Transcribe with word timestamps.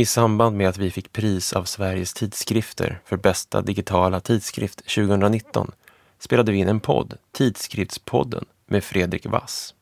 I 0.00 0.04
samband 0.04 0.56
med 0.56 0.68
att 0.68 0.78
vi 0.78 0.90
fick 0.90 1.12
pris 1.12 1.52
av 1.52 1.64
Sveriges 1.64 2.14
tidskrifter 2.14 3.00
för 3.04 3.16
bästa 3.16 3.60
digitala 3.62 4.20
tidskrift 4.20 4.78
2019 4.78 5.70
spelade 6.18 6.52
vi 6.52 6.58
in 6.58 6.68
en 6.68 6.80
podd, 6.80 7.14
Tidskriftspodden, 7.32 8.44
med 8.66 8.84
Fredrik 8.84 9.26
Wass. 9.26 9.74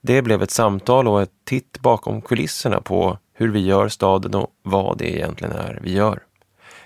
Det 0.00 0.22
blev 0.22 0.42
ett 0.42 0.50
samtal 0.50 1.08
och 1.08 1.22
ett 1.22 1.30
titt 1.44 1.78
bakom 1.80 2.22
kulisserna 2.22 2.80
på 2.80 3.18
hur 3.34 3.48
vi 3.48 3.60
gör 3.60 3.88
staden 3.88 4.34
och 4.34 4.50
vad 4.62 4.98
det 4.98 5.16
egentligen 5.16 5.52
är 5.52 5.78
vi 5.82 5.92
gör. 5.92 6.22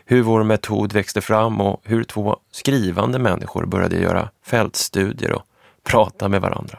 Hur 0.04 0.22
vår 0.22 0.42
metod 0.42 0.92
växte 0.92 1.20
fram 1.20 1.60
och 1.60 1.80
hur 1.84 2.04
två 2.04 2.36
skrivande 2.50 3.18
människor 3.18 3.66
började 3.66 3.96
göra 3.96 4.30
fältstudier 4.42 5.32
och 5.32 5.42
prata 5.82 6.28
med 6.28 6.40
varandra. 6.40 6.78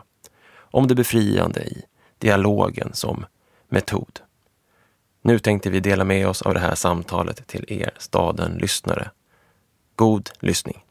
Om 0.58 0.88
det 0.88 0.96
befriande 0.96 1.62
i 1.62 1.84
dialogen 2.18 2.90
som 2.94 3.26
metod. 3.70 4.20
Nu 5.22 5.40
tänkte 5.40 5.70
vi 5.70 5.80
dela 5.80 6.04
med 6.04 6.28
oss 6.28 6.42
av 6.42 6.54
det 6.54 6.60
här 6.60 6.76
samtalet 6.76 7.48
till 7.48 7.66
er 7.68 7.92
Staden-lyssnare. 7.98 9.12
God 9.96 10.30
lyssning! 10.40 10.84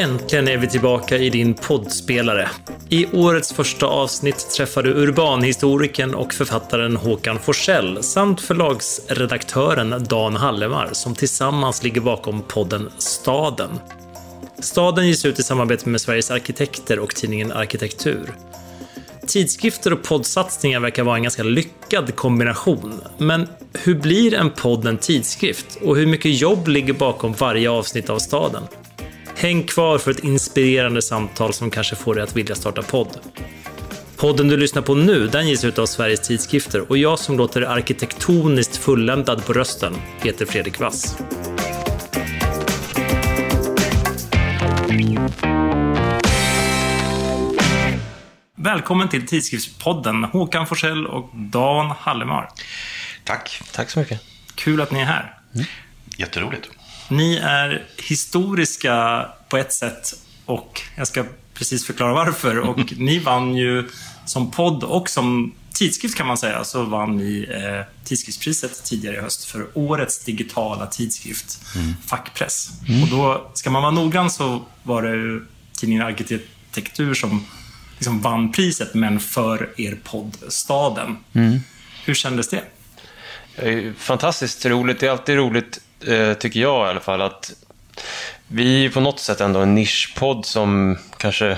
Äntligen 0.00 0.48
är 0.48 0.56
vi 0.56 0.66
tillbaka 0.66 1.18
i 1.18 1.30
din 1.30 1.54
poddspelare. 1.54 2.48
I 2.88 3.06
årets 3.12 3.52
första 3.52 3.86
avsnitt 3.86 4.50
träffar 4.50 4.82
du 4.82 4.90
urbanhistorikern 4.90 6.14
och 6.14 6.34
författaren 6.34 6.96
Håkan 6.96 7.38
Forsell 7.38 8.02
samt 8.02 8.40
förlagsredaktören 8.40 10.04
Dan 10.08 10.36
Hallemar 10.36 10.88
som 10.92 11.14
tillsammans 11.14 11.82
ligger 11.82 12.00
bakom 12.00 12.42
podden 12.42 12.90
Staden. 12.98 13.70
Staden 14.58 15.08
ges 15.08 15.24
ut 15.24 15.38
i 15.38 15.42
samarbete 15.42 15.88
med 15.88 16.00
Sveriges 16.00 16.30
arkitekter 16.30 16.98
och 16.98 17.14
tidningen 17.14 17.52
Arkitektur. 17.52 18.32
Tidskrifter 19.26 19.92
och 19.92 20.02
poddsatsningar 20.02 20.80
verkar 20.80 21.02
vara 21.02 21.16
en 21.16 21.22
ganska 21.22 21.42
lyckad 21.42 22.16
kombination. 22.16 23.00
Men 23.18 23.48
hur 23.72 23.94
blir 23.94 24.34
en 24.34 24.50
podd 24.50 24.86
en 24.86 24.98
tidskrift? 24.98 25.78
Och 25.82 25.96
hur 25.96 26.06
mycket 26.06 26.40
jobb 26.40 26.68
ligger 26.68 26.92
bakom 26.92 27.32
varje 27.32 27.70
avsnitt 27.70 28.10
av 28.10 28.18
Staden? 28.18 28.62
Häng 29.40 29.62
kvar 29.62 29.98
för 29.98 30.10
ett 30.10 30.24
inspirerande 30.24 31.02
samtal 31.02 31.52
som 31.52 31.70
kanske 31.70 31.96
får 31.96 32.14
dig 32.14 32.24
att 32.24 32.36
vilja 32.36 32.54
starta 32.54 32.82
podd. 32.82 33.18
Podden 34.16 34.48
du 34.48 34.56
lyssnar 34.56 34.82
på 34.82 34.94
nu, 34.94 35.26
den 35.26 35.48
ges 35.48 35.64
ut 35.64 35.78
av 35.78 35.86
Sveriges 35.86 36.20
tidskrifter 36.20 36.90
och 36.90 36.98
jag 36.98 37.18
som 37.18 37.38
låter 37.38 37.62
arkitektoniskt 37.62 38.76
fulländad 38.76 39.46
på 39.46 39.52
rösten 39.52 39.94
heter 40.22 40.46
Fredrik 40.46 40.80
Wass. 40.80 41.18
Välkommen 48.56 49.08
till 49.08 49.26
Tidskriftspodden, 49.26 50.24
Håkan 50.24 50.66
Forsell 50.66 51.06
och 51.06 51.30
Dan 51.34 51.90
Hallemar. 51.98 52.48
Tack. 53.24 53.62
Tack 53.72 53.90
så 53.90 53.98
mycket. 53.98 54.20
Kul 54.54 54.80
att 54.80 54.90
ni 54.90 55.00
är 55.00 55.04
här. 55.04 55.34
Mm. 55.54 55.66
Jätteroligt. 56.18 56.70
Ni 57.10 57.36
är 57.36 57.86
historiska 57.96 59.26
på 59.48 59.56
ett 59.56 59.72
sätt 59.72 60.14
och 60.44 60.80
jag 60.96 61.06
ska 61.06 61.24
precis 61.54 61.86
förklara 61.86 62.14
varför. 62.14 62.58
Och 62.68 62.92
ni 62.96 63.18
vann 63.18 63.56
ju 63.56 63.88
som 64.26 64.50
podd 64.50 64.84
och 64.84 65.08
som 65.08 65.54
tidskrift 65.74 66.16
kan 66.16 66.26
man 66.26 66.36
säga, 66.36 66.64
så 66.64 66.82
vann 66.82 67.16
ni 67.16 67.46
eh, 67.50 68.04
tidskriftspriset 68.04 68.84
tidigare 68.84 69.16
i 69.16 69.20
höst 69.20 69.44
för 69.44 69.66
årets 69.74 70.24
digitala 70.24 70.86
tidskrift, 70.86 71.60
mm. 71.76 71.94
Fackpress. 72.06 72.70
Mm. 72.88 73.02
Och 73.02 73.08
då, 73.08 73.50
ska 73.54 73.70
man 73.70 73.82
vara 73.82 73.92
noggrann 73.92 74.30
så 74.30 74.62
var 74.82 75.02
det 75.02 75.10
ju 75.10 75.46
tidningen 75.72 76.06
Arkitektur 76.06 77.14
som 77.14 77.44
liksom 77.96 78.20
vann 78.20 78.52
priset, 78.52 78.94
men 78.94 79.20
för 79.20 79.70
er 79.76 79.98
podd 80.04 80.36
Staden. 80.48 81.16
Mm. 81.32 81.60
Hur 82.04 82.14
kändes 82.14 82.48
det? 82.48 82.62
Fantastiskt 83.96 84.66
roligt. 84.66 85.00
Det 85.00 85.06
är 85.06 85.10
alltid 85.10 85.36
roligt, 85.36 85.76
eh, 85.76 85.82
tycker 86.38 86.60
jag 86.60 86.86
i 86.86 86.90
alla 86.90 87.00
fall, 87.00 87.22
att 87.22 87.52
vi 88.48 88.84
är 88.84 88.90
på 88.90 89.00
något 89.00 89.20
sätt 89.20 89.40
ändå 89.40 89.60
en 89.60 89.74
nischpodd 89.74 90.46
som 90.46 90.98
kanske 91.16 91.56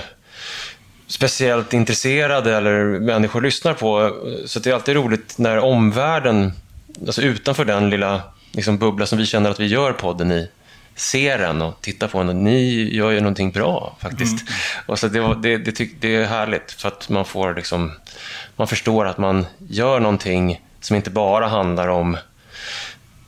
speciellt 1.07 1.73
intresserade 1.73 2.57
eller 2.57 2.99
människor 2.99 3.41
lyssnar 3.41 3.73
på. 3.73 4.15
Så 4.45 4.59
det 4.59 4.69
är 4.69 4.73
alltid 4.73 4.95
roligt 4.95 5.37
när 5.37 5.57
omvärlden, 5.57 6.53
alltså 7.05 7.21
utanför 7.21 7.65
den 7.65 7.89
lilla 7.89 8.21
liksom, 8.51 8.77
bubbla 8.77 9.05
som 9.05 9.17
vi 9.17 9.25
känner 9.25 9.49
att 9.49 9.59
vi 9.59 9.65
gör 9.65 9.93
podden 9.93 10.31
i, 10.31 10.49
ser 10.95 11.37
den 11.37 11.61
och 11.61 11.81
tittar 11.81 12.07
på 12.07 12.17
den. 12.17 12.29
Och 12.29 12.35
ni 12.35 12.89
gör 12.95 13.11
ju 13.11 13.19
någonting 13.19 13.51
bra 13.51 13.97
faktiskt. 13.99 14.41
Mm. 14.41 14.53
Och 14.85 14.99
så 14.99 15.07
det, 15.07 15.35
det, 15.41 15.57
det, 15.57 15.89
det, 15.99 16.15
är 16.15 16.25
härligt 16.25 16.71
för 16.71 16.87
att 16.87 17.09
man 17.09 17.25
får 17.25 17.55
liksom, 17.55 17.91
man 18.55 18.67
förstår 18.67 19.05
att 19.05 19.17
man 19.17 19.45
gör 19.57 19.99
någonting 19.99 20.61
som 20.79 20.95
inte 20.95 21.09
bara 21.09 21.47
handlar 21.47 21.87
om 21.87 22.17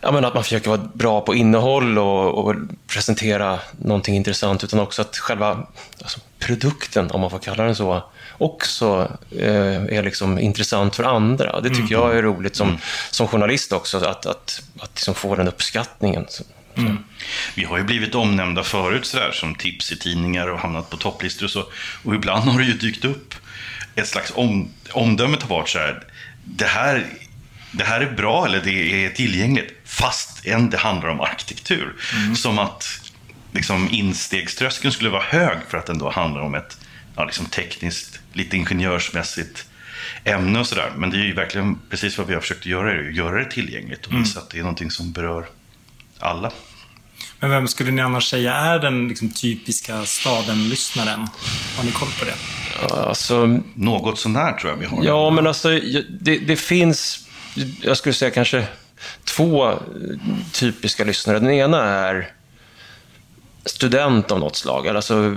ja, 0.06 0.12
men 0.12 0.26
att 0.26 0.34
man 0.34 0.44
försöker 0.44 0.70
vara 0.70 0.90
bra 0.94 1.22
på 1.22 1.36
innehåll 1.36 1.98
och, 1.98 2.46
och 2.46 2.56
presentera 2.88 3.60
någonting 3.78 4.16
intressant, 4.16 4.64
utan 4.64 4.80
också 4.80 5.02
att 5.02 5.18
själva 5.18 5.68
alltså, 6.02 6.20
produkten, 6.40 7.12
om 7.12 7.22
man 7.22 7.30
får 7.30 7.40
kalla 7.40 7.64
den 7.64 7.76
så, 7.76 8.04
också 8.38 9.12
eh, 9.32 9.98
är 9.98 10.04
liksom 10.04 10.40
intressant 10.40 10.96
för 10.96 11.04
andra. 11.04 11.62
Det 11.62 11.70
tycker 11.70 11.82
mm. 11.82 11.92
jag 11.92 12.18
är 12.18 12.22
roligt 12.22 12.56
som, 12.56 12.68
mm. 12.68 12.82
som 13.12 13.28
journalist 13.28 13.72
också, 13.72 13.98
att, 13.98 14.26
att, 14.26 14.62
att 14.80 14.92
liksom 14.96 15.16
få 15.16 15.36
den 15.36 15.48
uppskattningen. 15.48 16.28
Mm. 16.78 16.98
Vi 17.56 17.64
har 17.64 17.78
ju 17.78 17.84
blivit 17.84 18.16
omnämnda 18.16 18.64
förut 18.64 19.06
sådär, 19.06 19.32
som 19.32 19.56
tips 19.56 19.92
i 19.92 19.98
tidningar 19.98 20.48
och 20.48 20.60
hamnat 20.60 20.90
på 20.90 20.98
topplistor 20.98 21.46
och 21.46 21.52
så. 21.52 21.64
Och 22.04 22.16
ibland 22.16 22.50
har 22.50 22.60
det 22.60 22.66
ju 22.66 22.74
dykt 22.74 23.06
upp 23.06 23.36
ett 23.96 24.08
slags 24.08 24.32
om, 24.36 24.70
omdöme 24.92 25.38
har 25.42 25.50
varit 25.50 25.70
så 25.70 25.80
här, 25.80 26.04
det 26.44 26.66
här 26.66 27.06
det 27.78 27.84
här 27.84 28.02
är 28.02 28.12
bra 28.12 28.46
eller 28.46 28.62
det 28.62 29.06
är 29.06 29.10
tillgängligt, 29.10 29.74
fast 29.86 30.46
än 30.46 30.70
det 30.70 30.78
handlar 30.78 31.10
om 31.10 31.22
arkitektur. 31.22 31.96
Mm. 32.16 32.36
Som 32.36 32.60
att 32.60 33.12
liksom, 33.52 33.90
instegströskeln 33.92 34.92
skulle 34.92 35.10
vara 35.10 35.24
hög 35.24 35.58
för 35.70 35.78
att 35.78 35.86
den 35.86 35.98
då 35.98 36.10
handlar 36.10 36.42
om 36.42 36.56
ett 36.56 36.78
ja, 37.16 37.26
liksom 37.26 37.46
tekniskt, 37.46 38.20
lite 38.34 38.58
ingenjörsmässigt 38.58 39.66
ämne 40.24 40.60
och 40.60 40.68
sådär. 40.68 40.92
Men 40.98 41.10
det 41.10 41.18
är 41.18 41.24
ju 41.24 41.34
verkligen 41.34 41.80
precis 41.90 42.18
vad 42.18 42.28
vi 42.28 42.34
har 42.34 42.42
försökt 42.42 42.66
göra, 42.66 43.02
göra 43.12 43.44
det 43.44 43.52
tillgängligt 43.52 44.06
och 44.06 44.12
mm. 44.12 44.24
visa 44.24 44.40
mm. 44.40 44.46
att 44.46 44.50
det 44.50 44.58
är 44.58 44.62
någonting 44.64 44.92
som 44.92 45.12
berör 45.12 45.46
alla. 46.20 46.52
Men 47.40 47.50
vem 47.50 47.68
skulle 47.68 47.92
ni 47.92 48.02
annars 48.02 48.30
säga 48.30 48.56
är 48.56 48.80
den 48.80 49.08
liksom, 49.08 49.30
typiska 49.30 50.06
staden-lyssnaren? 50.06 51.28
Har 51.78 51.84
ni 51.84 51.92
koll 51.92 52.10
på 52.20 52.26
det? 52.26 52.36
Alltså, 52.96 53.60
Något 53.74 54.20
sånär 54.20 54.54
tror 54.54 54.72
jag 54.72 54.78
vi 54.78 54.86
har. 54.86 55.04
Ja, 55.04 55.30
men 55.30 55.48
alltså 55.48 55.70
det, 56.20 56.38
det 56.38 56.56
finns 56.56 57.25
jag 57.82 57.98
skulle 57.98 58.14
säga 58.14 58.32
kanske 58.32 58.68
två 59.24 59.70
eh, 59.70 59.78
typiska 60.54 61.04
lyssnare. 61.04 61.40
Den 61.40 61.52
ena 61.52 61.84
är 61.84 62.32
student 63.66 64.32
av 64.32 64.40
något 64.40 64.56
slag, 64.56 64.88
alltså 64.88 65.36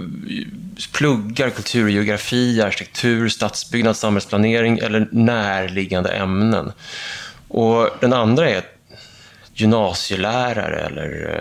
pluggar 0.93 1.51
kulturgeografi, 1.51 2.63
arkitektur, 2.63 3.29
stadsbyggnad, 3.29 3.97
samhällsplanering 3.97 4.79
eller 4.79 5.09
närliggande 5.13 6.11
ämnen. 6.11 6.73
Och 7.49 7.91
den 8.01 8.13
andra 8.13 8.51
är 8.51 8.63
gymnasielärare 9.55 10.81
eller 10.81 11.35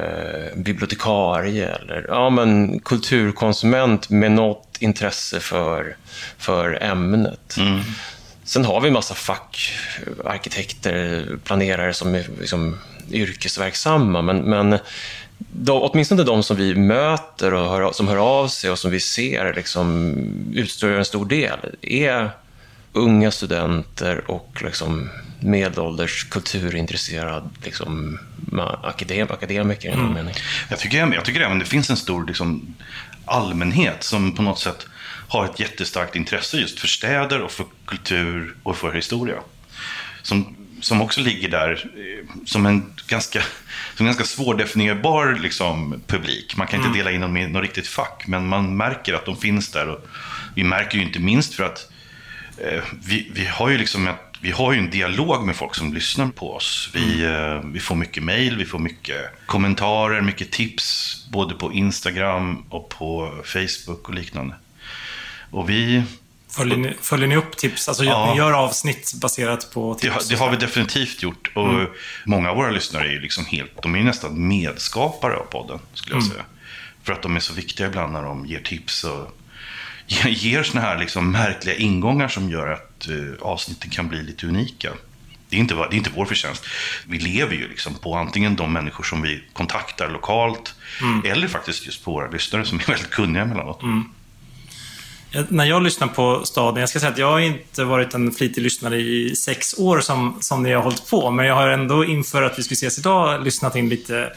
eh, 0.54 0.60
bibliotekarie 0.62 1.68
eller 1.68 2.06
ja, 2.08 2.30
men 2.30 2.80
kulturkonsument 2.80 4.10
med 4.10 4.32
något 4.32 4.78
intresse 4.80 5.40
för, 5.40 5.96
för 6.38 6.84
ämnet. 6.84 7.58
Mm. 7.58 7.82
Sen 8.48 8.66
har 8.66 8.82
vi 8.82 8.88
en 8.88 8.94
massa 8.94 9.16
fackarkitekter, 9.16 11.26
planerare 11.44 11.94
som 11.94 12.16
är 12.16 12.28
liksom 12.40 12.78
yrkesverksamma, 13.12 14.22
men, 14.22 14.38
men 14.38 14.80
de, 15.38 15.82
åtminstone 15.82 16.24
de 16.24 16.44
som 16.44 16.58
vi 16.58 16.76
möter 16.76 17.54
och 17.54 17.70
hör, 17.70 17.92
som 17.92 18.08
hör 18.08 18.18
av 18.18 18.48
sig 18.48 18.72
och 18.72 18.80
som 18.80 18.92
vi 18.92 19.00
ser 19.00 19.54
liksom, 19.54 20.16
utstår 20.54 20.90
en 20.90 21.06
stor 21.06 21.26
del 21.26 21.60
är 21.82 22.32
unga 22.94 23.32
studenter 23.32 24.32
och 24.32 24.62
liksom 24.64 25.10
medelålders 25.40 26.24
kulturintresserad 26.24 27.50
liksom, 27.64 28.20
akadem, 28.84 29.28
akademiker. 29.32 29.92
Mm. 29.92 30.28
Jag, 30.70 30.80
tycker, 30.80 31.14
jag 31.14 31.26
tycker 31.26 31.42
även 31.42 31.60
det 31.60 31.66
finns 31.66 31.90
en 31.90 31.98
stor 31.98 32.28
liksom, 32.28 32.76
allmänhet 33.26 34.04
som 34.04 34.36
på 34.36 34.42
något 34.42 34.60
sätt 34.60 34.88
har 35.28 35.46
ett 35.46 35.60
jättestarkt 35.60 36.16
intresse 36.16 36.58
just 36.58 36.80
för 36.80 36.88
städer 36.88 37.42
och 37.42 37.52
för 37.52 37.66
kultur 37.86 38.56
och 38.64 38.78
för 38.78 38.94
historia. 38.94 39.36
Som, 40.22 40.56
som 40.82 41.02
också 41.02 41.22
ligger 41.22 41.50
där 41.50 41.72
eh, 41.72 42.46
som 42.46 42.66
en 42.66 42.94
ganska, 43.08 43.42
som 43.96 44.06
ganska 44.06 44.24
svårdefinierbar 44.24 45.40
liksom, 45.42 46.02
publik. 46.08 46.58
Man 46.58 46.68
kan 46.68 46.80
inte 46.80 46.88
mm. 46.88 46.98
dela 46.98 47.12
in 47.12 47.22
dem 47.22 47.38
i 47.38 47.48
något 47.48 47.62
riktigt 47.62 47.88
fack, 47.88 48.24
men 48.28 48.48
man 48.48 48.78
märker 48.78 49.14
att 49.14 49.26
de 49.26 49.38
finns 49.38 49.72
där. 49.72 49.90
Och 49.90 50.08
vi 50.56 50.64
märker 50.64 50.98
ju 50.98 51.04
inte 51.04 51.20
minst 51.20 51.54
för 51.54 51.64
att 51.64 51.92
eh, 52.58 52.84
vi, 53.08 53.32
vi 53.34 53.46
har 53.46 53.70
ju 53.70 53.78
liksom 53.78 54.08
ett 54.08 54.28
vi 54.42 54.52
har 54.52 54.74
ju 54.74 54.80
en 54.80 54.90
dialog 54.90 55.46
med 55.46 55.56
folk 55.56 55.76
som 55.76 55.94
lyssnar 55.94 56.28
på 56.28 56.54
oss. 56.54 56.90
Vi, 56.94 57.26
eh, 57.26 57.62
vi 57.72 57.80
får 57.80 57.96
mycket 57.96 58.24
mail, 58.24 58.58
vi 58.58 58.66
får 58.66 58.80
mycket 58.80 59.46
kommentarer, 59.46 60.22
mycket 60.22 60.52
tips. 60.52 61.28
Både 61.32 61.56
på 61.56 61.74
Instagram 61.74 62.66
och 62.70 62.90
på 62.90 63.34
Facebook 63.44 64.10
och 64.10 64.16
liknande. 64.16 64.56
Och 65.52 65.70
vi... 65.70 66.04
Följer 66.50 66.78
ni, 66.78 66.94
följer 67.02 67.28
ni 67.28 67.36
upp 67.36 67.58
tips? 67.58 67.88
Alltså 67.88 68.04
Ja. 68.04 68.32
ni 68.32 68.38
gör 68.38 68.52
avsnitt 68.54 69.14
baserat 69.22 69.72
på 69.74 69.94
Det, 69.94 70.00
tips? 70.00 70.14
har- 70.16 70.30
det 70.30 70.36
har 70.44 70.52
vi 70.52 70.58
definitivt 70.58 71.24
gjort. 71.24 71.52
Och 71.56 71.90
många 72.26 72.50
av 72.50 72.56
våra 72.58 72.70
lyssnare 72.72 73.08
är 73.08 73.12
ju 73.12 73.20
liksom 73.20 73.46
helt, 73.46 73.82
de 73.82 73.96
är 73.96 74.04
nästan 74.04 74.48
medskapare 74.48 75.36
av 75.36 75.44
podden, 75.46 75.80
skulle 75.94 76.16
jag 76.16 76.24
säga. 76.24 76.42
För 77.04 77.14
att 77.14 77.22
de 77.22 77.36
är 77.36 77.40
så 77.40 77.54
viktiga 77.54 77.88
ibland 77.88 78.14
när 78.14 78.24
de 78.24 78.46
ger 78.46 78.60
tips 78.60 79.04
och 79.04 79.38
ge- 80.08 80.30
ger 80.30 80.64
såna 80.64 80.82
här 80.82 80.98
liksom 80.98 81.32
märkliga 81.32 81.76
ingångar 81.76 82.28
som 82.28 82.50
gör 82.50 82.68
att 82.68 83.08
eh, 83.10 83.42
avsnitten 83.48 83.90
kan 83.90 84.08
bli 84.08 84.24
lite 84.24 84.48
unika. 84.48 84.92
Det 85.50 85.56
är, 85.56 85.60
inte, 85.60 85.76
det 85.76 85.82
är 85.82 85.94
inte 85.98 86.10
vår 86.16 86.26
förtjänst. 86.26 86.66
Vi 87.08 87.20
lever 87.20 87.56
ju 87.56 87.68
liksom 87.70 87.96
på 87.96 88.16
antingen 88.16 88.56
de 88.56 88.74
människor 88.74 89.04
som 89.04 89.22
vi 89.22 89.44
kontaktar 89.54 90.10
lokalt 90.10 90.76
eller 91.26 91.48
faktiskt 91.48 91.86
just 91.86 92.06
på 92.06 92.12
våra 92.12 92.30
lyssnare 92.32 92.66
som 92.66 92.80
är 92.80 92.86
väldigt 92.88 93.10
kunniga 93.10 93.44
emellanåt. 93.44 93.80
Jag- 93.82 94.04
när 95.50 95.66
jag 95.66 95.84
lyssnar 95.84 96.08
på 96.08 96.42
staden, 96.46 96.80
jag 96.80 96.90
ska 96.90 97.00
säga 97.00 97.12
att 97.12 97.18
jag 97.18 97.32
har 97.32 97.40
inte 97.40 97.84
varit 97.84 98.14
en 98.14 98.32
flitig 98.32 98.62
lyssnare 98.62 98.98
i 98.98 99.36
sex 99.36 99.80
år 99.80 100.00
som, 100.00 100.38
som 100.42 100.64
ni 100.64 100.74
har 100.74 100.84
hållit 100.84 101.10
på, 101.10 101.32
men 101.32 101.46
jag 101.46 101.56
har 101.56 101.68
ändå 101.68 102.06
inför 102.06 102.44
att 102.44 102.60
vi 102.60 102.64
skulle 102.64 102.76
ses 102.76 103.00
idag 103.00 103.44
lyssnat 103.44 103.76
in 103.76 103.90
lite 103.90 104.32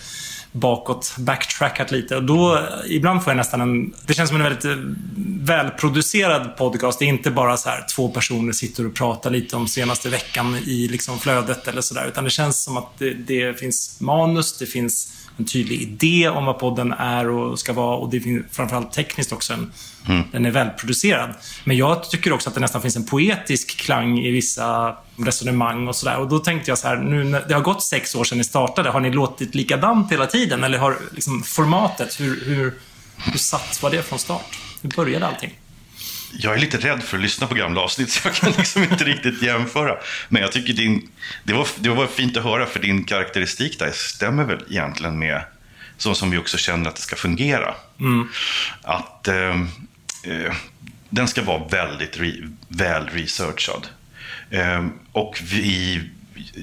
bakåt, 0.52 1.14
backtrackat 1.18 1.90
lite. 1.90 2.16
Och 2.16 2.22
då, 2.22 2.68
ibland 2.86 3.24
får 3.24 3.30
jag 3.30 3.36
nästan 3.36 3.60
en... 3.60 3.94
Det 4.06 4.14
känns 4.14 4.28
som 4.28 4.36
en 4.36 4.42
väldigt 4.42 4.64
eh, 4.64 4.76
välproducerad 5.40 6.56
podcast. 6.56 6.98
Det 6.98 7.04
är 7.04 7.06
inte 7.06 7.30
bara 7.30 7.56
så 7.56 7.68
här 7.68 7.84
två 7.94 8.08
personer 8.08 8.52
sitter 8.52 8.86
och 8.86 8.94
pratar 8.94 9.30
lite 9.30 9.56
om 9.56 9.68
senaste 9.68 10.08
veckan 10.08 10.56
i 10.66 10.88
liksom 10.88 11.18
flödet 11.18 11.68
eller 11.68 11.80
sådär. 11.80 12.06
Utan 12.08 12.24
det 12.24 12.30
känns 12.30 12.64
som 12.64 12.76
att 12.76 12.98
det, 12.98 13.14
det 13.14 13.60
finns 13.60 14.00
manus, 14.00 14.58
det 14.58 14.66
finns 14.66 15.12
en 15.40 15.46
tydlig 15.46 15.82
idé 15.82 16.28
om 16.28 16.44
vad 16.44 16.58
podden 16.58 16.92
är 16.92 17.28
och 17.28 17.58
ska 17.58 17.72
vara 17.72 17.96
och 17.96 18.10
det 18.10 18.20
finns 18.20 18.46
framförallt 18.50 18.92
tekniskt 18.92 19.32
också 19.32 19.52
en, 19.52 19.72
den 20.32 20.46
är 20.46 20.50
välproducerad. 20.50 21.30
Men 21.64 21.76
jag 21.76 22.10
tycker 22.10 22.32
också 22.32 22.48
att 22.48 22.54
det 22.54 22.60
nästan 22.60 22.82
finns 22.82 22.96
en 22.96 23.06
poetisk 23.06 23.76
klang 23.76 24.18
i 24.18 24.30
vissa 24.30 24.96
resonemang 25.16 25.88
och 25.88 25.96
sådär. 25.96 26.18
Och 26.18 26.28
då 26.28 26.38
tänkte 26.38 26.70
jag 26.70 26.78
så 26.78 26.88
här, 26.88 26.96
nu 26.96 27.24
när 27.24 27.44
det 27.48 27.54
har 27.54 27.60
gått 27.60 27.82
sex 27.82 28.14
år 28.14 28.24
sedan 28.24 28.38
ni 28.38 28.44
startade, 28.44 28.90
har 28.90 29.00
ni 29.00 29.10
låtit 29.12 29.54
likadant 29.54 30.12
hela 30.12 30.26
tiden? 30.26 30.64
Eller 30.64 30.78
har 30.78 30.98
liksom 31.14 31.42
formatet, 31.42 32.20
hur, 32.20 32.44
hur, 32.44 32.74
hur 33.16 33.38
satt 33.38 33.82
var 33.82 33.90
det 33.90 34.02
från 34.02 34.18
start? 34.18 34.58
Hur 34.82 34.90
började 34.90 35.26
allting? 35.26 35.58
Jag 36.32 36.54
är 36.54 36.58
lite 36.58 36.78
rädd 36.78 37.02
för 37.02 37.16
att 37.16 37.22
lyssna 37.22 37.46
på 37.46 37.54
gamla 37.54 37.80
avsnitt 37.80 38.10
så 38.10 38.28
jag 38.28 38.34
kan 38.34 38.52
liksom 38.58 38.82
inte 38.82 39.04
riktigt 39.04 39.42
jämföra. 39.42 39.96
Men 40.28 40.42
jag 40.42 40.52
tycker 40.52 40.72
din, 40.72 41.08
det, 41.44 41.52
var, 41.52 41.68
det 41.76 41.88
var 41.88 42.06
fint 42.06 42.36
att 42.36 42.44
höra 42.44 42.66
för 42.66 42.80
din 42.80 43.04
karaktäristik 43.04 43.78
där 43.78 43.90
stämmer 43.90 44.44
väl 44.44 44.64
egentligen 44.70 45.18
med 45.18 45.42
så 45.96 46.14
som 46.14 46.30
vi 46.30 46.38
också 46.38 46.58
känner 46.58 46.90
att 46.90 46.96
det 46.96 47.02
ska 47.02 47.16
fungera. 47.16 47.74
Att 48.82 49.28
eh, 49.28 49.60
eh, 50.24 50.52
den 51.10 51.28
ska 51.28 51.42
vara 51.42 51.68
väldigt 51.68 52.20
re, 52.20 52.32
väl 52.68 53.08
researchad. 53.08 53.86
Eh, 54.50 54.86
och 55.12 55.40
vi, 55.42 56.02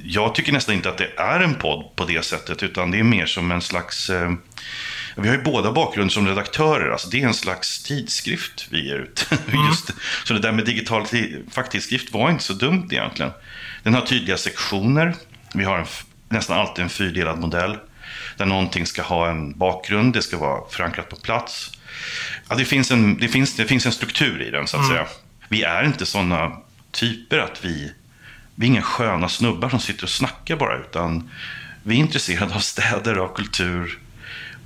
jag 0.03 0.35
tycker 0.35 0.51
nästan 0.51 0.75
inte 0.75 0.89
att 0.89 0.97
det 0.97 1.11
är 1.17 1.39
en 1.39 1.55
podd 1.55 1.95
på 1.95 2.05
det 2.05 2.25
sättet 2.25 2.63
utan 2.63 2.91
det 2.91 2.99
är 2.99 3.03
mer 3.03 3.25
som 3.25 3.51
en 3.51 3.61
slags 3.61 4.09
eh, 4.09 4.31
vi 5.23 5.27
har 5.27 5.35
ju 5.35 5.41
båda 5.43 5.71
bakgrund 5.71 6.11
som 6.11 6.27
redaktörer. 6.27 6.91
Alltså 6.91 7.09
det 7.09 7.21
är 7.21 7.27
en 7.27 7.33
slags 7.33 7.83
tidskrift 7.83 8.67
vi 8.69 8.87
ger 8.87 8.95
ut. 8.95 9.29
Just, 9.69 9.91
så 10.23 10.33
det 10.33 10.39
där 10.39 10.51
med 10.51 10.65
digital 10.65 11.03
ti- 11.03 11.43
facktidskrift 11.51 12.13
var 12.13 12.29
inte 12.29 12.43
så 12.43 12.53
dumt 12.53 12.87
egentligen. 12.91 13.31
Den 13.83 13.93
har 13.93 14.01
tydliga 14.01 14.37
sektioner. 14.37 15.15
Vi 15.53 15.63
har 15.63 15.77
en, 15.77 15.85
nästan 16.29 16.59
alltid 16.59 16.83
en 16.83 16.89
fyrdelad 16.89 17.39
modell. 17.39 17.77
Där 18.37 18.45
någonting 18.45 18.85
ska 18.85 19.01
ha 19.01 19.29
en 19.29 19.57
bakgrund, 19.57 20.13
det 20.13 20.21
ska 20.21 20.37
vara 20.37 20.69
förankrat 20.69 21.09
på 21.09 21.15
plats. 21.15 21.71
Ja, 22.49 22.55
det, 22.55 22.65
finns 22.65 22.91
en, 22.91 23.17
det, 23.17 23.27
finns, 23.27 23.55
det 23.55 23.65
finns 23.65 23.85
en 23.85 23.91
struktur 23.91 24.41
i 24.41 24.51
den 24.51 24.67
så 24.67 24.77
att 24.77 24.87
säga. 24.87 25.05
Vi 25.49 25.63
är 25.63 25.83
inte 25.83 26.05
sådana 26.05 26.57
typer 26.91 27.39
att 27.39 27.65
vi 27.65 27.91
vi 28.59 28.65
är 28.65 28.69
inga 28.69 28.81
sköna 28.81 29.29
snubbar 29.29 29.69
som 29.69 29.79
sitter 29.79 30.03
och 30.03 30.09
snackar 30.09 30.55
bara, 30.55 30.77
utan 30.77 31.29
vi 31.83 31.95
är 31.95 31.99
intresserade 31.99 32.55
av 32.55 32.59
städer, 32.59 33.15
av 33.15 33.35
kultur. 33.35 33.99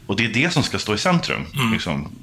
Och 0.07 0.15
det 0.15 0.25
är 0.25 0.33
det 0.33 0.53
som 0.53 0.63
ska 0.63 0.79
stå 0.79 0.93
i 0.93 0.97
centrum. 0.97 1.45
Liksom. 1.73 2.15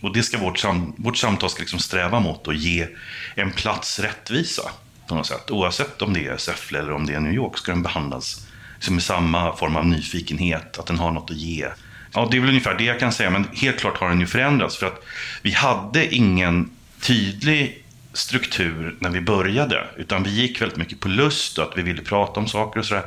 Och 0.00 0.12
det 0.12 0.22
ska 0.22 0.38
vårt, 0.38 0.58
sam, 0.58 0.94
vårt 0.96 1.16
samtal 1.16 1.50
ska 1.50 1.60
liksom 1.60 1.78
sträva 1.78 2.20
mot 2.20 2.48
att 2.48 2.56
ge 2.56 2.88
en 3.34 3.52
plats 3.52 3.98
rättvisa. 3.98 4.70
På 5.08 5.14
något 5.14 5.26
sätt. 5.26 5.50
Oavsett 5.50 6.02
om 6.02 6.12
det 6.12 6.26
är 6.26 6.36
Säffle 6.36 6.78
eller 6.78 6.92
om 6.92 7.06
det 7.06 7.14
är 7.14 7.20
New 7.20 7.32
York 7.32 7.58
ska 7.58 7.72
den 7.72 7.82
behandlas 7.82 8.46
liksom 8.74 8.94
med 8.94 9.04
samma 9.04 9.56
form 9.56 9.76
av 9.76 9.86
nyfikenhet, 9.86 10.78
att 10.78 10.86
den 10.86 10.98
har 10.98 11.12
något 11.12 11.30
att 11.30 11.36
ge. 11.36 11.68
Ja, 12.12 12.28
det 12.30 12.36
är 12.36 12.40
väl 12.40 12.48
ungefär 12.48 12.74
det 12.74 12.84
jag 12.84 13.00
kan 13.00 13.12
säga, 13.12 13.30
men 13.30 13.48
helt 13.52 13.80
klart 13.80 13.98
har 13.98 14.08
den 14.08 14.20
ju 14.20 14.26
förändrats. 14.26 14.76
För 14.76 14.86
att 14.86 15.04
vi 15.42 15.52
hade 15.52 16.14
ingen 16.14 16.70
tydlig 17.00 17.84
struktur 18.12 18.96
när 19.00 19.10
vi 19.10 19.20
började. 19.20 19.84
Utan 19.96 20.22
vi 20.22 20.30
gick 20.30 20.62
väldigt 20.62 20.78
mycket 20.78 21.00
på 21.00 21.08
lust 21.08 21.58
och 21.58 21.64
att 21.64 21.78
vi 21.78 21.82
ville 21.82 22.02
prata 22.02 22.40
om 22.40 22.48
saker 22.48 22.80
och 22.80 22.86
sådär. 22.86 23.04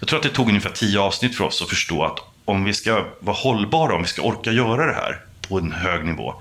Jag 0.00 0.08
tror 0.08 0.18
att 0.18 0.22
det 0.22 0.28
tog 0.28 0.48
ungefär 0.48 0.70
tio 0.70 1.00
avsnitt 1.00 1.36
för 1.36 1.44
oss 1.44 1.62
att 1.62 1.68
förstå 1.68 2.04
att 2.04 2.18
om 2.44 2.64
vi 2.64 2.74
ska 2.74 3.06
vara 3.20 3.36
hållbara, 3.36 3.94
om 3.94 4.02
vi 4.02 4.08
ska 4.08 4.22
orka 4.22 4.52
göra 4.52 4.86
det 4.86 4.94
här 4.94 5.20
på 5.48 5.58
en 5.58 5.72
hög 5.72 6.04
nivå, 6.04 6.34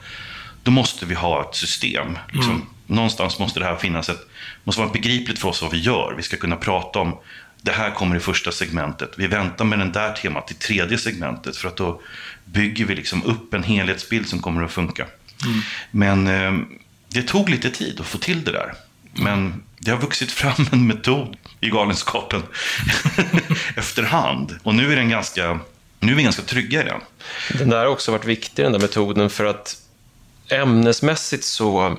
då 0.63 0.72
måste 0.72 1.06
vi 1.06 1.16
ha 1.16 1.42
ett 1.42 1.56
system. 1.56 2.18
Liksom. 2.31 2.66
Någonstans 2.88 3.40
måste 3.40 3.60
det 3.60 3.66
här 3.66 3.75
finnas 3.75 4.10
ett, 4.10 4.28
måste 4.63 4.81
vara 4.81 4.92
begripligt 4.92 5.40
för 5.40 5.50
oss 5.50 5.62
vad 5.62 5.72
vi 5.72 5.80
gör. 5.80 6.13
Vi 6.18 6.24
ska 6.24 6.38
kunna 6.38 6.56
prata 6.56 7.00
om 7.00 7.18
det 7.62 7.72
här 7.72 7.92
kommer 7.92 8.16
i 8.16 8.19
första 8.19 8.51
segmentet. 8.51 9.13
Vi 9.18 9.28
väntar 9.28 9.66
med 9.66 9.80
den 9.80 9.92
där 9.92 10.13
temat 10.13 10.48
till 10.48 10.56
tredje 10.56 10.98
segmentet 10.98 11.57
för 11.57 11.68
att 11.68 11.75
då 11.75 12.01
bygger 12.46 12.86
vi 12.86 12.96
liksom 12.96 13.24
upp 13.24 13.54
en 13.54 13.63
helhetsbild 13.63 14.28
som 14.28 14.40
kommer 14.40 14.63
att 14.63 14.72
funka. 14.72 15.06
Men 15.92 16.28
eh, 16.28 16.54
det 17.07 17.22
tog 17.22 17.50
lite 17.50 17.69
tid 17.69 18.00
att 18.00 18.07
få 18.07 18.18
till 18.18 18.44
det 18.44 18.51
där. 18.51 18.74
Men 19.13 19.63
det 19.80 19.92
har 19.92 19.98
vuxit 19.98 20.31
fram 20.31 20.66
en 20.72 20.88
metod 20.88 21.38
i 21.60 21.69
galenskapen 21.69 22.44
efterhand. 23.75 24.60
Och 24.63 24.75
nu 24.75 24.92
är, 24.92 24.96
den 24.96 25.10
ganska, 25.10 25.60
nu 26.00 26.12
är 26.12 26.16
vi 26.16 26.24
ganska 26.24 26.42
trygga 26.42 26.81
i 26.81 26.86
den. 26.86 27.01
Den 27.57 27.69
där 27.69 27.78
har 27.78 27.86
också 27.86 28.12
varit 28.12 28.25
viktig, 28.25 28.66
den 28.66 28.72
där 28.72 28.80
metoden, 28.80 29.30
för 29.30 29.46
att 29.46 29.78
ämnesmässigt 30.50 31.44
så 31.44 31.98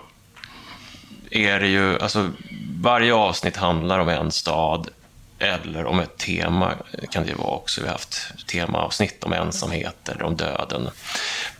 är 1.30 1.60
det 1.60 1.68
ju, 1.68 1.98
alltså 1.98 2.30
varje 2.80 3.14
avsnitt 3.14 3.56
handlar 3.56 3.98
om 3.98 4.08
en 4.08 4.30
stad 4.30 4.88
eller 5.38 5.84
om 5.84 6.00
ett 6.00 6.18
tema 6.18 6.74
kan 7.10 7.22
det 7.22 7.28
ju 7.28 7.36
vara 7.36 7.50
också. 7.50 7.80
Vi 7.80 7.86
har 7.86 7.92
haft 7.92 8.46
temaavsnitt 8.46 9.24
om 9.24 9.32
ensamhet 9.32 10.08
eller 10.08 10.22
om 10.22 10.36
döden. 10.36 10.88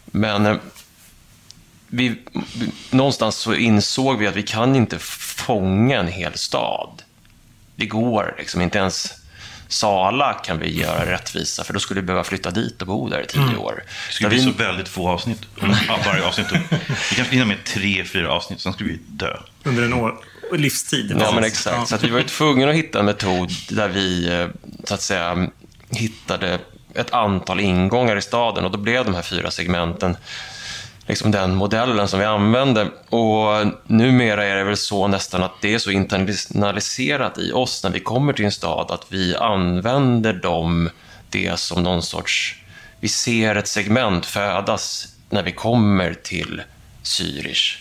Men 0.04 0.60
vi, 1.86 2.08
vi, 2.54 2.72
någonstans 2.90 3.36
så 3.36 3.54
insåg 3.54 4.18
vi 4.18 4.26
att 4.26 4.36
vi 4.36 4.42
kan 4.42 4.76
inte 4.76 4.98
fånga 4.98 5.98
en 5.98 6.08
hel 6.08 6.38
stad. 6.38 7.02
Det 7.76 7.86
går 7.86 8.34
liksom 8.38 8.60
inte 8.60 8.78
ens 8.78 9.19
Sala 9.70 10.32
kan 10.34 10.58
vi 10.58 10.80
göra 10.80 11.12
rättvisa, 11.12 11.64
för 11.64 11.72
då 11.74 11.80
skulle 11.80 12.00
vi 12.00 12.06
behöva 12.06 12.24
flytta 12.24 12.50
dit 12.50 12.80
och 12.80 12.86
bo 12.88 13.08
där 13.08 13.20
i 13.22 13.26
tio 13.26 13.56
år. 13.56 13.82
Det 14.08 14.12
skulle 14.14 14.28
Där 14.28 14.34
bli 14.36 14.44
vi- 14.44 14.52
så 14.52 14.58
väldigt 14.64 14.88
få 14.88 15.08
avsnitt. 15.08 15.38
Varje 16.06 16.24
avsnitt. 16.26 16.46
Vi 17.10 17.16
kanske 17.16 17.34
hinner 17.34 17.44
med 17.46 17.64
tre, 17.64 18.04
fyra 18.04 18.32
avsnitt, 18.32 18.60
sen 18.60 18.72
skulle 18.72 18.90
vi 18.90 18.98
dö. 19.08 19.36
Under 19.64 19.82
en 19.82 19.92
år, 19.94 20.14
livstid. 20.52 21.16
Ja, 21.20 21.32
men 21.32 21.44
exakt. 21.44 21.88
Så 21.88 21.94
att 21.94 22.04
vi 22.04 22.10
var 22.10 22.22
tvungna 22.22 22.68
att 22.70 22.76
hitta 22.76 22.98
en 22.98 23.04
metod 23.04 23.50
där 23.70 23.88
vi, 23.88 24.28
eh, 24.40 24.48
så 24.84 24.94
att 24.94 25.02
säga, 25.02 25.48
hittade 25.90 26.58
ett 26.94 27.12
antal 27.12 27.60
ingångar 27.60 28.16
i 28.16 28.22
staden 28.22 28.64
och 28.64 28.70
då 28.70 28.78
blev 28.78 29.04
de 29.04 29.14
här 29.14 29.22
fyra 29.22 29.50
segmenten 29.50 30.16
liksom 31.10 31.30
den 31.30 31.54
modellen 31.54 32.08
som 32.08 32.18
vi 32.18 32.24
använde. 32.24 32.90
Och 33.08 33.66
numera 33.84 34.44
är 34.44 34.56
det 34.56 34.64
väl 34.64 34.76
så 34.76 35.06
nästan 35.06 35.42
att 35.42 35.52
det 35.60 35.74
är 35.74 35.78
så 35.78 35.90
internaliserat 35.90 37.38
i 37.38 37.52
oss 37.52 37.84
när 37.84 37.90
vi 37.90 38.00
kommer 38.00 38.32
till 38.32 38.44
en 38.44 38.52
stad 38.52 38.90
att 38.90 39.06
vi 39.08 39.36
använder 39.36 40.32
dem, 40.32 40.90
det 41.30 41.58
som 41.58 41.82
någon 41.82 42.02
sorts... 42.02 42.56
Vi 43.00 43.08
ser 43.08 43.56
ett 43.56 43.68
segment 43.68 44.26
födas 44.26 45.08
när 45.30 45.42
vi 45.42 45.52
kommer 45.52 46.14
till 46.14 46.62
Zürich. 47.02 47.76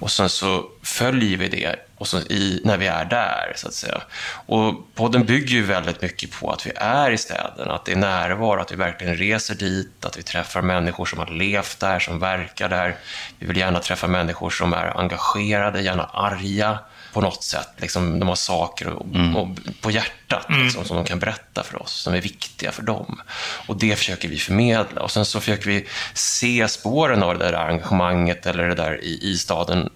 Och 0.00 0.10
sen 0.10 0.28
så 0.28 0.64
följer 0.82 1.36
vi 1.36 1.48
det 1.48 1.76
och 2.00 2.08
så 2.08 2.18
i, 2.18 2.60
när 2.64 2.76
vi 2.76 2.86
är 2.86 3.04
där, 3.04 3.52
så 3.56 3.68
att 3.68 3.74
säga. 3.74 4.00
Och 4.46 4.94
podden 4.94 5.24
bygger 5.24 5.54
ju 5.54 5.62
väldigt 5.62 6.02
mycket 6.02 6.32
på 6.32 6.50
att 6.50 6.66
vi 6.66 6.72
är 6.76 7.10
i 7.10 7.18
städerna, 7.18 7.74
att 7.74 7.84
det 7.84 7.92
är 7.92 7.96
närvaro, 7.96 8.60
att 8.60 8.72
vi 8.72 8.76
verkligen 8.76 9.16
reser 9.16 9.54
dit, 9.54 10.04
att 10.04 10.18
vi 10.18 10.22
träffar 10.22 10.62
människor 10.62 11.06
som 11.06 11.18
har 11.18 11.26
levt 11.26 11.80
där, 11.80 11.98
som 11.98 12.18
verkar 12.18 12.68
där. 12.68 12.96
Vi 13.38 13.46
vill 13.46 13.56
gärna 13.56 13.80
träffa 13.80 14.06
människor 14.06 14.50
som 14.50 14.72
är 14.72 15.00
engagerade, 15.00 15.82
gärna 15.82 16.04
arga 16.04 16.78
på 17.12 17.20
något 17.20 17.42
sätt. 17.44 17.68
Liksom, 17.76 18.18
de 18.18 18.28
har 18.28 18.34
saker 18.34 18.86
och, 18.88 19.06
och, 19.36 19.48
på 19.80 19.90
hjärtat 19.90 20.46
liksom, 20.48 20.84
som 20.84 20.96
de 20.96 21.04
kan 21.04 21.18
berätta 21.18 21.62
för 21.62 21.82
oss, 21.82 21.92
som 21.92 22.14
är 22.14 22.20
viktiga 22.20 22.72
för 22.72 22.82
dem. 22.82 23.22
Och 23.66 23.76
det 23.78 23.96
försöker 23.96 24.28
vi 24.28 24.38
förmedla. 24.38 25.02
Och 25.02 25.10
sen 25.10 25.24
så 25.24 25.40
försöker 25.40 25.66
vi 25.66 25.86
se 26.14 26.68
spåren 26.68 27.22
av 27.22 27.38
det 27.38 27.44
där 27.44 27.52
engagemanget 27.52 28.46
eller 28.46 28.68
det 28.68 28.74
där 28.74 29.04
i, 29.04 29.30
i 29.30 29.38
staden, 29.38 29.90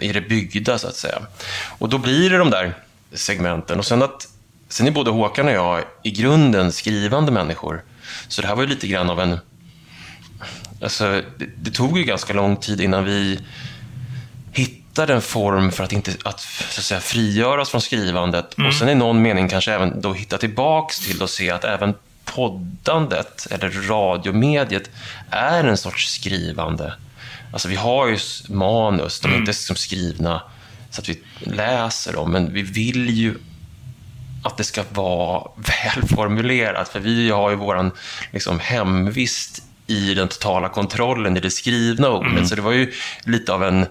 i 0.00 0.10
det 0.12 0.28
byggda 0.28 0.78
så 0.78 0.88
att 0.88 0.96
säga. 0.96 1.18
Och 1.78 1.88
då 1.88 1.98
blir 1.98 2.30
det 2.30 2.38
de 2.38 2.50
där 2.50 2.74
segmenten. 3.12 3.78
Och 3.78 3.86
sen 3.86 4.02
att 4.02 4.28
sen 4.68 4.86
är 4.86 4.90
både 4.90 5.10
Håkan 5.10 5.46
och 5.46 5.52
jag 5.52 5.84
i 6.02 6.10
grunden 6.10 6.72
skrivande 6.72 7.32
människor. 7.32 7.82
Så 8.28 8.42
det 8.42 8.48
här 8.48 8.54
var 8.54 8.62
ju 8.62 8.68
lite 8.68 8.86
grann 8.86 9.10
av 9.10 9.20
en... 9.20 9.38
Alltså, 10.82 11.22
det, 11.38 11.46
det 11.56 11.70
tog 11.70 11.98
ju 11.98 12.04
ganska 12.04 12.32
lång 12.32 12.56
tid 12.56 12.80
innan 12.80 13.04
vi 13.04 13.40
hittade 14.52 15.14
en 15.14 15.22
form 15.22 15.72
för 15.72 15.84
att 15.84 15.92
inte 15.92 16.12
att, 16.24 16.40
så 16.40 16.80
att 16.80 16.84
säga, 16.84 17.00
frigöra 17.00 17.60
oss 17.60 17.70
från 17.70 17.80
skrivandet. 17.80 18.54
Och 18.54 18.74
sen 18.74 18.88
i 18.88 18.94
någon 18.94 19.22
mening 19.22 19.48
kanske 19.48 19.72
även 19.72 20.00
då 20.00 20.12
hitta 20.12 20.38
tillbaks 20.38 21.00
till 21.00 21.22
och 21.22 21.30
se 21.30 21.50
att 21.50 21.64
även 21.64 21.94
poddandet 22.24 23.46
eller 23.50 23.70
radiomediet 23.88 24.90
är 25.30 25.64
en 25.64 25.76
sorts 25.76 26.12
skrivande. 26.12 26.94
Alltså 27.52 27.68
vi 27.68 27.76
har 27.76 28.08
ju 28.08 28.18
manus, 28.48 29.20
de 29.20 29.32
är 29.32 29.36
inte 29.36 29.52
som 29.52 29.76
skrivna 29.76 30.42
så 30.90 31.00
att 31.00 31.08
vi 31.08 31.22
läser 31.38 32.12
dem, 32.12 32.32
men 32.32 32.52
vi 32.52 32.62
vill 32.62 33.10
ju 33.10 33.34
att 34.42 34.56
det 34.56 34.64
ska 34.64 34.84
vara 34.90 35.50
välformulerat, 35.84 36.88
för 36.88 37.00
vi 37.00 37.30
har 37.30 37.50
ju 37.50 37.56
våran 37.56 37.90
liksom, 38.32 38.60
hemvist 38.60 39.62
i 39.86 40.14
den 40.14 40.28
totala 40.28 40.68
kontrollen 40.68 41.36
i 41.36 41.40
det 41.40 41.50
skrivna 41.50 42.08
ordet, 42.08 42.48
så 42.48 42.54
det 42.54 42.62
var 42.62 42.72
ju 42.72 42.92
lite 43.24 43.52
av 43.52 43.64
en... 43.64 43.86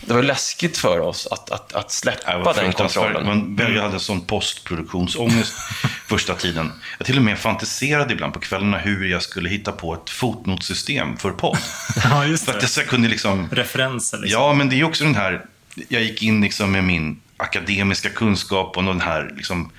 Det 0.00 0.14
var 0.14 0.22
läskigt 0.22 0.76
för 0.76 1.00
oss 1.00 1.26
att, 1.30 1.50
att, 1.50 1.72
att 1.72 1.90
släppa 1.90 2.52
den 2.52 2.72
kontrollen. 2.72 3.26
Man, 3.26 3.74
jag 3.74 3.82
hade 3.82 4.00
sån 4.00 4.20
postproduktionsångest 4.20 5.54
första 6.06 6.34
tiden. 6.34 6.72
Jag 6.98 7.06
till 7.06 7.16
och 7.16 7.22
med 7.22 7.38
fantiserade 7.38 8.12
ibland 8.12 8.32
på 8.32 8.40
kvällarna 8.40 8.78
hur 8.78 9.04
jag 9.04 9.22
skulle 9.22 9.48
hitta 9.48 9.72
på 9.72 9.94
ett 9.94 10.10
fotnotsystem 10.10 11.16
för 11.16 11.30
podd. 11.30 11.58
Ja, 12.04 12.26
just 12.26 12.44
För 12.44 12.58
att 12.58 12.76
jag 12.76 12.86
kunde 12.86 13.08
liksom... 13.08 13.48
Referenser 13.52 14.18
liksom. 14.18 14.42
Ja, 14.42 14.52
men 14.52 14.68
det 14.68 14.80
är 14.80 14.84
också 14.84 15.04
den 15.04 15.14
här... 15.14 15.44
Jag 15.88 16.02
gick 16.02 16.22
in 16.22 16.40
liksom 16.40 16.72
med 16.72 16.84
min 16.84 17.20
akademiska 17.36 18.10
kunskap 18.10 18.76
och 18.76 18.84
den 18.84 19.00
här 19.00 19.32
liksom, 19.36 19.70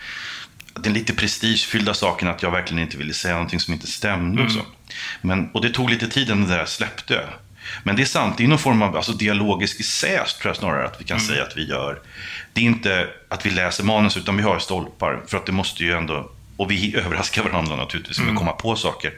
den 0.73 0.93
lite 0.93 1.13
prestigefyllda 1.13 1.93
saken 1.93 2.27
att 2.27 2.43
jag 2.43 2.51
verkligen 2.51 2.83
inte 2.83 2.97
ville 2.97 3.13
säga 3.13 3.33
någonting 3.33 3.59
som 3.59 3.73
inte 3.73 3.87
stämde. 3.87 4.43
Och, 4.43 4.51
så. 4.51 4.61
Men, 5.21 5.49
och 5.51 5.61
det 5.61 5.69
tog 5.69 5.89
lite 5.89 6.07
tid 6.07 6.29
innan 6.29 6.47
det 6.47 6.55
där 6.55 6.65
släppte. 6.65 7.23
Men 7.83 7.95
det 7.95 8.01
är 8.01 8.05
sant, 8.05 8.37
det 8.37 8.43
är 8.43 8.47
någon 8.47 8.59
form 8.59 8.81
av 8.81 8.95
alltså, 8.95 9.11
dialogisk 9.11 9.79
essäs 9.79 10.33
tror 10.33 10.49
jag 10.49 10.55
snarare 10.55 10.85
att 10.85 11.01
vi 11.01 11.05
kan 11.05 11.19
säga 11.19 11.43
att 11.43 11.57
vi 11.57 11.67
gör. 11.67 11.99
Det 12.53 12.61
är 12.61 12.65
inte 12.65 13.07
att 13.29 13.45
vi 13.45 13.49
läser 13.49 13.83
manus 13.83 14.17
utan 14.17 14.37
vi 14.37 14.43
har 14.43 14.59
stolpar. 14.59 15.21
För 15.27 15.37
att 15.37 15.45
det 15.45 15.51
måste 15.51 15.83
ju 15.83 15.93
ändå, 15.93 16.31
och 16.57 16.71
vi 16.71 16.95
överraskar 17.05 17.43
varandra 17.43 17.75
naturligtvis 17.75 18.19
med 18.19 18.29
att 18.29 18.37
komma 18.37 18.51
på 18.51 18.75
saker. 18.75 19.13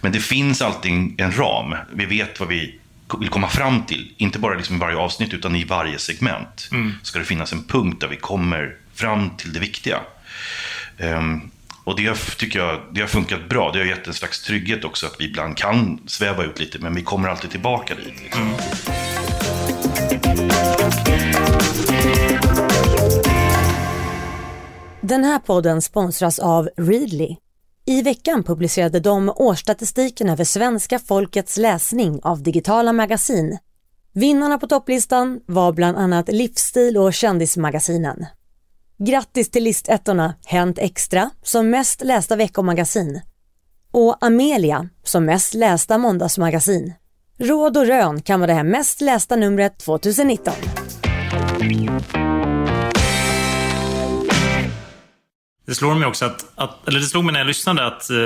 Men 0.00 0.12
det 0.12 0.20
finns 0.20 0.62
alltid 0.62 1.20
en 1.20 1.32
ram. 1.38 1.74
Vi 1.92 2.04
vet 2.04 2.40
vad 2.40 2.48
vi 2.48 2.78
vill 3.20 3.28
komma 3.28 3.48
fram 3.48 3.82
till. 3.82 4.12
Inte 4.16 4.38
bara 4.38 4.54
liksom 4.54 4.76
i 4.76 4.78
varje 4.78 4.96
avsnitt 4.96 5.34
utan 5.34 5.56
i 5.56 5.64
varje 5.64 5.98
segment. 5.98 6.70
Ska 7.02 7.18
det 7.18 7.24
finnas 7.24 7.52
en 7.52 7.64
punkt 7.64 8.00
där 8.00 8.08
vi 8.08 8.16
kommer 8.16 8.76
fram 8.94 9.30
till 9.30 9.52
det 9.52 9.60
viktiga. 9.60 10.00
Ehm, 10.98 11.50
och 11.86 11.96
det 11.96 12.06
har- 12.06 12.36
tycker 12.38 12.58
jag 12.58 12.80
det 12.92 13.00
har 13.00 13.08
funkat 13.08 13.48
bra. 13.48 13.70
Det 13.72 13.78
har 13.78 13.86
gett 13.86 14.06
en 14.06 14.14
slags 14.14 14.42
trygghet 14.42 14.84
också 14.84 15.06
att 15.06 15.16
vi 15.18 15.24
ibland 15.24 15.56
kan 15.56 16.00
sväva 16.06 16.44
ut 16.44 16.60
lite, 16.60 16.78
men 16.78 16.94
vi 16.94 17.02
kommer 17.02 17.28
alltid 17.28 17.50
tillbaka 17.50 17.94
dit. 17.94 18.22
Liksom. 18.22 18.52
Den 25.00 25.24
här 25.24 25.38
podden 25.38 25.82
sponsras 25.82 26.38
av 26.38 26.68
Readly. 26.76 27.36
I 27.86 28.02
veckan 28.02 28.42
publicerade 28.42 29.00
de 29.00 29.32
årsstatistiken 29.36 30.28
över 30.28 30.44
svenska 30.44 30.98
folkets 30.98 31.56
läsning 31.56 32.20
av 32.22 32.42
digitala 32.42 32.92
magasin. 32.92 33.58
Vinnarna 34.12 34.58
på 34.58 34.66
topplistan 34.66 35.40
var 35.46 35.72
bland 35.72 35.96
annat 35.96 36.28
livsstil 36.28 36.96
och 36.96 37.14
kändismagasinen. 37.14 38.26
Grattis 38.98 39.50
till 39.50 39.64
listettorna 39.64 40.34
Hänt 40.46 40.78
Extra 40.78 41.30
som 41.42 41.70
mest 41.70 42.04
lästa 42.04 42.36
veckomagasin 42.36 43.20
och 43.92 44.24
Amelia 44.24 44.88
som 45.02 45.24
mest 45.24 45.54
lästa 45.54 45.98
måndagsmagasin. 45.98 46.94
Råd 47.38 47.76
och 47.76 47.86
rön 47.86 48.22
kan 48.22 48.40
vara 48.40 48.46
det 48.46 48.54
här 48.54 48.64
mest 48.64 49.00
lästa 49.00 49.36
numret 49.36 49.78
2019. 49.78 50.54
Det 55.66 55.74
slår 55.74 55.94
mig 55.94 56.08
också 56.08 56.24
att, 56.24 56.52
att 56.54 56.88
eller 56.88 57.00
det 57.00 57.06
slog 57.06 57.24
mig 57.24 57.32
när 57.32 57.40
jag 57.40 57.46
lyssnade 57.46 57.86
att 57.86 58.10
eh, 58.10 58.16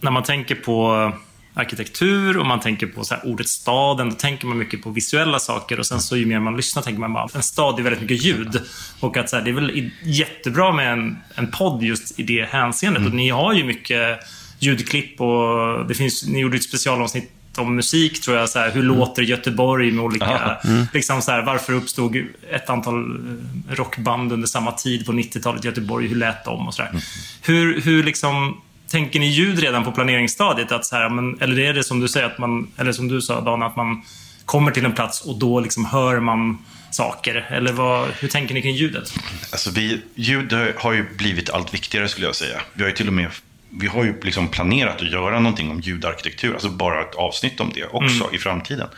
när 0.00 0.10
man 0.10 0.22
tänker 0.22 0.54
på 0.54 1.12
arkitektur 1.54 2.38
och 2.38 2.46
man 2.46 2.60
tänker 2.60 2.86
på 2.86 3.04
så 3.04 3.14
här, 3.14 3.26
ordet 3.26 3.48
staden, 3.48 4.10
då 4.10 4.14
tänker 4.14 4.46
man 4.46 4.58
mycket 4.58 4.82
på 4.82 4.90
visuella 4.90 5.38
saker 5.38 5.78
och 5.78 5.86
sen 5.86 6.00
så 6.00 6.16
ju 6.16 6.26
mer 6.26 6.40
man 6.40 6.56
lyssnar 6.56 6.82
tänker 6.82 7.00
man 7.00 7.12
bara 7.12 7.28
en 7.34 7.42
stad 7.42 7.78
är 7.78 7.82
väldigt 7.82 8.02
mycket 8.02 8.24
ljud. 8.24 8.62
Och 9.00 9.16
att 9.16 9.30
så 9.30 9.36
här, 9.36 9.44
det 9.44 9.50
är 9.50 9.54
väl 9.54 9.90
jättebra 10.02 10.72
med 10.72 10.92
en, 10.92 11.18
en 11.34 11.50
podd 11.50 11.82
just 11.82 12.20
i 12.20 12.22
det 12.22 12.48
hänseendet. 12.50 13.06
Och 13.06 13.14
ni 13.14 13.28
har 13.28 13.52
ju 13.52 13.64
mycket 13.64 14.18
ljudklipp 14.58 15.20
och 15.20 15.86
det 15.88 15.94
finns, 15.94 16.26
ni 16.26 16.40
gjorde 16.40 16.56
ett 16.56 16.64
specialavsnitt 16.64 17.32
om 17.58 17.76
musik 17.76 18.20
tror 18.20 18.36
jag. 18.36 18.48
Så 18.48 18.58
här, 18.58 18.70
hur 18.70 18.82
låter 18.82 19.22
Göteborg 19.22 19.90
med 19.90 20.04
olika... 20.04 20.56
Liksom 20.92 21.22
så 21.22 21.30
här, 21.30 21.42
varför 21.42 21.72
uppstod 21.72 22.16
ett 22.50 22.70
antal 22.70 23.16
eh, 23.16 23.74
rockband 23.74 24.32
under 24.32 24.48
samma 24.48 24.72
tid 24.72 25.06
på 25.06 25.12
90-talet 25.12 25.64
i 25.64 25.68
Göteborg? 25.68 26.06
Hur 26.06 26.16
lät 26.16 26.44
de? 26.44 26.68
Och 26.68 26.74
så 26.74 26.82
där. 26.82 27.02
Hur, 27.42 27.80
hur 27.80 28.02
liksom... 28.02 28.60
Tänker 28.90 29.20
ni 29.20 29.26
ljud 29.26 29.58
redan 29.58 29.84
på 29.84 29.92
planeringsstadiet? 29.92 30.72
Att 30.72 30.86
så 30.86 30.96
här, 30.96 31.08
men, 31.08 31.40
eller 31.40 31.58
är 31.58 31.74
det 31.74 31.84
som 31.84 32.00
du 32.00 32.08
säger, 32.08 32.26
att 32.26 32.38
man, 32.38 32.70
eller 32.76 32.92
som 32.92 33.08
du 33.08 33.20
sa 33.20 33.40
Dan, 33.40 33.62
att 33.62 33.76
man 33.76 34.02
kommer 34.44 34.70
till 34.70 34.84
en 34.84 34.92
plats 34.92 35.20
och 35.20 35.38
då 35.38 35.60
liksom 35.60 35.84
hör 35.84 36.20
man 36.20 36.58
saker? 36.90 37.34
Eller 37.50 37.72
vad, 37.72 38.08
hur 38.08 38.28
tänker 38.28 38.54
ni 38.54 38.62
kring 38.62 38.74
ljudet? 38.74 39.14
Alltså 39.52 39.70
vi, 39.70 40.00
ljud 40.14 40.52
har 40.76 40.92
ju 40.92 41.04
blivit 41.16 41.50
allt 41.50 41.74
viktigare 41.74 42.08
skulle 42.08 42.26
jag 42.26 42.36
säga. 42.36 42.60
Vi 42.72 42.82
har 42.82 42.88
ju 42.88 42.96
till 42.96 43.08
och 43.08 43.14
med 43.14 43.30
vi 43.70 43.86
har 43.86 44.04
ju 44.04 44.20
liksom 44.22 44.48
planerat 44.48 45.02
att 45.02 45.10
göra 45.10 45.40
någonting 45.40 45.70
om 45.70 45.80
ljudarkitektur, 45.80 46.52
alltså 46.52 46.68
bara 46.68 47.00
ett 47.00 47.14
avsnitt 47.14 47.60
om 47.60 47.72
det 47.74 47.84
också 47.84 48.30
i 48.32 48.38
framtiden. 48.38 48.88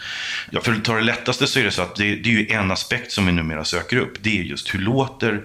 Ja, 0.51 0.61
för 0.61 0.73
att 0.73 0.85
ta 0.85 0.95
det 0.95 1.01
lättaste 1.01 1.47
så 1.47 1.59
är 1.59 1.65
det 1.65 1.71
så 1.71 1.83
att 1.83 1.97
det, 1.97 2.17
det 2.17 2.29
är 2.29 2.33
ju 2.33 2.49
en 2.51 2.71
aspekt 2.71 3.13
som 3.13 3.27
vi 3.27 3.33
numera 3.33 3.65
söker 3.65 3.97
upp. 3.97 4.23
Det 4.23 4.39
är 4.39 4.43
just 4.43 4.75
hur 4.75 4.79
låter 4.79 5.43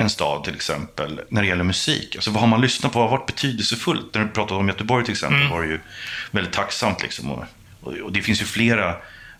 en 0.00 0.10
stad 0.10 0.44
till 0.44 0.54
exempel 0.54 1.20
när 1.28 1.42
det 1.42 1.48
gäller 1.48 1.64
musik. 1.64 2.16
Alltså 2.16 2.30
vad 2.30 2.40
har 2.40 2.48
man 2.48 2.60
lyssnat 2.60 2.92
på? 2.92 2.98
Vad 2.98 3.10
har 3.10 3.18
varit 3.18 3.26
betydelsefullt? 3.26 4.14
När 4.14 4.24
du 4.24 4.28
pratade 4.28 4.60
om 4.60 4.68
Göteborg 4.68 5.04
till 5.04 5.12
exempel 5.12 5.48
var 5.48 5.62
det 5.62 5.68
ju 5.68 5.80
väldigt 6.30 6.52
tacksamt. 6.52 7.02
Liksom. 7.02 7.30
Och, 7.30 7.44
och, 8.04 8.12
det 8.12 8.22
finns 8.22 8.40
ju 8.40 8.44
flera 8.44 8.96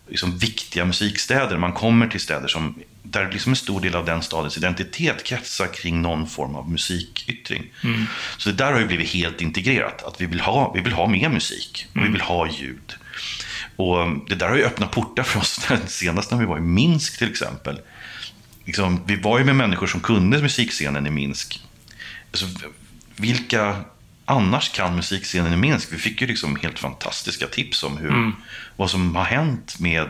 liksom, 0.09 0.39
viktiga 0.39 0.85
musikstäder. 0.85 1.59
Man 1.59 1.73
kommer 1.73 2.07
till 2.07 2.21
städer 2.21 2.49
som, 2.49 2.75
där 3.03 3.33
liksom 3.33 3.53
en 3.53 3.57
stor 3.57 3.81
del 3.81 3.95
av 3.95 4.05
den 4.05 4.23
stadens 4.23 4.57
identitet 4.57 5.25
kretsar 5.25 5.67
kring 5.67 6.03
någon 6.03 6.27
form 6.27 6.55
av 6.55 6.71
musikyttring. 6.71 7.63
Så 8.37 8.49
det 8.49 8.57
där 8.57 8.73
har 8.73 8.81
ju 8.81 8.87
blivit 8.87 9.09
helt 9.09 9.41
integrerat. 9.41 10.03
Att 10.03 10.21
vi 10.21 10.27
vill 10.27 10.41
ha, 10.41 10.73
vi 10.73 10.81
vill 10.81 10.93
ha 10.93 11.07
mer 11.07 11.29
musik 11.29 11.87
och 11.95 12.05
vi 12.05 12.09
vill 12.09 12.21
ha 12.21 12.49
ljud. 12.51 12.95
Och 13.77 14.29
det 14.29 14.35
där 14.35 14.49
har 14.49 14.57
ju 14.57 14.65
öppnat 14.65 14.91
portar 14.91 15.23
för 15.23 15.41
oss. 15.41 15.61
Senast 15.87 16.31
när 16.31 16.39
vi 16.39 16.47
var 16.47 16.59
i 16.59 16.61
Minsk 16.61 17.19
till 17.19 17.31
exempel 17.31 17.81
liksom, 18.65 19.01
vi 19.07 19.17
var 19.17 19.39
ju 19.39 19.45
med 19.45 19.57
människor 19.57 19.87
som 19.87 20.01
kunde 20.01 20.43
musikscenen 20.43 21.07
i 21.07 21.11
Minsk. 21.11 21.61
Alltså, 22.31 22.47
vilka 23.17 23.77
annars 24.25 24.73
kan 24.73 24.97
musikscenen 24.97 25.53
i 25.53 25.57
Minsk? 25.57 25.93
Vi 25.93 25.99
fick 25.99 26.21
ju 26.21 26.27
liksom 26.27 26.57
helt 26.57 26.79
fantastiska 26.79 27.47
tips 27.47 27.83
om 27.83 27.97
hur, 27.97 28.33
vad 28.77 28.91
som 28.91 29.17
har 29.17 29.25
hänt 29.25 29.81
med 29.81 30.09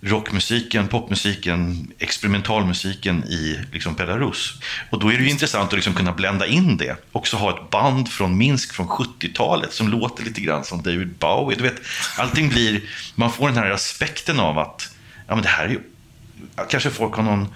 rockmusiken, 0.00 0.88
popmusiken, 0.88 1.92
experimentalmusiken 1.98 3.24
i 3.24 3.58
liksom 3.72 3.94
Belarus. 3.94 4.54
Och 4.90 5.00
då 5.00 5.08
är 5.12 5.18
det 5.18 5.24
ju 5.24 5.30
intressant 5.30 5.68
att 5.68 5.74
liksom 5.74 5.94
kunna 5.94 6.12
blända 6.12 6.46
in 6.46 6.76
det. 6.76 6.96
Också 7.12 7.36
ha 7.36 7.50
ett 7.50 7.70
band 7.70 8.08
från 8.08 8.38
Minsk 8.38 8.74
från 8.74 8.88
70-talet 8.88 9.72
som 9.72 9.88
låter 9.88 10.24
lite 10.24 10.40
grann 10.40 10.64
som 10.64 10.82
David 10.82 11.14
Bowie. 11.18 11.56
Du 11.56 11.62
vet, 11.62 11.82
allting 12.18 12.48
blir, 12.48 12.80
man 13.14 13.32
får 13.32 13.48
den 13.48 13.56
här 13.56 13.70
aspekten 13.70 14.40
av 14.40 14.58
att 14.58 14.94
ja, 15.28 15.34
men 15.34 15.42
det 15.42 15.48
här 15.48 15.64
är 15.64 15.68
ju 15.68 15.80
Kanske 16.70 16.90
folk 16.90 17.14
har 17.14 17.22
någon 17.22 17.48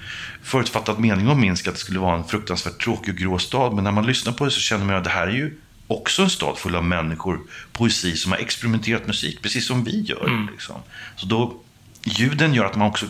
förutfattad 0.43 0.99
mening 0.99 1.29
om 1.29 1.41
Minsk, 1.41 1.69
att 1.69 1.75
det 1.75 1.81
skulle 1.81 1.99
vara 1.99 2.17
en 2.17 2.25
fruktansvärt 2.25 2.83
tråkig 2.83 3.15
och 3.15 3.21
grå 3.21 3.39
stad. 3.39 3.75
Men 3.75 3.85
när 3.85 3.93
man 3.93 4.07
lyssnar 4.07 4.33
på 4.33 4.45
det 4.45 4.51
så 4.51 4.61
känner 4.61 4.85
man 4.85 4.95
att 4.95 5.05
det 5.05 5.11
här 5.11 5.27
är 5.27 5.33
ju 5.33 5.59
också 5.87 6.23
en 6.23 6.31
stad 6.31 6.59
full 6.59 6.77
av 6.77 6.85
människor, 6.85 7.41
poesi, 7.73 8.17
som 8.17 8.33
har 8.33 8.39
experimenterat 8.39 9.07
musik, 9.07 9.43
precis 9.43 9.67
som 9.67 9.85
vi 9.85 10.01
gör. 10.01 10.49
Liksom. 10.53 10.77
Så 11.17 11.27
då, 11.27 11.55
ljuden 12.05 12.55
gör 12.55 12.65
att 12.65 12.77
man 12.77 12.89
också 12.89 13.07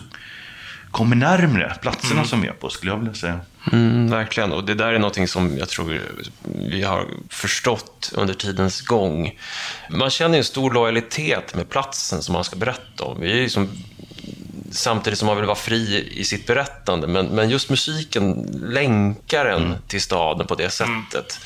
kommer 0.90 1.16
närmre 1.16 1.74
platserna 1.82 2.24
som 2.24 2.40
vi 2.40 2.48
är 2.48 2.52
på, 2.52 2.70
skulle 2.70 2.92
jag 2.92 2.98
vilja 2.98 3.14
säga. 3.14 3.40
Mm, 3.72 4.10
verkligen, 4.10 4.52
och 4.52 4.64
det 4.64 4.74
där 4.74 4.92
är 4.92 4.98
någonting 4.98 5.28
som 5.28 5.58
jag 5.58 5.68
tror 5.68 6.00
vi 6.44 6.82
har 6.82 7.06
förstått 7.28 8.12
under 8.16 8.34
tidens 8.34 8.80
gång. 8.80 9.38
Man 9.90 10.10
känner 10.10 10.38
en 10.38 10.44
stor 10.44 10.72
lojalitet 10.72 11.54
med 11.54 11.68
platsen 11.68 12.22
som 12.22 12.32
man 12.32 12.44
ska 12.44 12.56
berätta 12.56 13.04
om. 13.04 13.20
Vi 13.20 13.32
är 13.32 13.36
ju 13.36 13.48
som, 13.48 13.68
samtidigt 14.74 15.18
som 15.18 15.26
man 15.26 15.36
vill 15.36 15.46
vara 15.46 15.56
fri 15.56 16.10
i 16.12 16.24
sitt 16.24 16.46
berättande, 16.46 17.06
men, 17.06 17.26
men 17.26 17.50
just 17.50 17.70
musiken 17.70 18.32
länkar 18.62 19.46
en 19.46 19.74
till 19.88 20.02
staden 20.02 20.46
på 20.46 20.54
det 20.54 20.70
sättet. 20.70 21.40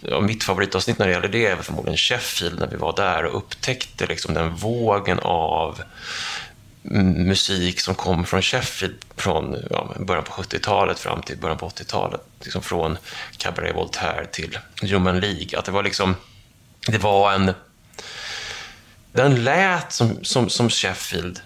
Ja, 0.00 0.20
mitt 0.20 0.44
favoritavsnitt 0.44 0.98
när 0.98 1.06
det 1.06 1.12
gäller 1.12 1.28
det 1.28 1.46
är 1.46 1.56
förmodligen 1.56 1.96
Sheffield, 1.96 2.58
när 2.58 2.66
vi 2.66 2.76
var 2.76 2.96
där 2.96 3.24
och 3.24 3.36
upptäckte 3.36 4.06
liksom 4.06 4.34
den 4.34 4.54
vågen 4.54 5.18
av 5.22 5.82
musik 7.16 7.80
som 7.80 7.94
kom 7.94 8.24
från 8.24 8.42
Sheffield 8.42 8.94
från 9.16 9.56
ja, 9.70 9.94
början 9.98 10.24
på 10.24 10.32
70-talet 10.32 10.98
fram 10.98 11.22
till 11.22 11.38
början 11.38 11.58
på 11.58 11.68
80-talet. 11.68 12.20
Liksom 12.40 12.62
från 12.62 12.98
Cabaret 13.36 13.76
Voltaire 13.76 14.26
till 14.26 14.58
Human 14.82 15.20
League. 15.20 15.58
Att 15.58 15.64
det 15.64 15.72
var 15.72 15.82
liksom, 15.82 16.16
det 16.86 16.98
var 16.98 17.32
en... 17.32 17.52
Den 19.12 19.44
lät 19.44 19.92
som, 19.92 20.24
som, 20.24 20.48
som 20.48 20.70
Sheffield 20.70 21.40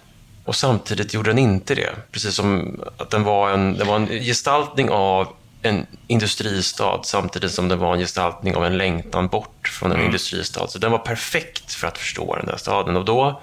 och 0.49 0.57
samtidigt 0.57 1.14
gjorde 1.14 1.31
den 1.31 1.38
inte 1.38 1.75
det. 1.75 1.90
Precis 2.12 2.35
som 2.35 2.81
att 2.97 3.11
den 3.11 3.25
var 3.25 3.50
en, 3.50 3.78
det 3.78 3.85
var 3.85 3.97
en 3.97 4.07
gestaltning 4.07 4.90
av 4.90 5.33
en 5.62 5.87
industristad 6.07 7.00
samtidigt 7.02 7.50
som 7.50 7.69
det 7.69 7.76
var 7.76 7.95
en 7.95 7.99
gestaltning 7.99 8.57
av 8.57 8.64
en 8.64 8.78
längtan 8.78 9.28
bort 9.28 9.69
från 9.69 9.90
en 9.90 9.97
mm. 9.97 10.07
industristad. 10.07 10.69
Så 10.69 10.78
den 10.78 10.93
var 10.93 10.99
perfekt 10.99 11.73
för 11.73 11.87
att 11.87 11.99
förstå 11.99 12.37
den 12.37 12.47
där 12.47 12.57
staden. 12.57 12.97
Och 12.97 13.05
då, 13.05 13.40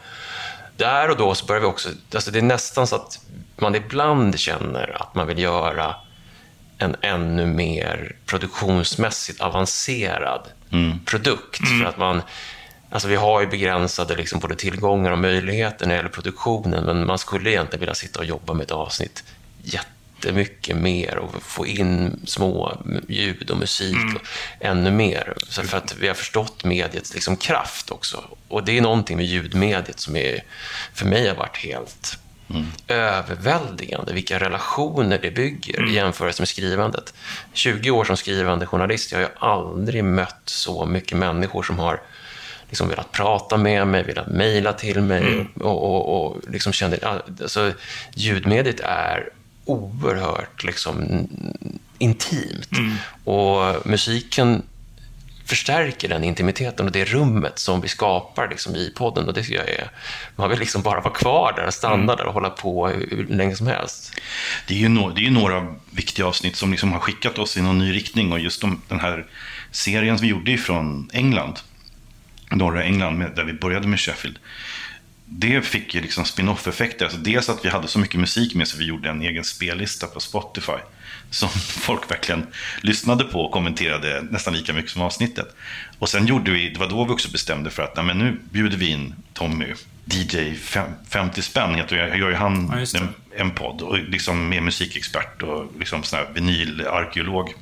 där 0.78 1.10
och 1.10 1.18
då 1.18 1.36
så 1.36 1.46
började 1.46 1.66
vi 1.66 1.72
också, 1.72 1.90
alltså 2.14 2.32
det 2.32 2.40
är 2.40 2.44
nästan 2.44 2.88
så 2.88 2.96
att 2.96 3.20
man 3.56 3.76
ibland 3.76 4.40
känner 4.40 5.02
att 5.02 5.16
man 5.16 5.28
vill 5.28 5.40
göra 5.40 5.96
en 6.78 6.96
ännu 7.02 7.46
mer 7.46 8.16
produktionsmässigt 8.26 9.42
avancerad 9.42 10.42
mm. 10.72 11.00
produkt. 11.06 11.60
Mm. 11.60 11.80
För 11.80 11.90
att 11.90 11.98
man, 11.98 12.22
alltså 12.96 13.08
vi 13.08 13.16
har 13.16 13.42
ju 13.42 13.48
begränsade 13.48 14.16
liksom 14.16 14.40
både 14.40 14.56
tillgångar 14.56 15.12
och 15.12 15.18
möjligheter 15.18 15.86
när 15.86 15.94
det 15.94 15.98
gäller 15.98 16.10
produktionen, 16.10 16.86
men 16.86 17.06
man 17.06 17.18
skulle 17.18 17.50
egentligen 17.50 17.80
vilja 17.80 17.94
sitta 17.94 18.20
och 18.20 18.26
jobba 18.26 18.54
med 18.54 18.64
ett 18.64 18.72
avsnitt 18.72 19.24
jätte 19.64 19.90
jättemycket 20.26 20.78
mer 20.78 21.18
och 21.18 21.44
få 21.44 21.68
in 21.68 22.22
små 22.26 22.78
ljud 23.08 23.52
och 23.52 23.58
musik 23.58 23.96
mm. 23.96 24.16
och 24.16 24.22
ännu 24.60 24.92
mer. 24.92 25.34
Så 25.50 25.64
för 25.64 25.78
att 25.78 25.96
vi 26.00 26.08
har 26.08 26.16
förstått 26.16 26.64
mediets 26.64 27.14
liksom 27.14 27.38
kraft 27.38 27.92
också. 27.92 28.24
Och 28.48 28.64
det 28.64 28.78
är 28.78 28.82
någonting 28.82 29.18
med 29.18 29.26
ljudmediet 29.26 30.00
som 30.00 30.16
är, 30.16 30.44
för 30.94 31.06
mig 31.06 31.28
har 31.28 31.36
varit 31.36 31.58
helt 31.58 32.20
mm. 32.50 32.66
överväldigande. 32.88 34.14
Vilka 34.14 34.40
relationer 34.40 35.20
det 35.22 35.32
bygger 35.32 35.78
mm. 35.78 35.90
i 35.90 35.94
jämförelse 35.94 36.42
med 36.42 36.48
skrivandet. 36.48 37.14
20 37.54 37.92
år 37.92 38.04
som 38.06 38.18
skrivande 38.18 38.66
journalist, 38.66 39.12
jag 39.12 39.20
har 39.20 39.24
ju 39.24 39.32
aldrig 39.40 40.04
mött 40.04 40.42
så 40.46 40.86
mycket 40.86 41.18
människor 41.18 41.64
som 41.64 41.80
har 41.80 42.02
liksom 42.76 42.90
velat 42.90 43.12
prata 43.12 43.58
med 43.58 43.88
mig, 43.88 44.04
velat 44.04 44.28
mejla 44.28 44.74
till 44.74 45.02
mig 45.02 45.22
mm. 45.22 45.48
och, 45.60 45.84
och, 45.84 46.26
och 46.26 46.42
liksom 46.50 46.74
kände... 46.74 47.22
Alltså, 47.42 47.74
ljudmediet 48.16 48.80
är 48.80 49.30
oerhört 49.66 50.64
liksom, 50.64 51.28
intimt. 51.98 52.72
Mm. 52.72 52.96
Och 53.24 53.88
musiken 53.88 54.64
förstärker 55.46 56.10
den 56.10 56.24
intimiteten 56.24 56.86
och 56.86 56.92
det 56.92 57.06
rummet 57.06 57.60
som 57.60 57.82
vi 57.82 57.88
skapar 57.88 58.48
liksom, 58.50 58.76
i 58.76 58.92
podden. 58.96 59.28
Och 59.28 59.34
det 59.34 59.50
jag 59.50 59.70
är, 59.70 59.90
man 60.36 60.50
vill 60.50 60.60
liksom 60.60 60.82
bara 60.82 61.02
vara 61.02 61.14
kvar 61.14 61.54
där, 61.56 61.72
stanna 61.72 61.94
mm. 61.94 62.08
där 62.08 62.26
och 62.26 62.34
hålla 62.34 62.50
på 62.50 62.88
hur 62.88 63.28
länge 63.30 63.56
som 63.56 63.68
helst. 63.68 64.14
Det 64.68 64.74
är 64.74 64.78
ju, 64.78 64.90
no 64.90 65.10
det 65.10 65.26
är 65.26 65.32
några 65.32 65.76
viktiga 65.92 66.26
avsnitt 66.26 66.56
som 66.56 66.72
liksom 66.72 66.92
har 66.92 67.00
skickat 67.00 67.40
oss 67.40 67.58
i 67.58 67.62
någon 67.62 67.80
ny 67.80 67.94
riktning. 67.94 68.32
Och 68.32 68.40
just 68.40 68.62
de, 68.62 68.82
den 68.88 69.00
här 69.00 69.26
serien 69.72 70.18
som 70.18 70.28
vi 70.28 70.32
gjorde 70.32 70.58
från 70.58 71.10
England, 71.14 71.60
norra 72.52 72.84
England, 72.84 73.18
med, 73.18 73.32
där 73.36 73.44
vi 73.44 73.54
började 73.54 73.88
med 73.88 74.00
Sheffield 74.00 74.40
det 75.26 75.62
fick 75.62 75.96
ju 75.96 76.02
liksom 76.02 76.26
spin-off-effekter. 76.26 77.06
Alltså 77.06 77.20
dels 77.20 77.50
att 77.50 77.66
vi 77.66 77.70
hade 77.70 77.88
så 77.88 78.00
mycket 78.00 78.20
musik 78.20 78.56
med 78.56 78.68
så 78.68 78.78
vi 78.78 78.86
gjorde 78.86 79.10
en 79.10 79.22
egen 79.22 79.44
spellista 79.44 80.08
på 80.08 80.20
Spotify. 80.20 80.78
Som 81.30 81.50
folk 81.68 82.12
verkligen 82.12 82.48
lyssnade 82.82 83.24
på 83.24 83.42
och 83.42 83.52
kommenterade 83.52 84.22
nästan 84.30 84.54
lika 84.54 84.74
mycket 84.74 84.92
som 84.92 85.02
avsnittet. 85.02 85.56
Och 86.00 86.10
sen 86.10 86.28
gjorde 86.28 86.52
vi, 86.52 86.70
det 86.70 86.80
var 86.80 86.90
då 86.90 87.06
vi 87.06 87.12
också 87.12 87.32
bestämde 87.32 87.70
för 87.70 87.84
att 87.84 87.96
nej, 87.96 88.06
men 88.06 88.18
nu 88.18 88.40
bjuder 88.52 88.78
vi 88.78 88.88
in 88.88 89.16
Tommy, 89.34 89.74
DJ 90.06 90.54
50 91.10 91.42
spänn 91.42 91.76
heter 91.76 91.96
jag, 91.96 92.18
gör 92.18 92.30
ju 92.30 92.36
han 92.36 92.86
ja, 92.94 93.00
en, 93.00 93.10
en 93.38 93.52
podd. 93.52 93.82
Och 93.82 94.00
liksom 94.00 94.50
med 94.50 94.64
musikexpert 94.64 95.42
och 95.42 95.72
liksom 95.80 96.04
sån 96.04 96.20
här 96.20 96.28
vinylarkeolog. 96.34 97.54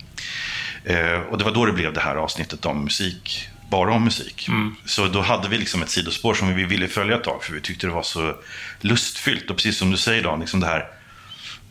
Eh, 0.83 1.19
och 1.19 1.37
det 1.37 1.43
var 1.43 1.51
då 1.51 1.65
det 1.65 1.73
blev 1.73 1.93
det 1.93 2.01
här 2.01 2.15
avsnittet 2.15 2.65
om 2.65 2.83
musik 2.83 3.49
bara 3.73 3.93
om 3.93 4.03
musik. 4.03 4.47
Mm. 4.47 4.75
Så 4.85 5.07
då 5.07 5.21
hade 5.21 5.49
vi 5.49 5.57
liksom 5.57 5.81
ett 5.81 5.89
sidospår 5.89 6.33
som 6.33 6.55
vi 6.55 6.63
ville 6.63 6.87
följa 6.87 7.15
ett 7.15 7.23
tag 7.23 7.43
för 7.43 7.53
vi 7.53 7.61
tyckte 7.61 7.87
det 7.87 7.93
var 7.93 8.03
så 8.03 8.35
lustfyllt. 8.81 9.49
Och 9.49 9.55
precis 9.55 9.77
som 9.77 9.91
du 9.91 9.97
säger 9.97 10.23
Dan, 10.23 10.39
liksom 10.39 10.59
det 10.59 10.67
här 10.67 10.85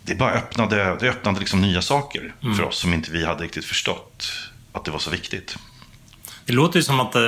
det 0.04 0.14
bara 0.14 0.32
öppnade, 0.32 0.96
det 1.00 1.08
öppnade 1.08 1.40
liksom 1.40 1.60
nya 1.60 1.82
saker 1.82 2.34
mm. 2.42 2.56
för 2.56 2.64
oss 2.64 2.78
som 2.78 2.94
inte 2.94 3.12
vi 3.12 3.24
hade 3.24 3.44
riktigt 3.44 3.64
förstått 3.64 4.32
att 4.72 4.84
det 4.84 4.90
var 4.90 4.98
så 4.98 5.10
viktigt. 5.10 5.56
Det 6.44 6.52
låter 6.52 6.78
ju 6.78 6.82
som 6.82 7.00
att 7.00 7.14
eh, 7.14 7.22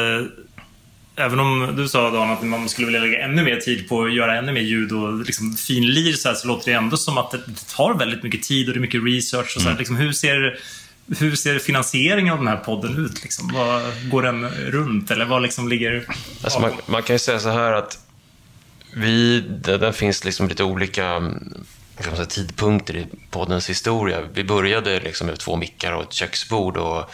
Även 1.16 1.40
om 1.40 1.74
du 1.76 1.88
sa 1.88 2.10
Dan 2.10 2.30
att 2.30 2.42
man 2.42 2.68
skulle 2.68 2.86
vilja 2.86 3.00
lägga 3.00 3.24
ännu 3.24 3.42
mer 3.42 3.56
tid 3.56 3.88
på 3.88 4.04
att 4.04 4.14
göra 4.14 4.38
ännu 4.38 4.52
mer 4.52 4.60
ljud 4.60 4.92
och 4.92 5.18
liksom 5.18 5.56
finlir 5.56 6.12
så, 6.12 6.28
här, 6.28 6.36
så 6.36 6.48
låter 6.48 6.70
det 6.70 6.78
ändå 6.78 6.96
som 6.96 7.18
att 7.18 7.30
det, 7.30 7.38
det 7.46 7.68
tar 7.76 7.94
väldigt 7.94 8.22
mycket 8.22 8.42
tid 8.42 8.68
och 8.68 8.74
det 8.74 8.78
är 8.78 8.80
mycket 8.80 9.04
research. 9.04 9.56
Och 9.56 9.62
så 9.62 9.68
mm. 9.68 9.78
liksom, 9.78 9.96
hur 9.96 10.12
ser 10.12 10.58
hur 11.18 11.36
ser 11.36 11.58
finansieringen 11.58 12.32
av 12.32 12.38
den 12.38 12.48
här 12.48 12.56
podden 12.56 13.04
ut? 13.04 13.22
Liksom? 13.22 13.50
Vad, 13.54 13.82
går 14.10 14.22
den 14.22 14.48
runt 14.48 15.10
eller 15.10 15.24
vad 15.24 15.42
liksom 15.42 15.68
ligger... 15.68 16.06
Alltså 16.42 16.60
man, 16.60 16.72
man, 16.86 17.02
kan 17.02 17.14
ju 17.14 17.18
säga 17.18 17.38
så 17.38 17.48
här 17.48 17.72
att 17.72 17.98
vi, 18.96 19.40
det, 19.40 19.78
det 19.78 19.92
finns 19.92 20.24
liksom 20.24 20.48
lite 20.48 20.64
olika 20.64 21.06
mm, 21.06 21.64
säga, 22.00 22.26
tidpunkter 22.26 22.96
i 22.96 23.06
poddens 23.30 23.70
historia. 23.70 24.22
Vi 24.34 24.44
började 24.44 25.00
liksom 25.00 25.26
med 25.26 25.38
två 25.38 25.56
mickar 25.56 25.92
och 25.92 26.02
ett 26.02 26.12
köksbord 26.12 26.76
och 26.76 27.10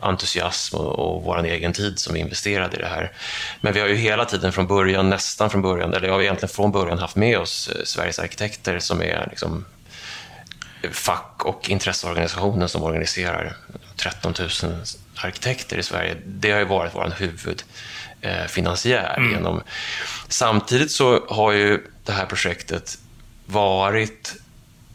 entusiasm 0.00 0.76
och, 0.76 0.98
och 0.98 1.22
vår 1.22 1.44
egen 1.44 1.72
tid 1.72 1.98
som 1.98 2.14
vi 2.14 2.20
investerade 2.20 2.76
i 2.76 2.80
det 2.80 2.86
här. 2.86 3.12
Men 3.60 3.72
vi 3.72 3.80
har 3.80 3.88
ju 3.88 3.94
hela 3.94 4.24
tiden 4.24 4.52
från 4.52 4.66
början, 4.66 5.10
nästan 5.10 5.50
från 5.50 5.62
början, 5.62 5.94
eller 5.94 6.08
jag 6.08 6.14
har 6.14 6.22
egentligen 6.22 6.54
från 6.54 6.72
början 6.72 6.98
haft 6.98 7.16
med 7.16 7.38
oss 7.38 7.68
eh, 7.68 7.84
Sveriges 7.84 8.18
arkitekter 8.18 8.78
som 8.78 9.02
är 9.02 9.26
liksom 9.30 9.64
fack 10.92 11.44
och 11.44 11.70
intresseorganisationen 11.70 12.68
som 12.68 12.82
organiserar 12.82 13.56
13 13.96 14.34
000 14.38 14.50
arkitekter 15.14 15.76
i 15.76 15.82
Sverige, 15.82 16.16
det 16.26 16.50
har 16.50 16.58
ju 16.58 16.64
varit 16.64 16.94
vår 16.94 17.14
huvudfinansiär. 17.18 19.14
Mm. 19.18 19.30
Genom... 19.30 19.62
Samtidigt 20.28 20.90
så 20.90 21.26
har 21.28 21.52
ju 21.52 21.86
det 22.04 22.12
här 22.12 22.26
projektet 22.26 22.98
varit 23.46 24.34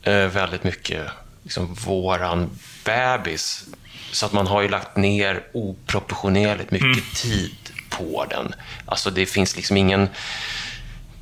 eh, 0.04 0.28
väldigt 0.28 0.64
mycket 0.64 1.08
liksom, 1.44 1.74
våran 1.74 2.50
bebis. 2.86 3.66
Så 4.12 4.26
att 4.26 4.34
man 4.34 4.48
har 4.48 4.62
ju 4.62 4.68
lagt 4.68 4.98
ner 4.98 5.44
oproportionerligt 5.54 6.72
mycket 6.72 6.86
mm. 6.86 7.04
tid 7.16 7.56
på 7.90 8.26
den. 8.30 8.56
Alltså 8.86 9.10
det 9.10 9.26
finns 9.26 9.56
liksom 9.56 9.78
ingen... 9.78 10.10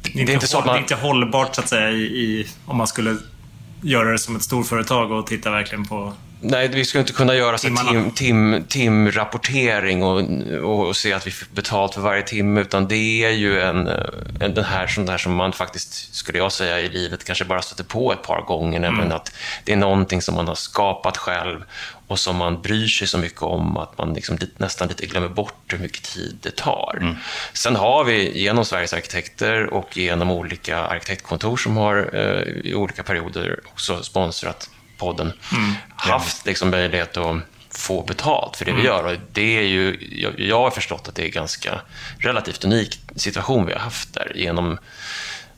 Det 0.01 0.10
är, 0.10 0.19
inte, 0.19 0.25
det 0.25 0.32
är 0.32 0.34
inte, 0.34 0.47
så 0.47 0.60
att 0.60 0.65
man... 0.65 0.75
det 0.75 0.80
är 0.80 0.82
inte 0.82 0.95
hållbart 0.95 1.56
så 1.56 1.62
att 1.62 1.69
säga 1.69 1.89
i, 1.89 2.03
i 2.03 2.47
om 2.65 2.77
man 2.77 2.88
skulle 2.88 3.17
göra 3.81 4.11
det 4.11 4.19
som 4.19 4.35
ett 4.35 4.43
storföretag 4.43 5.11
och 5.11 5.27
titta 5.27 5.51
verkligen 5.51 5.85
på 5.85 6.13
Nej, 6.41 6.67
vi 6.67 6.85
skulle 6.85 6.99
inte 6.99 7.13
kunna 7.13 7.35
göra 7.35 7.57
så 7.57 7.67
tim, 7.67 8.11
tim, 8.11 8.63
timrapportering 8.67 10.03
och, 10.03 10.21
och, 10.63 10.87
och, 10.87 10.95
se 10.95 11.13
att 11.13 11.27
vi 11.27 11.31
får 11.31 11.47
betalt 11.55 11.93
för 11.93 12.01
varje 12.01 12.21
timme, 12.21 12.61
utan 12.61 12.87
det 12.87 13.23
är 13.23 13.31
ju 13.31 13.61
en, 13.61 13.87
en, 14.39 14.53
den 14.53 14.63
här, 14.63 14.87
sån 14.87 15.05
där 15.05 15.17
som 15.17 15.35
man 15.35 15.53
faktiskt, 15.53 16.15
skulle 16.15 16.37
jag 16.37 16.51
säga, 16.51 16.79
i 16.79 16.89
livet 16.89 17.23
kanske 17.23 17.45
bara 17.45 17.61
stöter 17.61 17.83
på 17.83 18.13
ett 18.13 18.21
par 18.21 18.41
gånger, 18.41 18.77
mm. 18.77 18.81
nämligen 18.81 19.11
att 19.11 19.31
det 19.63 19.73
är 19.73 19.77
någonting 19.77 20.21
som 20.21 20.35
man 20.35 20.47
har 20.47 20.55
skapat 20.55 21.17
själv 21.17 21.63
och 22.07 22.19
som 22.19 22.35
man 22.35 22.61
bryr 22.61 22.87
sig 22.87 23.07
så 23.07 23.17
mycket 23.17 23.41
om 23.41 23.77
att 23.77 23.97
man 23.97 24.13
liksom 24.13 24.37
nästan 24.57 24.87
lite 24.87 25.05
glömmer 25.05 25.29
bort 25.29 25.73
hur 25.73 25.77
mycket 25.77 26.03
tid 26.03 26.37
det 26.41 26.55
tar. 26.55 26.97
Mm. 27.01 27.15
Sen 27.53 27.75
har 27.75 28.03
vi 28.03 28.39
genom 28.39 28.65
Sveriges 28.65 28.93
arkitekter 28.93 29.65
och 29.65 29.97
genom 29.97 30.31
olika 30.31 30.77
arkitektkontor 30.77 31.57
som 31.57 31.77
har 31.77 32.09
eh, 32.13 32.71
i 32.71 32.75
olika 32.75 33.03
perioder 33.03 33.59
också 33.65 34.03
sponsrat 34.03 34.69
podden 34.97 35.33
mm. 35.51 35.73
haft 35.95 36.45
liksom 36.45 36.69
möjlighet 36.69 37.17
att 37.17 37.35
få 37.69 38.03
betalt 38.03 38.57
för 38.57 38.65
det 38.65 38.71
mm. 38.71 38.83
vi 38.83 38.87
gör. 38.87 39.03
Och 39.03 39.15
det 39.31 39.57
är 39.57 39.61
ju, 39.61 39.97
jag, 40.11 40.39
jag 40.39 40.59
har 40.59 40.69
förstått 40.69 41.07
att 41.07 41.15
det 41.15 41.21
är 41.21 41.25
en 41.25 41.31
ganska 41.31 41.81
relativt 42.19 42.65
unik 42.65 42.99
situation 43.15 43.65
vi 43.65 43.73
har 43.73 43.79
haft 43.79 44.13
där 44.13 44.31
genom 44.35 44.77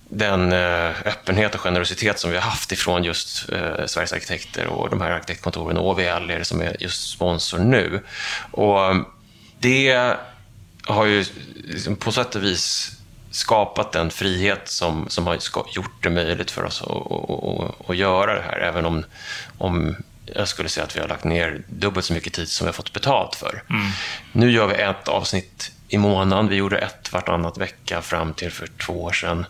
den 0.09 0.53
eh, 0.53 0.89
öppenhet 1.05 1.55
och 1.55 1.61
generositet 1.61 2.19
som 2.19 2.31
vi 2.31 2.37
har 2.37 2.43
haft 2.43 2.71
ifrån 2.71 3.03
just 3.03 3.49
eh, 3.49 3.85
Sveriges 3.85 4.13
arkitekter 4.13 4.67
och 4.67 4.89
de 4.89 5.01
här 5.01 5.11
arkitektkontoren 5.11 5.77
och 5.77 5.89
OVL 5.89 6.31
är 6.31 6.39
det 6.39 6.45
som 6.45 6.61
är 6.61 6.75
just 6.79 7.09
sponsor 7.09 7.59
nu. 7.59 8.03
Och 8.51 8.95
det 9.59 10.15
har 10.83 11.05
ju 11.05 11.25
liksom 11.55 11.95
på 11.95 12.11
sätt 12.11 12.35
och 12.35 12.43
vis 12.43 12.91
skapat 13.31 13.91
den 13.91 14.11
frihet 14.11 14.69
som, 14.69 15.05
som 15.09 15.27
har 15.27 15.37
gjort 15.75 16.03
det 16.03 16.09
möjligt 16.09 16.51
för 16.51 16.63
oss 16.63 16.81
att, 16.81 16.89
att, 16.89 17.89
att, 17.89 17.97
göra 17.97 18.35
det 18.35 18.41
här, 18.41 18.59
även 18.59 18.85
om, 18.85 19.05
om 19.57 19.95
jag 20.25 20.47
skulle 20.47 20.69
säga 20.69 20.83
att 20.83 20.95
vi 20.95 20.99
har 20.99 21.07
lagt 21.07 21.23
ner 21.23 21.61
dubbelt 21.67 22.05
så 22.05 22.13
mycket 22.13 22.33
tid 22.33 22.49
som 22.49 22.65
vi 22.65 22.67
har 22.67 22.73
fått 22.73 22.93
betalt 22.93 23.35
för. 23.35 23.63
Mm. 23.69 23.87
Nu 24.31 24.51
gör 24.51 24.67
vi 24.67 24.73
ett 24.73 25.07
avsnitt 25.07 25.71
i 25.87 25.97
månaden. 25.97 26.47
Vi 26.47 26.55
gjorde 26.55 26.77
ett 26.77 27.13
vartannat 27.13 27.57
vecka 27.57 28.01
fram 28.01 28.33
till 28.33 28.51
för 28.51 28.67
två 28.67 29.03
år 29.03 29.11
sedan. 29.11 29.45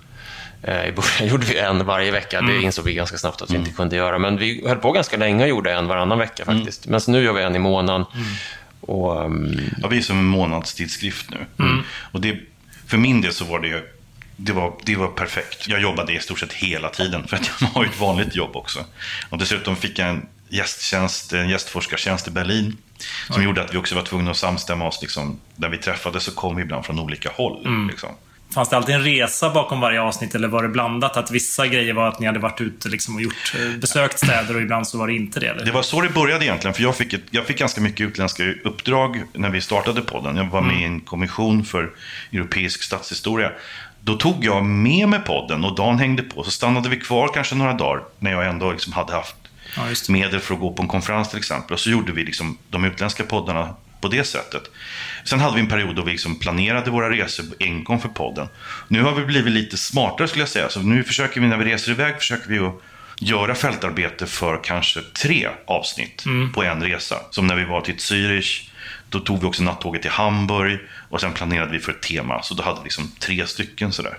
Eh, 0.63 0.87
I 0.87 0.91
början 0.91 1.29
gjorde 1.31 1.45
vi 1.45 1.57
en 1.57 1.85
varje 1.85 2.11
vecka. 2.11 2.39
Mm. 2.39 2.51
Det 2.51 2.61
insåg 2.61 2.85
vi 2.85 2.93
ganska 2.93 3.17
snabbt 3.17 3.41
att 3.41 3.49
vi 3.49 3.55
mm. 3.55 3.65
inte 3.65 3.77
kunde 3.77 3.95
göra. 3.95 4.19
Men 4.19 4.37
vi 4.37 4.67
höll 4.67 4.77
på 4.77 4.91
ganska 4.91 5.17
länge 5.17 5.43
och 5.43 5.49
gjorde 5.49 5.73
en 5.73 5.87
varannan 5.87 6.19
vecka 6.19 6.43
mm. 6.43 6.57
faktiskt. 6.57 6.87
Men 6.87 7.01
nu 7.07 7.23
gör 7.23 7.33
vi 7.33 7.43
en 7.43 7.55
i 7.55 7.59
månaden. 7.59 8.05
Mm. 8.13 8.27
Och, 8.81 9.25
um... 9.25 9.59
Ja, 9.81 9.87
vi 9.87 9.97
är 9.97 10.01
som 10.01 10.19
en 10.19 10.25
månadstidskrift 10.25 11.29
nu. 11.29 11.37
Och 12.11 12.21
det, 12.21 12.39
för 12.87 12.97
min 12.97 13.21
del 13.21 13.33
så 13.33 13.45
var 13.45 13.59
det 13.59 13.83
det 14.41 14.53
var, 14.53 14.73
det 14.83 14.95
var 14.95 15.07
perfekt. 15.07 15.67
Jag 15.67 15.81
jobbade 15.81 16.13
i 16.13 16.19
stort 16.19 16.39
sett 16.39 16.53
hela 16.53 16.89
tiden 16.89 17.27
för 17.27 17.37
att 17.37 17.51
jag 17.61 17.67
har 17.73 17.83
ju 17.83 17.89
ett 17.89 17.99
vanligt 17.99 18.35
jobb 18.35 18.55
också. 18.55 18.85
Och 19.29 19.37
dessutom 19.37 19.75
fick 19.75 19.99
jag 19.99 20.09
en 20.09 20.27
gästtjänst, 20.49 21.33
en 21.33 21.49
gästforskartjänst 21.49 22.27
i 22.27 22.31
Berlin. 22.31 22.77
Som 23.29 23.43
gjorde 23.43 23.63
att 23.63 23.73
vi 23.73 23.77
också 23.77 23.95
var 23.95 24.03
tvungna 24.03 24.31
att 24.31 24.37
samstämma 24.37 24.87
oss. 24.87 25.01
Liksom, 25.01 25.39
där 25.55 25.69
vi 25.69 25.77
träffades 25.77 26.23
så 26.23 26.31
kom 26.31 26.55
vi 26.55 26.61
ibland 26.61 26.85
från 26.85 26.99
olika 26.99 27.29
håll. 27.29 27.87
Liksom. 27.89 28.09
Fanns 28.53 28.69
det 28.69 28.77
alltid 28.77 28.95
en 28.95 29.03
resa 29.03 29.49
bakom 29.49 29.79
varje 29.79 30.01
avsnitt 30.01 30.35
eller 30.35 30.47
var 30.47 30.63
det 30.63 30.69
blandat? 30.69 31.17
Att 31.17 31.31
vissa 31.31 31.67
grejer 31.67 31.93
var 31.93 32.07
att 32.07 32.19
ni 32.19 32.25
hade 32.25 32.39
varit 32.39 32.61
ute 32.61 32.89
liksom 32.89 33.15
och 33.15 33.21
gjort, 33.21 33.53
eh, 33.55 33.77
besökt 33.77 34.19
städer 34.19 34.55
och 34.55 34.61
ibland 34.61 34.87
så 34.87 34.97
var 34.97 35.07
det 35.07 35.13
inte 35.13 35.39
det? 35.39 35.47
Eller? 35.47 35.65
Det 35.65 35.71
var 35.71 35.81
så 35.81 36.01
det 36.01 36.09
började 36.09 36.45
egentligen. 36.45 36.73
För 36.73 36.83
jag 36.83 36.95
fick, 36.95 37.13
ett, 37.13 37.23
jag 37.29 37.45
fick 37.45 37.57
ganska 37.59 37.81
mycket 37.81 38.07
utländska 38.07 38.43
uppdrag 38.63 39.23
när 39.33 39.49
vi 39.49 39.61
startade 39.61 40.01
podden. 40.01 40.37
Jag 40.37 40.45
var 40.45 40.61
med 40.61 40.81
i 40.81 40.83
en 40.83 40.99
kommission 40.99 41.65
för 41.65 41.91
europeisk 42.31 42.83
stadshistoria. 42.83 43.51
Då 44.01 44.17
tog 44.17 44.45
jag 44.45 44.65
med 44.65 45.09
mig 45.09 45.19
podden 45.19 45.63
och 45.63 45.75
Dan 45.75 45.99
hängde 45.99 46.23
på. 46.23 46.43
Så 46.43 46.51
stannade 46.51 46.89
vi 46.89 46.99
kvar 46.99 47.31
kanske 47.33 47.55
några 47.55 47.73
dagar 47.73 48.03
när 48.19 48.31
jag 48.31 48.47
ändå 48.47 48.71
liksom 48.71 48.93
hade 48.93 49.13
haft 49.13 49.35
Ja, 49.75 49.83
medel 50.09 50.39
för 50.39 50.53
att 50.53 50.59
gå 50.59 50.71
på 50.71 50.81
en 50.81 50.87
konferens 50.87 51.29
till 51.29 51.37
exempel. 51.37 51.73
Och 51.73 51.79
så 51.79 51.89
gjorde 51.89 52.11
vi 52.11 52.23
liksom 52.23 52.57
de 52.69 52.85
utländska 52.85 53.23
poddarna 53.23 53.75
på 54.01 54.07
det 54.07 54.23
sättet. 54.23 54.63
Sen 55.23 55.39
hade 55.39 55.55
vi 55.55 55.61
en 55.61 55.67
period 55.67 55.95
då 55.95 56.03
vi 56.03 56.11
liksom 56.11 56.39
planerade 56.39 56.91
våra 56.91 57.09
resor 57.09 57.45
enkom 57.59 57.99
för 57.99 58.09
podden. 58.09 58.47
Nu 58.87 59.03
har 59.03 59.15
vi 59.15 59.25
blivit 59.25 59.53
lite 59.53 59.77
smartare 59.77 60.27
skulle 60.27 60.41
jag 60.41 60.49
säga. 60.49 60.69
Så 60.69 60.79
nu 60.79 61.03
försöker 61.03 61.41
vi 61.41 61.47
när 61.47 61.57
vi 61.57 61.65
reser 61.65 61.91
iväg 61.91 62.15
försöker 62.15 62.49
vi 62.49 62.59
att 62.59 62.81
göra 63.19 63.55
fältarbete 63.55 64.25
för 64.25 64.63
kanske 64.63 65.01
tre 65.01 65.47
avsnitt 65.67 66.23
på 66.53 66.63
en 66.63 66.83
resa. 66.83 67.15
Som 67.31 67.47
när 67.47 67.55
vi 67.55 67.65
var 67.65 67.81
till 67.81 67.95
Zürich. 67.95 68.65
Då 69.09 69.19
tog 69.19 69.39
vi 69.41 69.45
också 69.45 69.63
nattåget 69.63 70.01
till 70.01 70.11
Hamburg 70.11 70.79
och 71.09 71.21
sen 71.21 71.33
planerade 71.33 71.71
vi 71.71 71.79
för 71.79 71.91
ett 71.91 72.01
tema. 72.01 72.41
Så 72.43 72.53
då 72.53 72.63
hade 72.63 72.79
vi 72.79 72.83
liksom 72.83 73.11
tre 73.19 73.47
stycken 73.47 73.91
sådär. 73.91 74.17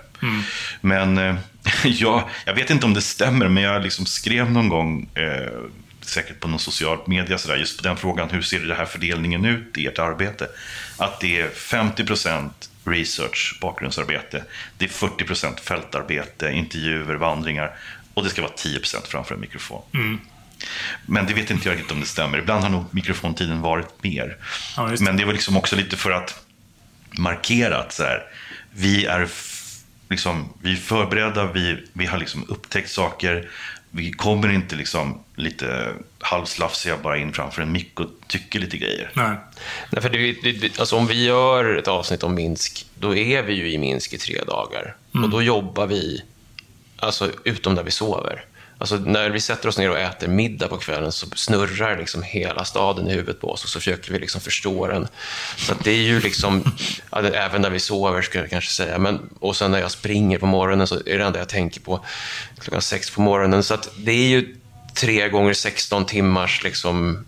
Men 0.81 1.17
eh, 1.17 1.35
jag, 1.85 2.23
jag 2.45 2.53
vet 2.53 2.69
inte 2.69 2.85
om 2.85 2.93
det 2.93 3.01
stämmer, 3.01 3.47
men 3.47 3.63
jag 3.63 3.83
liksom 3.83 4.05
skrev 4.05 4.51
någon 4.51 4.69
gång, 4.69 5.09
eh, 5.15 5.51
säkert 6.01 6.39
på 6.39 6.47
någon 6.47 6.59
social 6.59 6.97
media, 7.05 7.37
sådär, 7.37 7.55
just 7.55 7.77
på 7.77 7.83
den 7.83 7.97
frågan, 7.97 8.29
hur 8.29 8.41
ser 8.41 8.59
den 8.59 8.77
här 8.77 8.85
fördelningen 8.85 9.45
ut 9.45 9.77
i 9.77 9.87
ert 9.87 9.99
arbete? 9.99 10.47
Att 10.97 11.19
det 11.19 11.41
är 11.41 11.49
50% 11.49 12.49
research, 12.83 13.57
bakgrundsarbete, 13.61 14.43
det 14.77 14.85
är 14.85 14.89
40% 14.89 15.59
fältarbete, 15.59 16.51
intervjuer, 16.51 17.15
vandringar 17.15 17.75
och 18.13 18.23
det 18.23 18.29
ska 18.29 18.41
vara 18.41 18.53
10% 18.53 19.07
framför 19.07 19.35
en 19.35 19.41
mikrofon. 19.41 19.81
Men 21.05 21.25
det 21.25 21.33
vet 21.33 21.49
inte 21.49 21.69
jag 21.69 21.75
riktigt 21.75 21.91
om 21.91 21.99
det 21.99 22.05
stämmer. 22.05 22.37
Ibland 22.37 22.63
har 22.63 22.69
nog 22.69 22.85
mikrofontiden 22.91 23.61
varit 23.61 24.03
mer. 24.03 24.37
Ja, 24.77 24.83
det. 24.83 24.99
Men 24.99 25.17
det 25.17 25.25
var 25.25 25.33
liksom 25.33 25.57
också 25.57 25.75
lite 25.75 25.97
för 25.97 26.11
att 26.11 26.45
markera 27.11 27.77
att 27.77 27.93
så 27.93 28.03
här, 28.03 28.23
vi 28.71 29.05
är 29.05 29.27
liksom, 30.09 30.53
vi 30.61 30.71
är 30.71 30.75
förberedda, 30.75 31.51
vi, 31.51 31.83
vi 31.93 32.05
har 32.05 32.17
liksom 32.17 32.45
upptäckt 32.49 32.89
saker. 32.89 33.49
Vi 33.91 34.11
kommer 34.11 34.53
inte 34.53 34.75
liksom 34.75 35.23
lite 35.35 35.93
halvslafsiga 36.19 36.97
bara 36.97 37.17
in 37.17 37.33
framför 37.33 37.61
en 37.61 37.71
mick 37.71 37.99
och 37.99 38.09
tycker 38.27 38.59
lite 38.59 38.77
grejer. 38.77 39.11
Nej. 39.13 39.35
Nej, 39.89 40.01
för 40.01 40.09
det, 40.09 40.51
det, 40.51 40.79
alltså 40.79 40.95
om 40.95 41.07
vi 41.07 41.25
gör 41.25 41.75
ett 41.75 41.87
avsnitt 41.87 42.23
om 42.23 42.35
Minsk, 42.35 42.85
då 42.99 43.15
är 43.15 43.43
vi 43.43 43.53
ju 43.53 43.71
i 43.71 43.77
Minsk 43.77 44.13
i 44.13 44.17
tre 44.17 44.43
dagar. 44.47 44.95
Och 45.13 45.29
då 45.29 45.41
jobbar 45.41 45.87
vi, 45.87 46.23
alltså 46.97 47.31
utom 47.43 47.75
när 47.75 47.83
vi 47.83 47.91
sover. 47.91 48.45
Alltså 48.81 48.95
när 48.95 49.29
vi 49.29 49.41
sätter 49.41 49.69
oss 49.69 49.77
ner 49.77 49.89
och 49.89 49.99
äter 49.99 50.27
middag 50.27 50.67
på 50.67 50.77
kvällen 50.77 51.11
så 51.11 51.27
snurrar 51.35 51.97
liksom 51.97 52.23
hela 52.23 52.65
staden 52.65 53.07
i 53.07 53.11
huvudet 53.11 53.41
på 53.41 53.51
oss 53.51 53.63
och 53.63 53.69
så 53.69 53.79
försöker 53.79 54.13
vi 54.13 54.19
liksom 54.19 54.41
förstå 54.41 54.87
den. 54.87 55.07
Så 55.57 55.73
det 55.83 55.91
är 55.91 56.01
ju 56.01 56.19
liksom, 56.19 56.63
även 57.11 57.61
när 57.61 57.69
vi 57.69 57.79
sover 57.79 58.21
skulle 58.21 58.43
jag 58.43 58.49
kanske 58.49 58.71
säga. 58.71 58.97
Men, 58.97 59.29
och 59.39 59.55
sen 59.55 59.71
när 59.71 59.79
jag 59.79 59.91
springer 59.91 60.37
på 60.37 60.45
morgonen 60.45 60.87
så 60.87 60.95
är 60.95 61.17
det 61.17 61.23
enda 61.23 61.39
jag 61.39 61.49
tänker 61.49 61.81
på 61.81 62.05
klockan 62.59 62.81
sex 62.81 63.09
på 63.09 63.21
morgonen. 63.21 63.63
Så 63.63 63.77
det 63.97 64.11
är 64.11 64.27
ju 64.27 64.55
tre 64.93 65.29
gånger 65.29 65.53
16 65.53 66.05
timmars 66.05 66.63
liksom 66.63 67.25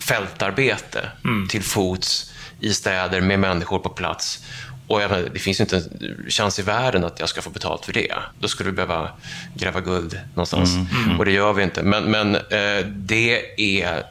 fältarbete 0.00 1.08
till 1.48 1.62
fots 1.62 2.32
i 2.60 2.74
städer 2.74 3.20
med 3.20 3.38
människor 3.38 3.78
på 3.78 3.88
plats. 3.88 4.40
Och 4.86 5.02
jag 5.02 5.10
menar, 5.10 5.28
det 5.32 5.38
finns 5.38 5.60
inte 5.60 5.76
en 5.76 6.26
chans 6.28 6.58
i 6.58 6.62
världen 6.62 7.04
att 7.04 7.20
jag 7.20 7.28
ska 7.28 7.42
få 7.42 7.50
betalt 7.50 7.84
för 7.84 7.92
det. 7.92 8.14
Då 8.40 8.48
skulle 8.48 8.70
vi 8.70 8.76
behöva 8.76 9.10
gräva 9.54 9.80
guld 9.80 10.20
någonstans. 10.34 10.76
Och 11.18 11.24
det 11.24 11.32
gör 11.32 11.52
vi 11.52 11.62
inte. 11.62 11.82
Men, 11.82 12.04
men 12.04 12.34
eh, 12.34 12.86
det 12.86 13.42
är 13.56 14.02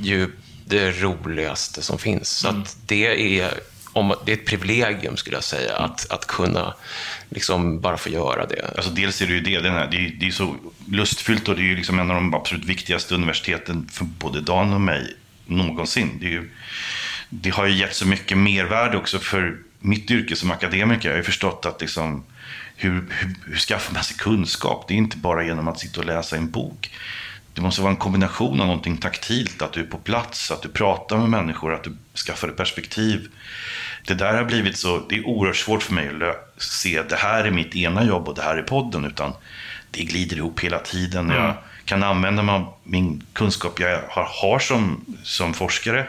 ju 0.00 0.30
det 0.64 1.02
roligaste 1.02 1.82
som 1.82 1.98
finns. 1.98 2.28
Så 2.28 2.48
att 2.48 2.76
det, 2.86 3.40
är, 3.40 3.50
om, 3.92 4.14
det 4.24 4.32
är 4.32 4.36
ett 4.36 4.46
privilegium, 4.46 5.16
skulle 5.16 5.36
jag 5.36 5.44
säga, 5.44 5.76
att, 5.76 6.10
att 6.10 6.26
kunna 6.26 6.74
liksom 7.28 7.80
bara 7.80 7.96
få 7.96 8.08
göra 8.08 8.46
det. 8.46 8.72
Alltså 8.76 8.90
dels 8.90 9.22
är 9.22 9.26
det 9.26 9.32
ju 9.32 9.40
det, 9.40 9.60
den 9.60 9.72
här, 9.72 9.88
det, 9.90 9.96
är, 9.96 10.16
det 10.20 10.26
är 10.26 10.30
så 10.30 10.56
lustfyllt 10.88 11.48
och 11.48 11.56
det 11.56 11.62
är 11.62 11.66
ju 11.66 11.76
liksom 11.76 11.98
en 11.98 12.10
av 12.10 12.16
de 12.16 12.34
absolut 12.34 12.64
viktigaste 12.64 13.14
universiteten 13.14 13.88
för 13.92 14.04
både 14.04 14.40
Dan 14.40 14.72
och 14.72 14.80
mig 14.80 15.16
någonsin. 15.46 16.18
Det, 16.20 16.26
ju, 16.26 16.50
det 17.30 17.50
har 17.50 17.66
ju 17.66 17.74
gett 17.74 17.94
så 17.94 18.06
mycket 18.06 18.38
mervärde 18.38 18.96
också 18.96 19.18
för 19.18 19.58
mitt 19.82 20.10
yrke 20.10 20.36
som 20.36 20.50
akademiker. 20.50 21.08
Jag 21.08 21.14
har 21.14 21.18
ju 21.18 21.24
förstått 21.24 21.66
att 21.66 21.80
liksom, 21.80 22.24
hur, 22.76 22.92
hur, 22.92 23.34
hur 23.46 23.56
skaffar 23.56 23.94
man 23.94 24.04
sig 24.04 24.16
kunskap? 24.16 24.84
Det 24.88 24.94
är 24.94 24.98
inte 24.98 25.16
bara 25.16 25.44
genom 25.44 25.68
att 25.68 25.78
sitta 25.78 26.00
och 26.00 26.06
läsa 26.06 26.36
en 26.36 26.50
bok. 26.50 26.90
Det 27.54 27.60
måste 27.62 27.82
vara 27.82 27.90
en 27.90 27.96
kombination 27.96 28.60
av 28.60 28.66
någonting 28.66 28.96
taktilt, 28.96 29.62
att 29.62 29.72
du 29.72 29.80
är 29.80 29.84
på 29.84 29.98
plats, 29.98 30.50
att 30.50 30.62
du 30.62 30.68
pratar 30.68 31.16
med 31.16 31.30
människor, 31.30 31.74
att 31.74 31.84
du 31.84 31.96
skaffar 32.26 32.48
dig 32.48 32.56
perspektiv. 32.56 33.28
Det 34.06 34.14
där 34.14 34.34
har 34.34 34.44
blivit 34.44 34.78
så, 34.78 35.02
det 35.08 35.16
är 35.16 35.26
oerhört 35.26 35.56
svårt 35.56 35.82
för 35.82 35.94
mig 35.94 36.08
att 36.08 36.62
se 36.62 37.02
det 37.02 37.16
här 37.16 37.44
är 37.44 37.50
mitt 37.50 37.76
ena 37.76 38.04
jobb 38.04 38.28
och 38.28 38.34
det 38.34 38.42
här 38.42 38.56
är 38.56 38.62
podden, 38.62 39.04
utan 39.04 39.32
det 39.90 40.04
glider 40.04 40.36
ihop 40.36 40.60
hela 40.60 40.78
tiden. 40.78 41.30
Jag 41.30 41.54
kan 41.84 42.02
använda 42.02 42.42
mig 42.42 42.54
av 42.54 42.74
min 42.82 43.22
kunskap 43.32 43.80
jag 43.80 44.00
har, 44.08 44.28
har 44.42 44.58
som, 44.58 45.04
som 45.22 45.54
forskare 45.54 46.06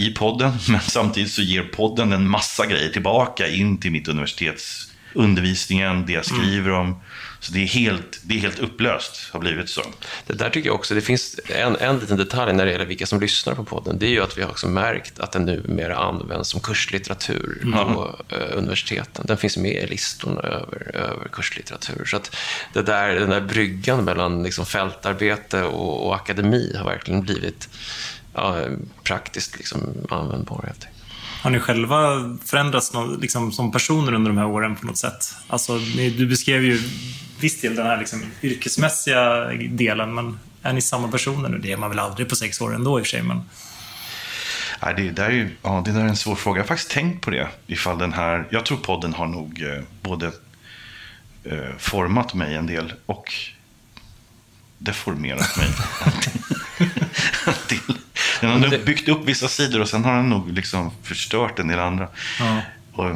i 0.00 0.14
podden, 0.14 0.52
men 0.68 0.80
samtidigt 0.80 1.32
så 1.32 1.42
ger 1.42 1.62
podden 1.62 2.12
en 2.12 2.28
massa 2.28 2.66
grejer 2.66 2.88
tillbaka 2.88 3.48
in 3.48 3.80
till 3.80 3.92
mitt 3.92 4.08
universitets 4.08 4.90
undervisningen, 5.14 6.06
det 6.06 6.12
jag 6.12 6.24
skriver 6.24 6.70
om. 6.70 7.00
Så 7.40 7.52
det 7.52 7.62
är 7.62 7.66
helt, 7.66 8.20
det 8.22 8.34
är 8.34 8.38
helt 8.38 8.58
upplöst, 8.58 9.30
har 9.32 9.40
blivit 9.40 9.68
så. 9.68 9.82
Det 10.26 10.32
där 10.32 10.50
tycker 10.50 10.68
jag 10.68 10.74
också, 10.74 10.94
det 10.94 11.00
finns 11.00 11.40
en, 11.48 11.76
en 11.76 11.98
liten 11.98 12.16
detalj 12.16 12.52
när 12.52 12.66
det 12.66 12.72
gäller 12.72 12.86
vilka 12.86 13.06
som 13.06 13.20
lyssnar 13.20 13.54
på 13.54 13.64
podden. 13.64 13.98
Det 13.98 14.06
är 14.06 14.10
ju 14.10 14.22
att 14.22 14.38
vi 14.38 14.42
har 14.42 14.50
också 14.50 14.68
märkt 14.68 15.18
att 15.18 15.32
den 15.32 15.44
numera 15.44 15.96
används 15.96 16.50
som 16.50 16.60
kurslitteratur 16.60 17.60
på 17.72 18.16
eh, 18.28 18.58
universiteten. 18.58 19.24
Den 19.28 19.36
finns 19.36 19.56
med 19.56 19.84
i 19.84 19.86
listorna 19.86 20.40
över, 20.40 20.96
över 20.96 21.28
kurslitteratur. 21.32 22.04
Så 22.04 22.16
att 22.16 22.36
det 22.72 22.82
där, 22.82 23.14
den 23.14 23.30
där 23.30 23.40
bryggan 23.40 24.04
mellan 24.04 24.42
liksom 24.42 24.66
fältarbete 24.66 25.62
och, 25.62 26.06
och 26.06 26.14
akademi 26.14 26.76
har 26.76 26.84
verkligen 26.84 27.22
blivit 27.22 27.68
ja, 28.34 28.64
praktiskt 29.02 29.56
liksom 29.56 30.06
användbar. 30.10 30.64
Helt 30.66 30.84
enkelt. 30.84 30.96
Har 31.42 31.50
ni 31.50 31.60
själva 31.60 31.98
förändrats 32.44 32.92
nå- 32.92 33.16
liksom, 33.20 33.52
som 33.52 33.72
personer 33.72 34.14
under 34.14 34.30
de 34.30 34.38
här 34.38 34.46
åren 34.46 34.76
på 34.76 34.86
något 34.86 34.98
sätt? 34.98 35.34
Alltså, 35.46 35.74
ni, 35.74 36.10
du 36.10 36.26
beskrev 36.26 36.64
ju 36.64 36.82
viss 37.40 37.60
del 37.60 37.76
den 37.76 37.86
här 37.86 37.98
liksom, 37.98 38.22
yrkesmässiga 38.42 39.44
delen, 39.70 40.14
men 40.14 40.38
är 40.62 40.72
ni 40.72 40.80
samma 40.80 41.08
personer 41.08 41.48
nu? 41.48 41.58
Det 41.58 41.72
är 41.72 41.76
man 41.76 41.90
väl 41.90 41.98
aldrig 41.98 42.28
på 42.28 42.36
sex 42.36 42.60
år 42.60 42.74
ändå 42.74 42.98
i 42.98 43.02
och 43.02 43.06
för 43.06 43.10
sig, 43.10 43.22
men 43.22 43.42
Nej, 44.82 44.94
det, 44.96 45.10
där 45.10 45.24
är 45.24 45.30
ju, 45.30 45.56
ja, 45.62 45.82
det 45.84 45.92
där 45.92 46.00
är 46.00 46.04
en 46.08 46.16
svår 46.16 46.34
fråga. 46.36 46.58
Jag 46.58 46.64
har 46.64 46.68
faktiskt 46.68 46.90
tänkt 46.90 47.24
på 47.24 47.30
det. 47.30 47.48
Ifall 47.66 47.98
den 47.98 48.12
här, 48.12 48.46
jag 48.50 48.66
tror 48.66 48.78
podden 48.78 49.14
har 49.14 49.26
nog 49.26 49.62
eh, 49.62 49.82
både 50.02 50.26
eh, 51.44 51.76
format 51.78 52.34
mig 52.34 52.54
en 52.54 52.66
del 52.66 52.92
och 53.06 53.32
deformerat 54.78 55.56
mig. 55.56 55.68
en 57.46 57.54
del. 57.68 57.99
Den 58.40 58.50
har 58.50 58.58
nog 58.58 58.84
byggt 58.84 59.08
upp 59.08 59.24
vissa 59.24 59.48
sidor 59.48 59.80
och 59.80 59.88
sen 59.88 60.04
har 60.04 60.16
den 60.16 60.30
nog 60.30 60.52
liksom 60.52 60.90
förstört 61.02 61.58
en 61.58 61.68
del 61.68 61.78
andra. 61.78 62.08
Ja. 62.38 62.60
Och, 62.92 63.10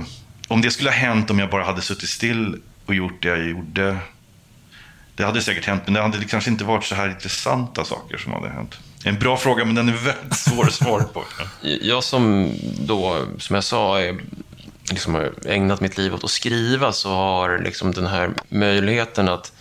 om 0.48 0.60
det 0.60 0.70
skulle 0.70 0.90
ha 0.90 0.96
hänt 0.96 1.30
om 1.30 1.38
jag 1.38 1.50
bara 1.50 1.64
hade 1.64 1.82
suttit 1.82 2.08
still 2.08 2.60
och 2.86 2.94
gjort 2.94 3.22
det 3.22 3.28
jag 3.28 3.48
gjorde. 3.48 3.96
Det 5.14 5.24
hade 5.24 5.42
säkert 5.42 5.64
hänt, 5.64 5.82
men 5.84 5.94
det 5.94 6.02
hade 6.02 6.24
kanske 6.24 6.50
inte 6.50 6.64
varit 6.64 6.84
så 6.84 6.94
här 6.94 7.08
intressanta 7.08 7.84
saker 7.84 8.18
som 8.18 8.32
hade 8.32 8.48
hänt. 8.48 8.78
En 9.04 9.18
bra 9.18 9.36
fråga, 9.36 9.64
men 9.64 9.74
den 9.74 9.88
är 9.88 9.92
väldigt 9.92 10.36
svår 10.36 10.66
att 10.66 10.74
svara 10.74 11.04
på. 11.04 11.24
Jag 11.80 12.04
som 12.04 12.52
då, 12.78 13.26
som 13.38 13.54
jag 13.54 13.64
sa, 13.64 14.00
är, 14.00 14.20
liksom 14.90 15.14
har 15.14 15.32
ägnat 15.46 15.80
mitt 15.80 15.98
liv 15.98 16.14
åt 16.14 16.24
att 16.24 16.30
skriva 16.30 16.92
så 16.92 17.14
har 17.14 17.58
liksom 17.58 17.92
den 17.92 18.06
här 18.06 18.30
möjligheten 18.48 19.28
att, 19.28 19.52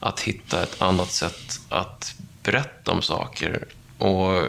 att 0.00 0.20
hitta 0.20 0.62
ett 0.62 0.82
annat 0.82 1.12
sätt 1.12 1.60
att 1.68 2.14
berätta 2.42 2.92
om 2.92 3.02
saker 3.02 3.64
och 3.98 4.42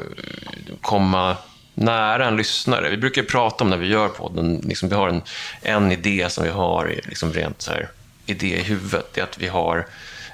komma 0.81 1.37
nära 1.73 2.27
en 2.27 2.35
lyssnare. 2.35 2.89
Vi 2.89 2.97
brukar 2.97 3.23
prata 3.23 3.63
om 3.63 3.69
när 3.69 3.77
vi 3.77 3.87
gör 3.87 4.07
podden, 4.07 4.61
liksom 4.63 4.89
vi 4.89 4.95
har 4.95 5.09
en, 5.09 5.21
en 5.61 5.91
idé 5.91 6.29
som 6.29 6.43
vi 6.43 6.49
har, 6.49 6.95
liksom 7.03 7.33
rent 7.33 7.61
så 7.61 7.71
här, 7.71 7.89
idé 8.25 8.59
i 8.59 8.63
huvudet, 8.63 9.13
det 9.13 9.21
är 9.21 9.23
att 9.23 9.37
vi 9.37 9.47
har 9.47 9.87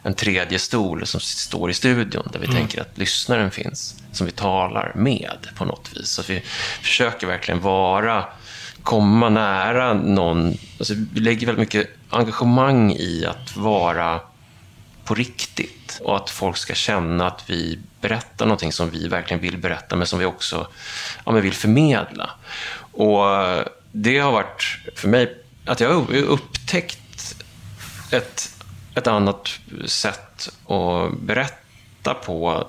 en 0.04 0.14
tredje 0.14 0.60
stol 0.60 1.06
som 1.06 1.20
står 1.20 1.70
i 1.70 1.74
studion 1.74 2.30
där 2.32 2.40
vi 2.40 2.48
tänker 2.48 2.82
att 2.82 2.98
lyssnaren 2.98 3.52
finns, 3.52 3.96
som 4.12 4.26
vi 4.26 4.32
talar 4.32 4.92
med 4.96 5.48
på 5.56 5.66
något 5.66 5.90
vis. 5.94 6.10
Så 6.10 6.22
vi 6.28 6.42
försöker 6.82 7.28
verkligen 7.28 7.62
vara 7.62 8.26
komma 8.84 9.30
nära 9.30 9.94
någon. 9.94 10.58
Alltså, 10.80 10.94
vi 11.14 11.20
lägger 11.20 11.48
väldigt 11.48 11.60
mycket 11.60 11.90
engagemang 12.10 12.92
i 12.92 13.26
att 13.26 13.58
vara 13.58 14.20
på 15.06 15.16
riktigt 15.16 16.02
och 16.04 16.16
att 16.16 16.30
folk 16.30 16.58
ska 16.58 16.74
känna 16.74 17.28
att 17.28 17.44
vi 17.48 17.80
berättar 18.02 18.46
någonting 18.46 18.72
som 18.72 18.90
vi 18.90 19.08
verkligen 19.08 19.42
vill 19.42 19.58
berätta 19.58 19.96
men 19.96 20.08
som 20.08 20.20
vi 20.20 20.26
också 20.26 20.68
ja, 21.26 21.32
men 21.32 21.42
vill 21.42 21.54
förmedla. 21.54 22.30
Och 22.92 23.26
det 23.92 24.20
har 24.20 24.32
varit 24.32 24.78
för 24.96 25.08
mig 25.08 25.38
att 25.66 25.80
jag 25.80 25.90
har 25.90 26.16
upptäckt 26.16 27.36
ett, 28.12 28.64
ett 28.96 29.08
annat 29.08 29.60
sätt 29.86 30.50
att 30.68 31.20
berätta 31.20 32.14
på 32.14 32.68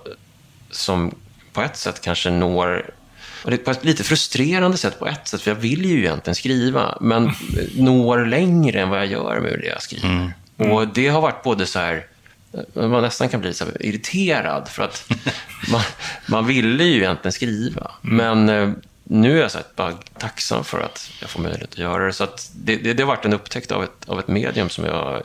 som 0.71 1.15
på 1.53 1.63
ett 1.63 1.77
sätt 1.77 2.01
kanske 2.01 2.31
når 2.31 2.91
och 3.47 3.51
det 3.51 3.57
är 3.57 3.65
på 3.65 3.71
ett 3.71 3.85
lite 3.85 4.05
frustrerande 4.05 4.77
sätt 4.77 4.99
på 4.99 5.07
ett 5.07 5.29
sätt, 5.29 5.43
för 5.43 5.51
jag 5.51 5.57
vill 5.57 5.85
ju 5.85 5.99
egentligen 5.99 6.35
skriva, 6.35 6.99
men 7.01 7.33
når 7.77 8.27
längre 8.27 8.81
än 8.81 8.89
vad 8.89 8.99
jag 8.99 9.07
gör 9.07 9.41
med 9.41 9.59
det 9.61 9.67
jag 9.67 9.83
skriver. 9.83 10.09
Mm. 10.09 10.33
Mm. 10.59 10.73
Och 10.73 10.89
det 10.89 11.09
har 11.09 11.21
varit 11.21 11.43
både 11.43 11.67
så 11.67 11.79
här, 11.79 12.07
man 12.75 13.03
nästan 13.03 13.29
kan 13.29 13.41
bli 13.41 13.55
så 13.55 13.65
irriterad, 13.81 14.69
för 14.69 14.83
att 14.83 15.13
man, 15.71 15.83
man 16.27 16.47
ville 16.47 16.85
ju 16.85 16.97
egentligen 16.97 17.33
skriva. 17.33 17.91
Men 18.01 18.49
eh, 18.49 18.71
nu 19.05 19.39
är 19.39 19.43
jag 19.43 19.51
så 19.51 19.59
bara 19.77 19.93
tacksam 20.19 20.65
för 20.65 20.81
att 20.81 21.11
jag 21.21 21.31
får 21.31 21.41
möjlighet 21.41 21.73
att 21.73 21.79
göra 21.79 22.07
det. 22.07 22.13
Så 22.13 22.25
att 22.25 22.51
det, 22.55 22.77
det, 22.77 22.93
det 22.93 23.03
har 23.03 23.09
varit 23.09 23.25
en 23.25 23.33
upptäckt 23.33 23.73
av 23.73 23.85
ett, 23.85 24.09
av 24.09 24.19
ett 24.19 24.29
medium 24.29 24.69
som 24.69 24.85
jag 24.85 25.23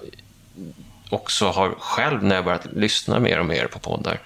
också 1.09 1.47
har 1.49 1.75
själv, 1.79 2.23
när 2.23 2.35
jag 2.35 2.45
börjat 2.45 2.67
lyssna 2.73 3.19
mer 3.19 3.39
och 3.39 3.45
mer 3.45 3.67
på 3.67 3.79
poddar, 3.79 4.19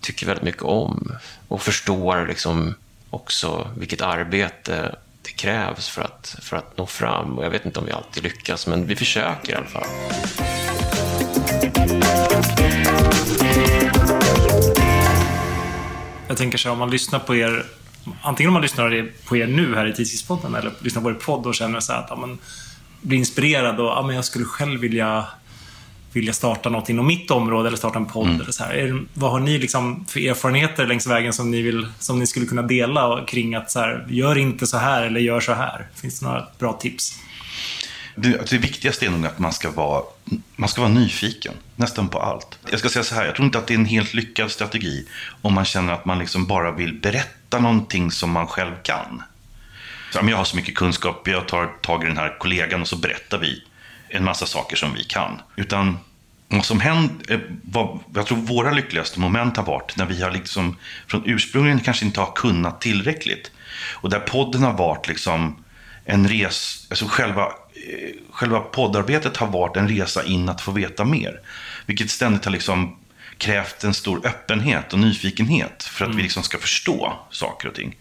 tycker 0.00 0.26
väldigt 0.26 0.44
mycket 0.44 0.62
om. 0.62 1.12
Och 1.48 1.62
förstår 1.62 2.26
liksom 2.26 2.74
också 3.10 3.70
vilket 3.78 4.00
arbete 4.00 4.94
det 5.22 5.32
krävs 5.32 5.88
för 5.88 6.02
att, 6.02 6.36
för 6.42 6.56
att 6.56 6.78
nå 6.78 6.86
fram. 6.86 7.38
Och 7.38 7.44
jag 7.44 7.50
vet 7.50 7.66
inte 7.66 7.78
om 7.78 7.86
vi 7.86 7.92
alltid 7.92 8.22
lyckas, 8.22 8.66
men 8.66 8.86
vi 8.86 8.96
försöker 8.96 9.52
i 9.52 9.54
alla 9.54 9.66
fall. 9.66 9.86
Jag 16.28 16.36
tänker 16.36 16.58
så 16.58 16.68
här, 16.68 16.72
om 16.72 16.78
man 16.78 16.90
lyssnar 16.90 17.18
på 17.18 17.36
er 17.36 17.66
Antingen 18.22 18.48
om 18.48 18.52
man 18.52 18.62
lyssnar 18.62 19.10
på 19.28 19.36
er 19.36 19.46
nu 19.46 19.74
här 19.74 19.86
i 19.86 19.92
Tidskriftspodden 19.92 20.54
eller 20.54 20.72
lyssnar 20.78 21.02
på 21.02 21.10
er 21.10 21.14
podd 21.14 21.46
och 21.46 21.54
känner 21.54 21.80
så 21.80 21.92
att 21.92 22.06
ja, 22.10 22.16
men, 22.16 22.38
blir 23.00 23.18
inspirerad 23.18 23.80
och 23.80 23.86
ja, 23.86 24.02
men 24.06 24.16
jag 24.16 24.24
skulle 24.24 24.44
själv 24.44 24.80
vilja 24.80 25.26
vilja 26.12 26.32
starta 26.32 26.68
något 26.68 26.88
inom 26.88 27.06
mitt 27.06 27.30
område 27.30 27.68
eller 27.68 27.78
starta 27.78 27.98
en 27.98 28.06
podd. 28.06 28.26
Mm. 28.26 28.40
Eller 28.40 28.52
så 28.52 28.64
här. 28.64 28.74
Är, 28.74 29.04
vad 29.14 29.30
har 29.30 29.40
ni 29.40 29.58
liksom 29.58 30.04
för 30.08 30.20
erfarenheter 30.20 30.86
längs 30.86 31.06
vägen 31.06 31.32
som 31.32 31.50
ni, 31.50 31.62
vill, 31.62 31.86
som 31.98 32.18
ni 32.18 32.26
skulle 32.26 32.46
kunna 32.46 32.62
dela 32.62 33.24
kring 33.26 33.54
att 33.54 33.70
så 33.70 33.78
här, 33.78 34.06
gör 34.08 34.38
inte 34.38 34.66
så 34.66 34.76
här 34.76 35.02
eller 35.02 35.20
gör 35.20 35.40
så 35.40 35.52
här? 35.52 35.86
Finns 35.94 36.20
det 36.20 36.26
några 36.26 36.46
bra 36.58 36.72
tips? 36.72 37.18
Det, 38.16 38.50
det 38.50 38.58
viktigaste 38.58 39.06
är 39.06 39.10
nog 39.10 39.26
att 39.26 39.38
man 39.38 39.52
ska, 39.52 39.70
vara, 39.70 40.02
man 40.56 40.68
ska 40.68 40.80
vara 40.80 40.92
nyfiken, 40.92 41.54
nästan 41.76 42.08
på 42.08 42.18
allt. 42.18 42.58
Jag 42.70 42.78
ska 42.78 42.88
säga 42.88 43.04
så 43.04 43.14
här, 43.14 43.26
jag 43.26 43.34
tror 43.34 43.46
inte 43.46 43.58
att 43.58 43.66
det 43.66 43.74
är 43.74 43.78
en 43.78 43.84
helt 43.84 44.14
lyckad 44.14 44.50
strategi 44.50 45.06
om 45.42 45.54
man 45.54 45.64
känner 45.64 45.92
att 45.92 46.04
man 46.04 46.18
liksom 46.18 46.46
bara 46.46 46.70
vill 46.72 47.00
berätta 47.00 47.58
någonting 47.58 48.10
som 48.10 48.30
man 48.30 48.46
själv 48.46 48.74
kan. 48.82 49.22
Så, 50.12 50.20
jag 50.28 50.36
har 50.36 50.44
så 50.44 50.56
mycket 50.56 50.74
kunskap, 50.74 51.28
jag 51.28 51.48
tar 51.48 51.66
tag 51.66 52.04
i 52.04 52.06
den 52.06 52.16
här 52.16 52.38
kollegan 52.38 52.80
och 52.80 52.88
så 52.88 52.96
berättar 52.96 53.38
vi 53.38 53.64
en 54.08 54.24
massa 54.24 54.46
saker 54.46 54.76
som 54.76 54.94
vi 54.94 55.04
kan. 55.04 55.40
Utan 55.56 55.98
vad 56.48 56.64
som 56.64 56.80
händer, 56.80 57.32
eh, 57.32 57.40
vad, 57.62 57.98
jag 58.14 58.26
tror 58.26 58.38
våra 58.38 58.70
lyckligaste 58.70 59.20
moment 59.20 59.56
har 59.56 59.64
varit 59.64 59.96
när 59.96 60.06
vi 60.06 60.22
har 60.22 60.30
liksom 60.30 60.76
från 61.06 61.22
ursprungligen 61.26 61.80
kanske 61.80 62.04
inte 62.04 62.20
har 62.20 62.32
kunnat 62.32 62.80
tillräckligt. 62.80 63.50
Och 63.92 64.10
där 64.10 64.20
podden 64.20 64.62
har 64.62 64.72
varit 64.72 65.08
liksom 65.08 65.64
en 66.04 66.28
res, 66.28 66.86
alltså 66.90 67.06
själva, 67.08 67.52
själva 68.30 68.60
poddarbetet 68.60 69.36
har 69.36 69.46
varit 69.46 69.76
en 69.76 69.88
resa 69.88 70.24
in 70.24 70.48
att 70.48 70.60
få 70.60 70.72
veta 70.72 71.04
mer. 71.04 71.40
Vilket 71.86 72.10
ständigt 72.10 72.44
har 72.44 72.52
liksom 72.52 72.96
krävt 73.38 73.84
en 73.84 73.94
stor 73.94 74.26
öppenhet 74.26 74.92
och 74.92 74.98
nyfikenhet 74.98 75.82
för 75.82 76.04
att 76.04 76.08
mm. 76.08 76.16
vi 76.16 76.22
liksom 76.22 76.42
ska 76.42 76.58
förstå 76.58 77.12
saker 77.30 77.68
och 77.68 77.74
ting. 77.74 77.96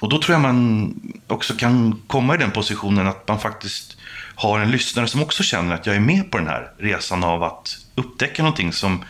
Och 0.00 0.08
då 0.08 0.18
tror 0.18 0.34
jag 0.34 0.40
man 0.40 0.94
också 1.26 1.54
kan 1.54 2.02
komma 2.06 2.34
i 2.34 2.38
den 2.38 2.50
positionen 2.50 3.06
att 3.06 3.28
man 3.28 3.40
faktiskt 3.40 3.96
har 4.34 4.60
en 4.60 4.70
lyssnare 4.70 5.06
som 5.06 5.22
också 5.22 5.42
känner 5.42 5.74
att 5.74 5.86
jag 5.86 5.96
är 5.96 6.00
med 6.00 6.30
på 6.30 6.38
den 6.38 6.46
här 6.46 6.70
resan 6.78 7.24
av 7.24 7.42
att 7.42 7.78
upptäcka 7.94 8.42
någonting 8.42 8.72
som 8.72 9.04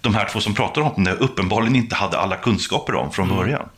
de 0.00 0.14
här 0.14 0.28
två 0.28 0.40
som 0.40 0.54
pratar 0.54 0.82
om 0.82 1.04
det 1.04 1.12
uppenbarligen 1.12 1.76
inte 1.76 1.94
hade 1.94 2.18
alla 2.18 2.36
kunskaper 2.36 2.94
om 2.94 3.12
från 3.12 3.26
mm. 3.26 3.38
början. 3.38 3.68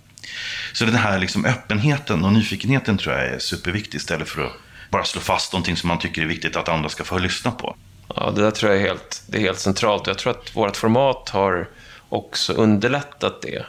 Så 0.72 0.85
den 0.85 0.94
här 0.94 1.18
liksom 1.18 1.44
öppenheten 1.44 2.25
och 2.25 2.33
nyfikenheten 2.33 2.99
tror 2.99 3.14
jag 3.14 3.27
är 3.27 3.38
superviktig 3.38 3.99
istället 3.99 4.29
för 4.29 4.44
att 4.44 4.53
bara 4.96 5.04
slå 5.04 5.20
fast 5.20 5.52
någonting 5.52 5.76
som 5.76 5.88
man 5.88 5.98
tycker 5.98 6.22
är 6.22 6.26
viktigt 6.26 6.56
att 6.56 6.68
andra 6.68 6.88
ska 6.88 7.04
få 7.04 7.18
lyssna 7.18 7.50
på. 7.50 7.76
Ja, 8.14 8.30
det 8.30 8.42
där 8.42 8.50
tror 8.50 8.72
jag 8.72 8.82
är 8.82 8.87
helt, 8.87 9.22
det 9.26 9.38
är 9.38 9.40
helt 9.40 9.59
centralt. 9.59 10.06
Jag 10.06 10.18
tror 10.18 10.30
att 10.30 10.56
vårt 10.56 10.76
format 10.76 11.28
har 11.28 11.68
också 12.09 12.52
underlättat 12.52 13.42
det. 13.42 13.66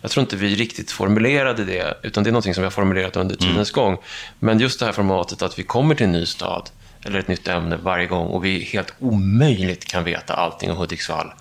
Jag 0.00 0.10
tror 0.10 0.22
inte 0.22 0.36
vi 0.36 0.54
riktigt 0.54 0.90
formulerade 0.90 1.64
det, 1.64 1.98
utan 2.02 2.24
det 2.24 2.30
är 2.30 2.32
någonting 2.32 2.54
som 2.54 2.62
vi 2.62 2.66
har 2.66 2.70
formulerat 2.70 3.16
under 3.16 3.34
mm. 3.34 3.48
tidens 3.48 3.76
mm. 3.76 3.84
gång. 3.84 3.98
Men 4.38 4.58
just 4.58 4.80
det 4.80 4.86
här 4.86 4.92
formatet 4.92 5.42
att 5.42 5.58
vi 5.58 5.62
kommer 5.62 5.94
till 5.94 6.06
en 6.06 6.12
ny 6.12 6.26
stad, 6.26 6.70
eller 7.04 7.18
ett 7.18 7.28
nytt 7.28 7.48
ämne 7.48 7.76
varje 7.76 8.06
gång 8.06 8.26
och 8.26 8.44
vi 8.44 8.64
helt 8.64 8.94
omöjligt 8.98 9.84
kan 9.84 10.04
veta 10.04 10.34
allting 10.34 10.70
om 10.70 10.76
Hudiksvall. 10.76 11.32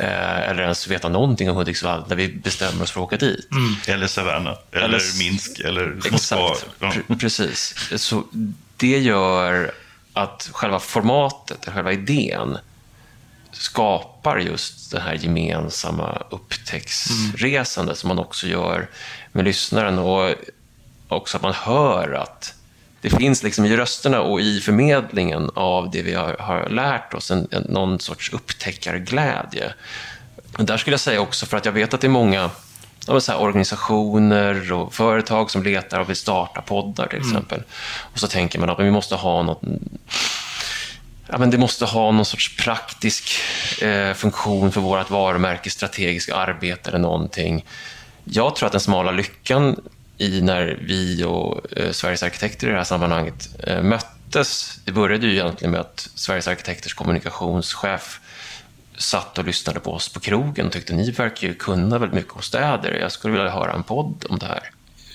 Eh, 0.00 0.48
eller 0.48 0.62
ens 0.62 0.88
veta 0.88 1.08
någonting 1.08 1.50
om 1.50 1.56
Hudiksvall 1.56 2.04
när 2.08 2.16
vi 2.16 2.28
bestämmer 2.28 2.82
oss 2.82 2.90
för 2.90 3.00
att 3.00 3.04
åka 3.04 3.16
dit. 3.16 3.48
Mm. 3.52 3.74
Eller 3.86 4.06
Savannah, 4.06 4.54
eller, 4.72 4.84
eller 4.84 5.18
Minsk, 5.18 5.60
eller 5.60 6.10
Moskva. 6.10 6.54
Ja. 6.78 6.92
Precis. 7.20 7.74
Så 7.96 8.24
det 8.76 8.98
gör 8.98 9.72
att 10.12 10.50
själva 10.52 10.80
formatet, 10.80 11.68
själva 11.74 11.92
idén, 11.92 12.58
skapar 13.52 14.38
just 14.38 14.92
det 14.92 15.00
här 15.00 15.14
gemensamma 15.14 16.22
upptäcktsresandet 16.30 17.90
mm. 17.90 17.96
som 17.96 18.08
man 18.08 18.18
också 18.18 18.46
gör 18.46 18.88
med 19.32 19.44
lyssnaren. 19.44 19.98
Och 19.98 20.34
också 21.08 21.36
att 21.36 21.42
man 21.42 21.54
hör 21.54 22.12
att 22.12 22.54
det 23.00 23.10
finns 23.10 23.42
liksom 23.42 23.64
i 23.64 23.76
rösterna 23.76 24.20
och 24.20 24.40
i 24.40 24.60
förmedlingen 24.60 25.50
av 25.54 25.90
det 25.90 26.02
vi 26.02 26.14
har, 26.14 26.36
har 26.38 26.68
lärt 26.68 27.14
oss 27.14 27.30
en, 27.30 27.48
en, 27.50 27.62
någon 27.62 28.00
sorts 28.00 28.32
upptäckarglädje. 28.32 29.72
Men 30.56 30.66
där 30.66 30.76
skulle 30.76 30.94
jag 30.94 31.00
säga 31.00 31.20
också, 31.20 31.46
för 31.46 31.56
att 31.56 31.64
jag 31.64 31.72
vet 31.72 31.94
att 31.94 32.00
det 32.00 32.06
är 32.06 32.08
många 32.08 32.50
så 33.18 33.34
organisationer 33.34 34.72
och 34.72 34.94
företag 34.94 35.50
som 35.50 35.62
letar 35.62 36.00
och 36.00 36.08
vill 36.08 36.16
starta 36.16 36.60
poddar 36.60 37.06
till 37.06 37.18
mm. 37.18 37.28
exempel. 37.28 37.58
Mm. 37.58 37.68
Och 38.12 38.18
så 38.18 38.28
tänker 38.28 38.58
man 38.58 38.70
att 38.70 38.80
vi 38.80 38.90
måste 38.90 39.14
ha 39.14 39.42
något 39.42 39.62
Ja, 41.30 41.38
men 41.38 41.50
det 41.50 41.58
måste 41.58 41.84
ha 41.84 42.12
någon 42.12 42.24
sorts 42.24 42.56
praktisk 42.56 43.30
eh, 43.82 44.14
funktion 44.14 44.72
för 44.72 44.80
vårt 44.80 45.10
varumärke, 45.10 45.70
strategiska 45.70 46.34
arbete 46.34 46.90
eller 46.90 46.98
någonting. 46.98 47.64
Jag 48.24 48.56
tror 48.56 48.66
att 48.66 48.72
den 48.72 48.80
smala 48.80 49.10
lyckan 49.10 49.80
i 50.18 50.40
när 50.40 50.78
vi 50.82 51.24
och 51.24 51.78
eh, 51.78 51.90
Sveriges 51.90 52.22
arkitekter 52.22 52.66
i 52.66 52.70
det 52.70 52.76
här 52.76 52.84
sammanhanget 52.84 53.48
eh, 53.66 53.82
möttes. 53.82 54.80
Det 54.84 54.92
började 54.92 55.26
ju 55.26 55.32
egentligen 55.32 55.72
med 55.72 55.80
att 55.80 56.08
Sveriges 56.14 56.48
arkitekters 56.48 56.94
kommunikationschef 56.94 58.20
satt 58.96 59.38
och 59.38 59.44
lyssnade 59.44 59.80
på 59.80 59.92
oss 59.92 60.08
på 60.08 60.20
krogen 60.20 60.66
och 60.66 60.72
tyckte 60.72 60.92
ni 60.92 61.10
verkar 61.10 61.48
ju 61.48 61.54
kunna 61.54 61.98
väldigt 61.98 62.16
mycket 62.16 62.32
om 62.32 62.42
städer. 62.42 62.98
Jag 63.00 63.12
skulle 63.12 63.32
vilja 63.32 63.50
höra 63.50 63.72
en 63.72 63.82
podd 63.82 64.24
om 64.28 64.38
det 64.38 64.46
här. 64.46 64.70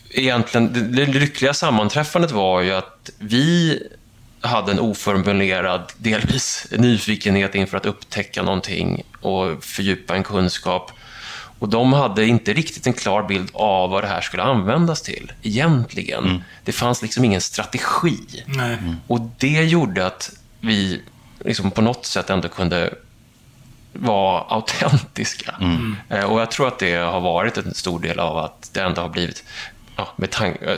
Egentligen, 0.09 0.73
det, 0.73 1.05
det 1.05 1.19
lyckliga 1.19 1.53
sammanträffandet 1.53 2.31
var 2.31 2.61
ju 2.61 2.73
att 2.73 3.09
vi 3.19 3.79
hade 4.41 4.71
en 4.71 4.79
oformulerad, 4.79 5.91
delvis 5.97 6.67
nyfikenhet 6.71 7.55
inför 7.55 7.77
att 7.77 7.85
upptäcka 7.85 8.43
någonting 8.43 9.03
och 9.21 9.63
fördjupa 9.63 10.15
en 10.15 10.23
kunskap. 10.23 10.91
Och 11.63 11.69
de 11.69 11.93
hade 11.93 12.25
inte 12.25 12.53
riktigt 12.53 12.87
en 12.87 12.93
klar 12.93 13.23
bild 13.23 13.49
av 13.53 13.89
vad 13.89 14.03
det 14.03 14.07
här 14.07 14.21
skulle 14.21 14.43
användas 14.43 15.01
till, 15.01 15.31
egentligen. 15.41 16.23
Mm. 16.23 16.41
Det 16.63 16.71
fanns 16.71 17.01
liksom 17.01 17.25
ingen 17.25 17.41
strategi. 17.41 18.43
Mm. 18.47 18.95
Och 19.07 19.19
det 19.37 19.63
gjorde 19.63 20.05
att 20.05 20.31
vi 20.59 21.01
liksom 21.39 21.71
på 21.71 21.81
något 21.81 22.05
sätt 22.05 22.29
ändå 22.29 22.49
kunde 22.49 22.93
vara 23.93 24.41
autentiska. 24.41 25.55
Mm. 25.61 25.95
Eh, 26.09 26.23
och 26.23 26.41
jag 26.41 26.51
tror 26.51 26.67
att 26.67 26.79
det 26.79 26.95
har 26.95 27.21
varit 27.21 27.57
en 27.57 27.73
stor 27.73 27.99
del 27.99 28.19
av 28.19 28.37
att 28.37 28.69
det 28.73 28.81
ändå 28.81 29.01
har 29.01 29.09
blivit 29.09 29.43
ja, 29.95 30.13
med 30.15 30.35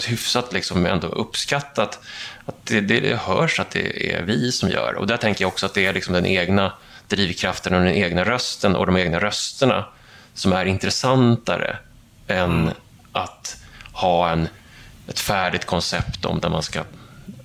hyfsat 0.08 0.54
liksom 0.54 0.86
ändå 0.86 1.08
uppskattat. 1.08 2.00
Att 2.46 2.66
det, 2.66 2.82
det 2.82 3.16
hörs 3.16 3.60
att 3.60 3.72
det 3.72 4.14
är 4.14 4.22
vi 4.22 4.52
som 4.52 4.70
gör 4.70 4.96
Och 4.96 5.08
där 5.08 5.18
tänker 5.18 5.44
jag 5.44 5.50
också 5.50 5.66
att 5.66 5.74
det 5.74 5.86
är 5.86 5.94
liksom 5.94 6.14
den 6.14 6.26
egna 6.26 6.74
drivkraften 7.08 7.74
och 7.74 7.80
den 7.84 7.94
egna 7.94 8.24
rösten 8.24 8.76
och 8.76 8.86
de 8.86 8.98
egna 8.98 9.20
rösterna 9.20 9.86
som 10.36 10.54
är 10.54 10.66
intressantare 10.66 11.78
än 12.28 12.62
mm. 12.62 12.74
att 13.12 13.58
ha 13.92 14.30
en, 14.30 14.48
ett 15.08 15.20
färdigt 15.20 15.66
koncept 15.66 16.26
om 16.26 16.40
där 16.40 16.50
man 16.50 16.64
ska... 16.64 16.84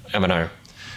Jag 0.06 0.20
menar, 0.22 0.48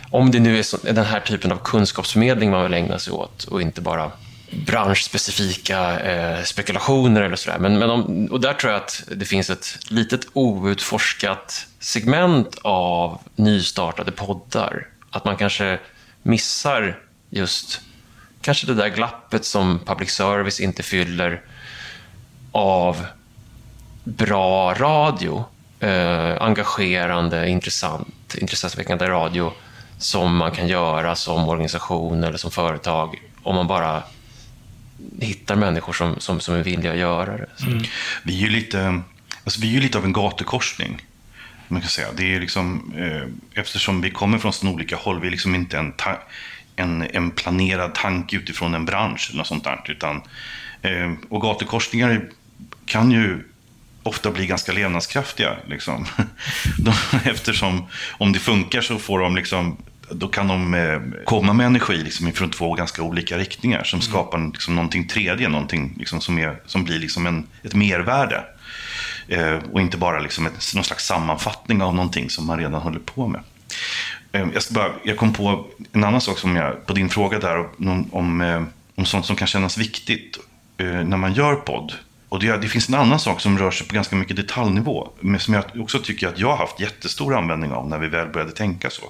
om 0.10 0.32
det 0.32 0.39
nu 0.39 0.60
är 0.60 0.63
så, 0.63 0.77
den 0.77 1.06
här 1.06 1.19
typen 1.19 1.51
av 1.51 1.58
kunskapsförmedling 1.58 2.51
man 2.51 2.63
vill 2.63 2.73
ägna 2.73 2.99
sig 2.99 3.13
åt 3.13 3.43
och 3.43 3.62
inte 3.62 3.82
bara 3.82 4.12
branschspecifika 4.51 5.99
eh, 5.99 6.43
spekulationer 6.43 7.21
eller 7.21 7.36
sådär. 7.36 7.60
Men, 7.60 7.79
men 7.79 7.89
om, 7.89 8.27
och 8.32 8.41
där 8.41 8.53
tror 8.53 8.73
jag 8.73 8.82
att 8.82 9.03
det 9.12 9.25
finns 9.25 9.49
ett 9.49 9.79
litet 9.88 10.21
outforskat 10.34 11.67
segment 11.79 12.58
av 12.62 13.21
nystartade 13.36 14.12
poddar. 14.12 14.88
Att 15.10 15.25
man 15.25 15.38
kanske 15.38 15.79
missar 16.23 16.99
just 17.29 17.82
kanske 18.41 18.67
det 18.67 18.73
där 18.73 18.89
glappet 18.89 19.45
som 19.45 19.79
public 19.86 20.12
service 20.12 20.60
inte 20.60 20.84
fyller 20.84 21.41
av 22.53 23.05
bra 24.03 24.73
radio. 24.73 25.45
Eh, 25.79 26.41
engagerande, 26.41 27.49
intressant, 27.49 28.35
intresseväckande 28.37 29.07
radio 29.07 29.53
som 29.97 30.37
man 30.37 30.51
kan 30.51 30.67
göra 30.67 31.15
som 31.15 31.49
organisation 31.49 32.23
eller 32.23 32.37
som 32.37 32.51
företag 32.51 33.21
om 33.43 33.55
man 33.55 33.67
bara 33.67 34.03
hittar 35.19 35.55
människor 35.55 35.93
som, 35.93 36.19
som, 36.19 36.39
som 36.39 36.55
är 36.55 36.63
villiga 36.63 36.91
att 36.91 36.97
göra 36.97 37.37
det. 37.37 37.65
Mm. 37.65 37.83
Vi, 38.23 38.37
är 38.37 38.41
ju 38.41 38.49
lite, 38.49 39.01
alltså 39.43 39.61
vi 39.61 39.69
är 39.69 39.71
ju 39.71 39.79
lite 39.79 39.97
av 39.97 40.05
en 40.05 40.13
gatukorsning. 40.13 41.01
Man 41.67 41.81
kan 41.81 41.89
säga. 41.89 42.07
Det 42.15 42.35
är 42.35 42.39
liksom, 42.39 42.93
eh, 42.97 43.59
eftersom 43.61 44.01
vi 44.01 44.11
kommer 44.11 44.37
från 44.37 44.53
så 44.53 44.67
olika 44.67 44.95
håll, 44.95 45.21
vi 45.21 45.27
är 45.27 45.31
liksom 45.31 45.55
inte 45.55 45.77
en, 45.77 45.93
en, 46.75 47.07
en 47.13 47.31
planerad 47.31 47.95
tanke 47.95 48.35
utifrån 48.35 48.73
en 48.73 48.85
bransch 48.85 49.27
eller 49.29 49.37
något 49.37 49.47
sånt 49.47 49.63
där. 49.63 49.83
Utan, 49.87 50.21
eh, 50.81 51.11
och 51.29 51.41
gatukorsningar 51.41 52.29
kan 52.85 53.11
ju 53.11 53.43
ofta 54.03 54.31
bli 54.31 54.45
ganska 54.45 54.71
levnadskraftiga. 54.71 55.57
Liksom. 55.67 56.05
De, 56.77 56.93
eftersom 57.29 57.87
om 58.17 58.33
det 58.33 58.39
funkar 58.39 58.81
så 58.81 58.99
får 58.99 59.19
de 59.19 59.35
liksom 59.35 59.77
då 60.09 60.27
kan 60.27 60.47
de 60.47 60.73
eh, 60.73 60.99
komma 61.25 61.53
med 61.53 61.65
energi 61.65 61.97
liksom, 61.97 62.31
från 62.31 62.49
två 62.49 62.73
ganska 62.73 63.03
olika 63.03 63.37
riktningar 63.37 63.83
som 63.83 63.97
mm. 63.97 64.09
skapar 64.09 64.51
liksom, 64.53 64.75
någonting 64.75 65.07
tredje, 65.07 65.49
någonting 65.49 65.95
liksom, 65.97 66.21
som, 66.21 66.39
är, 66.39 66.59
som 66.65 66.83
blir 66.83 66.99
liksom 66.99 67.27
en, 67.27 67.47
ett 67.63 67.73
mervärde. 67.73 68.43
Eh, 69.27 69.57
och 69.71 69.81
inte 69.81 69.97
bara 69.97 70.19
liksom 70.19 70.45
ett, 70.45 70.71
någon 70.75 70.83
slags 70.83 71.05
sammanfattning 71.05 71.81
av 71.81 71.95
någonting 71.95 72.29
som 72.29 72.45
man 72.45 72.59
redan 72.59 72.81
håller 72.81 72.99
på 72.99 73.27
med. 73.27 73.41
Eh, 74.31 74.47
jag, 74.53 74.63
bara, 74.71 74.91
jag 75.03 75.17
kom 75.17 75.33
på 75.33 75.65
en 75.91 76.03
annan 76.03 76.21
sak 76.21 76.37
som 76.37 76.55
jag, 76.55 76.85
på 76.85 76.93
din 76.93 77.09
fråga 77.09 77.39
där 77.39 77.57
om, 77.57 78.09
om, 78.11 78.41
eh, 78.41 78.63
om 78.95 79.05
sånt 79.05 79.25
som 79.25 79.35
kan 79.35 79.47
kännas 79.47 79.77
viktigt 79.77 80.37
eh, 80.77 80.85
när 80.85 81.17
man 81.17 81.33
gör 81.33 81.55
podd. 81.55 81.93
Och 82.33 82.39
det, 82.39 82.57
det, 82.57 82.67
finns 82.67 82.89
en 82.89 82.95
annan 82.95 83.19
sak 83.19 83.41
som 83.41 83.57
rör 83.57 83.71
sig 83.71 83.87
på 83.87 83.95
ganska 83.95 84.15
mycket 84.15 84.35
detaljnivå, 84.35 85.09
men 85.19 85.39
som 85.39 85.53
jag 85.53 85.63
också 85.79 85.99
tycker 85.99 86.27
att 86.27 86.39
jag 86.39 86.47
har 86.47 86.57
haft 86.57 86.79
jättestor 86.79 87.35
användning 87.35 87.71
av 87.71 87.89
när 87.89 87.99
vi 87.99 88.07
väl 88.07 88.27
började 88.27 88.51
tänka 88.51 88.89
så. 88.89 89.03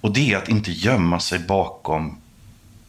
Och 0.00 0.12
det 0.12 0.32
är 0.32 0.36
att 0.36 0.48
inte 0.48 0.72
gömma 0.72 1.20
sig 1.20 1.38
bakom 1.38 2.18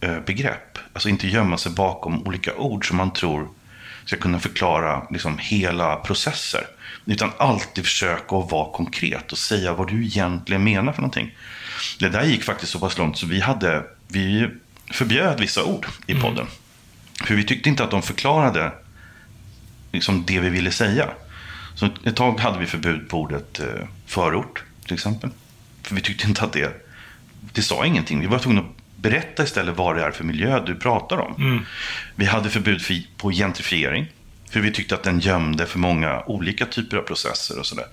eh, 0.01 0.19
begrepp. 0.19 0.77
Alltså 0.93 1.10
inte 1.10 1.27
gömma 1.27 1.58
sig 1.58 1.71
bakom 1.71 2.27
olika 2.27 2.55
ord 2.55 2.88
som 2.88 2.97
man 2.97 3.13
tror 3.13 3.47
ska 4.05 4.17
kunna 4.17 4.39
förklara 4.39 5.08
liksom, 5.12 5.38
hela 5.38 5.95
processer. 5.95 6.67
Utan 7.05 7.31
alltid 7.38 7.84
försöka 7.84 8.36
att 8.36 8.51
vara 8.51 8.71
konkret 8.73 9.31
och 9.31 9.38
säga 9.38 9.73
vad 9.73 9.88
du 9.88 10.05
egentligen 10.05 10.63
menar 10.63 10.93
för 10.93 11.01
någonting. 11.01 11.36
Det 11.99 12.10
där 12.10 12.23
gick 12.23 12.43
faktiskt 12.43 12.71
så 12.71 12.79
pass 12.79 12.97
långt 12.97 13.17
så 13.17 13.27
vi, 13.27 13.39
hade, 13.39 13.84
vi 14.08 14.49
förbjöd 14.91 15.39
vissa 15.39 15.63
ord 15.63 15.86
i 16.08 16.12
mm. 16.12 16.23
podden. 16.23 16.47
Mm. 16.47 17.27
För 17.27 17.36
vi 17.36 17.43
tyckte 17.43 17.69
inte 17.69 17.84
att 17.84 17.91
de 17.91 18.01
förklarade 18.01 18.71
liksom, 19.95 20.23
det 20.27 20.39
vi 20.39 20.49
ville 20.49 20.71
säga. 20.71 21.10
Så 21.75 21.89
ett 22.03 22.15
tag 22.15 22.39
hade 22.39 22.60
vi 22.60 22.65
förbud 22.65 23.10
på 23.10 23.19
ordet 23.19 23.60
eh, 23.60 23.88
förort, 24.05 24.63
till 24.86 24.93
exempel. 24.93 25.29
För 25.84 25.95
vi 25.95 26.01
tyckte 26.01 26.27
inte 26.27 26.43
att 26.43 26.53
det 26.53 26.86
det 27.53 27.62
sa 27.62 27.86
ingenting. 27.86 28.19
Vi 28.19 28.27
var 28.27 28.39
tvungna 28.39 28.62
att 28.62 28.67
berätta 28.95 29.43
istället 29.43 29.77
vad 29.77 29.95
det 29.95 30.03
är 30.03 30.12
för 30.12 30.23
miljö 30.23 30.60
du 30.65 30.75
pratar 30.75 31.17
om. 31.17 31.36
Mm. 31.38 31.65
Vi 32.15 32.25
hade 32.25 32.49
förbud 32.49 32.81
på 33.17 33.31
gentrifiering. 33.31 34.05
För 34.49 34.60
vi 34.60 34.71
tyckte 34.71 34.95
att 34.95 35.03
den 35.03 35.19
gömde 35.19 35.65
för 35.65 35.79
många 35.79 36.23
olika 36.25 36.65
typer 36.65 36.97
av 36.97 37.01
processer 37.01 37.60
och 37.60 37.65
sådär. 37.65 37.86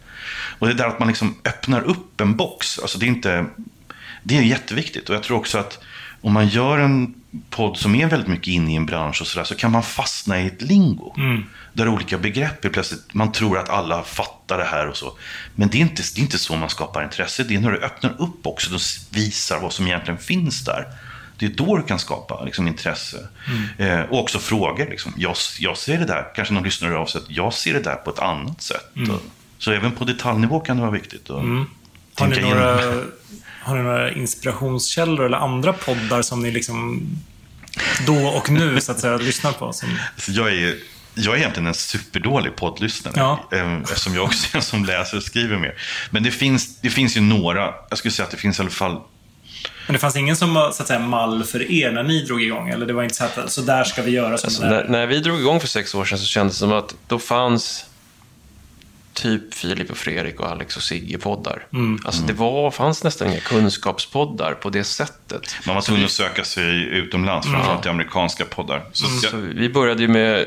Och 0.59 0.67
det 0.67 0.75
där 0.75 0.87
att 0.87 0.99
man 0.99 1.09
liksom 1.09 1.37
öppnar 1.45 1.83
upp 1.83 2.21
en 2.21 2.37
box. 2.37 2.79
Alltså 2.79 2.99
det 2.99 3.07
är 3.07 3.09
inte... 3.09 3.47
Det 4.23 4.39
är 4.39 4.43
jätteviktigt. 4.43 5.09
Och 5.09 5.15
jag 5.15 5.23
tror 5.23 5.37
också 5.37 5.59
att 5.59 5.85
om 6.21 6.33
man 6.33 6.49
gör 6.49 6.79
en 6.79 7.15
podd 7.51 7.77
som 7.77 7.95
är 7.95 8.07
väldigt 8.07 8.29
mycket 8.29 8.49
inne 8.49 8.73
i 8.73 8.77
en 8.77 8.87
bransch 8.87 9.21
och 9.21 9.27
sådär 9.27 9.45
så 9.45 9.55
kan 9.55 9.73
man 9.73 9.83
fastna 9.83 10.41
i 10.41 10.47
ett 10.47 10.63
lingo. 10.63 11.15
Mm. 11.17 11.45
Där 11.73 11.89
olika 11.89 12.19
begrepp 12.19 12.65
är 12.65 12.69
plötsligt, 12.69 13.15
man 13.15 13.33
tror 13.33 13.59
att 13.59 13.69
alla 13.69 14.03
fattar 14.03 14.59
det 14.59 14.65
här 14.65 14.89
och 14.89 14.97
så. 14.97 15.13
Men 15.55 15.69
det 15.69 15.79
är, 15.79 15.81
inte, 15.81 16.03
det 16.15 16.21
är 16.21 16.23
inte 16.23 16.39
så 16.39 16.57
man 16.57 16.71
skapar 16.71 17.05
intresse. 17.05 17.45
Det 17.45 17.55
är 17.55 17.61
när 17.61 17.71
du 17.71 17.79
öppnar 17.79 18.15
upp 18.19 18.47
också 18.47 18.75
och 18.75 18.81
visar 19.11 19.61
vad 19.61 19.73
som 19.73 19.87
egentligen 19.87 20.19
finns 20.19 20.65
där. 20.65 20.87
Det 21.39 21.47
är 21.47 21.51
då 21.51 21.77
du 21.77 21.83
kan 21.83 21.99
skapa 21.99 22.45
liksom, 22.45 22.69
intresse. 22.69 23.29
Mm. 23.79 24.01
Eh, 24.01 24.11
och 24.11 24.21
också 24.21 24.39
frågor. 24.39 24.87
Liksom. 24.91 25.13
Jag, 25.17 25.37
jag 25.59 25.77
ser 25.77 25.99
det 25.99 26.05
där, 26.05 26.27
kanske 26.35 26.55
någon 26.55 26.63
lyssnare 26.63 26.99
av 26.99 27.07
sig, 27.07 27.21
jag 27.29 27.55
ser 27.55 27.73
det 27.73 27.81
där 27.81 27.95
på 27.95 28.11
ett 28.11 28.19
annat 28.19 28.63
sätt. 28.63 28.97
Mm. 28.97 29.17
Så 29.59 29.73
även 29.73 29.93
på 29.93 30.05
detaljnivå 30.05 30.61
kan 30.61 30.77
det 30.77 30.81
vara 30.81 30.93
viktigt. 30.93 31.31
Att 31.31 31.43
mm. 31.43 31.67
Har 32.15 32.27
ni 32.27 32.41
några 32.41 32.81
har 33.63 33.77
ni 33.77 33.83
några 33.83 34.13
inspirationskällor 34.13 35.27
eller 35.27 35.39
andra 35.39 35.73
poddar 35.73 36.23
som 36.23 36.43
ni 36.43 36.51
liksom 36.51 37.03
då 38.07 38.27
och 38.27 38.51
nu 38.51 38.81
så 38.81 38.93
att 38.93 39.01
säga 39.01 39.17
lyssnar 39.17 39.53
på? 39.53 39.73
Som... 39.73 39.89
Alltså, 40.15 40.33
jag, 40.33 40.53
är, 40.53 40.77
jag 41.15 41.35
är 41.35 41.39
egentligen 41.39 41.67
en 41.67 41.75
superdålig 41.75 42.57
poddlyssnare. 42.57 43.15
Ja. 43.17 43.49
Ehm, 43.53 43.83
eftersom 43.83 44.15
jag 44.15 44.25
också 44.25 44.49
är 44.53 44.57
en 44.57 44.63
som 44.63 44.85
läser 44.85 45.17
och 45.17 45.23
skriver 45.23 45.59
mer. 45.59 45.75
Men 46.11 46.23
det 46.23 46.31
finns, 46.31 46.81
det 46.81 46.91
finns 46.91 47.17
ju 47.17 47.21
några. 47.21 47.75
Jag 47.89 47.99
skulle 47.99 48.13
säga 48.13 48.25
att 48.25 48.31
det 48.31 48.37
finns 48.37 48.59
i 48.59 48.63
alla 48.63 48.71
fall 48.71 49.01
men 49.87 49.93
det 49.93 49.99
fanns 49.99 50.17
ingen 50.17 50.37
som 50.37 50.55
var 50.55 50.71
så 50.73 50.83
att 50.83 50.89
säga, 50.89 50.99
mall 50.99 51.45
för 51.45 51.73
er 51.73 51.93
när 51.93 52.03
ni 52.03 52.25
drog 52.25 52.43
igång? 52.43 52.69
Eller 52.69 52.87
det 52.87 52.93
var 52.93 53.03
inte 53.03 53.15
så 53.15 53.25
att 53.25 53.53
så 53.53 53.61
där 53.61 53.85
ska 53.85 54.03
vi 54.03 54.11
göra? 54.11 54.39
Som 54.39 54.47
alltså, 54.47 54.63
när, 54.63 54.89
när 54.89 55.07
vi 55.07 55.21
drog 55.21 55.41
igång 55.41 55.61
för 55.61 55.69
sex 55.69 55.95
år 55.95 56.05
sedan 56.05 56.19
så 56.19 56.25
kändes 56.25 56.55
det 56.55 56.59
som 56.59 56.73
att 56.73 56.95
då 57.07 57.19
fanns 57.19 57.87
typ 59.13 59.55
Filip 59.55 59.91
och 59.91 59.97
Fredrik 59.97 60.41
och 60.41 60.49
Alex 60.49 60.77
och 60.77 60.83
Sigge-poddar. 60.83 61.67
Mm. 61.73 62.01
Alltså 62.05 62.23
det 62.23 62.33
var, 62.33 62.71
fanns 62.71 63.05
nästan 63.05 63.29
inga 63.29 63.41
kunskapspoddar 63.41 64.55
på 64.55 64.71
det 64.71 64.85
sättet. 64.85 65.57
Man 65.67 65.75
var 65.75 65.83
tvungen 65.83 66.05
att 66.05 66.11
söka 66.11 66.45
sig 66.45 66.83
utomlands, 66.83 67.47
framförallt 67.47 67.71
mm. 67.71 67.83
till 67.83 67.91
amerikanska 67.91 68.45
poddar. 68.45 68.83
Så, 68.93 69.07
mm. 69.07 69.19
så 69.21 69.37
vi 69.61 69.69
började 69.69 70.03
ju 70.03 70.09
med 70.09 70.47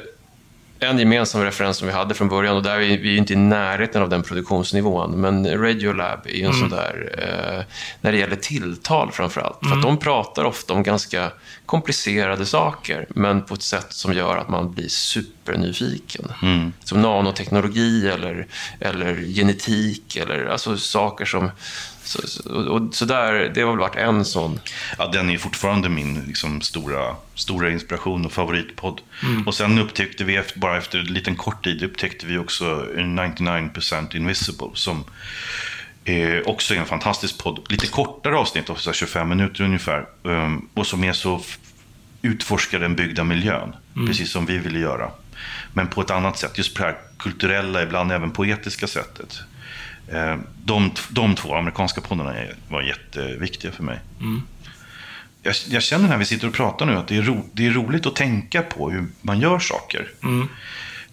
en 0.80 1.00
gemensam 1.00 1.44
referens 1.44 1.78
som 1.78 1.88
vi 1.88 1.94
hade 1.94 2.14
från 2.14 2.30
början 2.30 2.56
och 2.56 2.64
där 2.64 2.80
är 2.80 2.98
vi 2.98 3.18
inte 3.18 3.34
i 3.34 3.36
närheten 3.36 4.02
av 4.02 4.10
den 4.10 4.24
produktionsnivån. 4.24 5.22
Men 5.22 5.62
Radiolab 5.62 6.20
är 6.26 6.32
ju 6.32 6.46
en 6.46 6.46
mm. 6.46 6.60
sån 6.60 6.70
där, 6.70 7.10
eh, 7.18 7.64
när 8.02 8.12
det 8.12 8.18
gäller 8.18 8.36
tilltal 8.36 9.12
framför 9.12 9.42
allt. 9.42 9.58
För 9.60 9.66
att 9.66 9.72
mm. 9.72 9.82
de 9.82 9.98
pratar 9.98 10.44
ofta 10.44 10.74
om 10.74 10.84
ganska 10.84 11.32
komplicerade 11.66 12.46
saker, 12.46 13.06
men 13.10 13.42
på 13.42 13.54
ett 13.54 13.62
sätt 13.62 13.94
som 13.94 14.14
gör 14.14 14.38
att 14.38 14.50
man 14.50 14.72
blir 14.72 14.88
supernyfiken. 14.88 16.32
Mm. 16.42 16.74
Som 16.84 17.02
nanoteknologi 17.02 18.10
eller, 18.10 18.48
eller 18.80 19.16
genetik 19.16 20.16
eller 20.16 20.46
alltså 20.46 20.78
saker 20.78 21.26
som 21.26 21.52
så, 22.06 22.28
så, 22.28 22.50
och, 22.50 22.96
så 22.96 23.06
där, 23.06 23.52
det 23.56 23.62
har 23.62 23.70
väl 23.70 23.80
varit 23.80 23.96
en 23.96 24.26
sån. 24.26 24.60
Ja, 24.98 25.08
den 25.08 25.30
är 25.30 25.38
fortfarande 25.38 25.90
min 25.90 26.24
liksom, 26.28 26.62
stora, 26.62 27.16
stora 27.36 27.72
inspiration 27.72 28.26
och 28.26 28.32
favoritpodd. 28.32 29.02
Mm. 29.24 29.48
Och 29.48 29.56
sen 29.56 29.80
upptäckte 29.80 30.24
vi, 30.24 30.36
efter, 30.36 30.60
bara 30.60 30.78
efter 30.78 31.00
en 31.00 31.06
liten 31.06 31.36
kort 31.36 31.64
tid, 31.64 31.84
upptäckte 31.84 32.26
vi 32.26 32.38
också 32.38 32.88
99% 32.96 34.16
Invisible. 34.16 34.70
Som 34.74 35.04
är 36.06 36.50
också 36.50 36.74
är 36.74 36.78
en 36.78 36.86
fantastisk 36.86 37.38
podd. 37.38 37.60
Lite 37.70 37.88
kortare 37.88 38.38
avsnitt, 38.38 38.70
25 38.94 39.30
minuter 39.30 39.64
ungefär. 39.64 40.06
Um, 40.24 40.70
och 40.74 40.88
som 40.88 41.04
är 41.04 41.14
så 41.14 41.42
utforskar 42.22 42.80
den 42.80 42.96
byggda 42.96 43.24
miljön. 43.24 43.76
Mm. 43.96 44.08
Precis 44.08 44.32
som 44.32 44.46
vi 44.46 44.58
ville 44.58 44.80
göra. 44.80 45.12
Men 45.74 45.88
på 45.88 46.02
ett 46.02 46.12
annat 46.12 46.38
sätt. 46.38 46.58
Just 46.58 46.76
på 46.76 46.84
det 46.84 46.90
här 46.90 46.98
kulturella, 47.18 47.84
ibland 47.84 48.12
även 48.12 48.32
poetiska 48.32 48.88
sättet. 48.88 49.40
Eh, 50.08 50.38
de, 50.64 50.92
de 51.10 51.36
två 51.36 51.56
amerikanska 51.56 52.02
poddarna 52.02 52.36
var 52.70 52.82
jätteviktiga 52.82 53.72
för 53.72 53.84
mig. 53.84 54.00
Mm. 54.20 54.42
Jag, 55.44 55.56
jag, 55.68 55.84
känner 55.84 56.10
när 56.10 56.18
vi 56.18 56.26
sitter 56.26 56.48
och 56.48 56.54
pratar 56.54 56.86
nu 56.86 56.96
att 56.96 57.08
det 57.08 57.18
är, 57.18 57.22
ro, 57.22 57.50
det 57.54 57.66
är 57.66 57.72
roligt 57.72 58.06
att 58.06 58.16
tänka 58.16 58.62
på 58.62 58.92
hur 58.92 59.08
man 59.22 59.40
gör 59.40 59.60
saker. 59.60 60.08
Mm. 60.24 60.48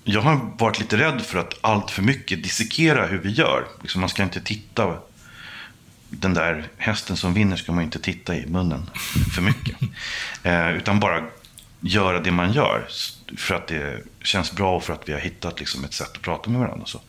Jag 0.05 0.21
har 0.21 0.41
varit 0.59 0.79
lite 0.81 0.97
rädd 0.97 1.23
för 1.23 1.39
att 1.39 1.55
allt 1.61 1.91
för 1.91 2.03
mycket 2.03 2.43
dissekera 2.43 3.07
hur 3.07 3.19
vi 3.19 3.31
gör. 3.31 3.67
Liksom 3.83 4.01
man 4.01 4.11
ska 4.11 4.23
inte 4.23 4.41
titta. 4.41 4.99
Den 6.09 6.35
där 6.35 6.69
hästen 6.77 7.17
som 7.17 7.35
vinner 7.35 7.57
ska 7.57 7.73
man 7.73 7.85
inte 7.85 7.99
titta 7.99 8.37
i 8.37 8.47
munnen 8.47 8.91
för 9.35 9.43
mycket. 9.43 9.77
eh, 10.43 10.71
utan 10.71 11.01
bara 11.01 11.25
göra 11.81 12.21
det 12.21 12.31
man 12.31 12.53
gör. 12.53 12.89
För 13.37 13.55
att 13.55 13.67
det 13.67 14.05
känns 14.23 14.53
bra 14.53 14.77
och 14.77 14.85
för 14.85 14.93
att 14.93 15.09
vi 15.09 15.13
har 15.13 15.21
hittat 15.21 15.61
liksom, 15.61 15.85
ett 15.85 15.95
sätt 15.95 16.13
att 16.15 16.23
prata 16.23 16.51
med 16.51 16.61
varandra. 16.61 16.87
Så. 16.87 17.01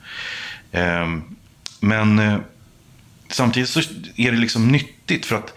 Eh, 0.71 1.07
men 1.83 2.19
eh, 2.19 2.37
samtidigt 3.29 3.69
så 3.69 3.79
är 4.15 4.31
det 4.31 4.37
liksom 4.37 4.67
nyttigt 4.67 5.25
för 5.25 5.35
att 5.35 5.53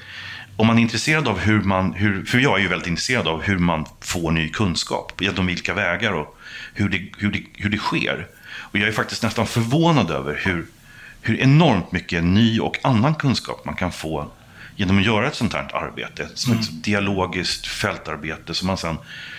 om 0.56 0.66
man 0.66 0.78
är 0.78 0.82
intresserad 0.82 1.28
av 1.28 1.38
hur 1.38 1.62
man, 1.62 1.92
hur, 1.92 2.24
för 2.24 2.38
jag 2.38 2.58
är 2.58 2.62
ju 2.62 2.68
väldigt 2.68 2.88
intresserad 2.88 3.28
av 3.28 3.42
hur 3.42 3.58
man 3.58 3.86
får 4.00 4.30
ny 4.30 4.48
kunskap, 4.48 5.22
genom 5.22 5.46
vilka 5.46 5.74
vägar 5.74 6.12
och 6.12 6.38
hur 6.74 6.88
det, 6.88 7.06
hur 7.18 7.32
det, 7.32 7.42
hur 7.54 7.70
det 7.70 7.78
sker. 7.78 8.26
Och 8.56 8.78
jag 8.78 8.88
är 8.88 8.92
faktiskt 8.92 9.22
nästan 9.22 9.46
förvånad 9.46 10.10
över 10.10 10.40
hur, 10.44 10.66
hur 11.22 11.40
enormt 11.40 11.92
mycket 11.92 12.24
ny 12.24 12.60
och 12.60 12.78
annan 12.82 13.14
kunskap 13.14 13.64
man 13.64 13.74
kan 13.74 13.92
få 13.92 14.30
genom 14.76 14.98
att 14.98 15.04
göra 15.04 15.26
ett 15.26 15.34
sånt 15.34 15.52
här 15.52 15.76
arbete. 15.76 16.22
Ett 16.22 16.38
slags 16.38 16.68
dialogiskt 16.68 17.66
fältarbete 17.66 18.54
som 18.54 18.66
man 18.66 18.76
sen 18.76 18.96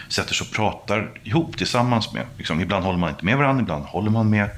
sätter 0.07 0.33
sig 0.33 0.47
och 0.47 0.55
pratar 0.55 1.09
ihop 1.23 1.57
tillsammans 1.57 2.13
med. 2.13 2.25
Liksom, 2.37 2.61
ibland 2.61 2.85
håller 2.85 2.99
man 2.99 3.09
inte 3.09 3.25
med 3.25 3.37
varandra, 3.37 3.61
ibland 3.61 3.85
håller 3.85 4.11
man 4.11 4.29
med. 4.29 4.49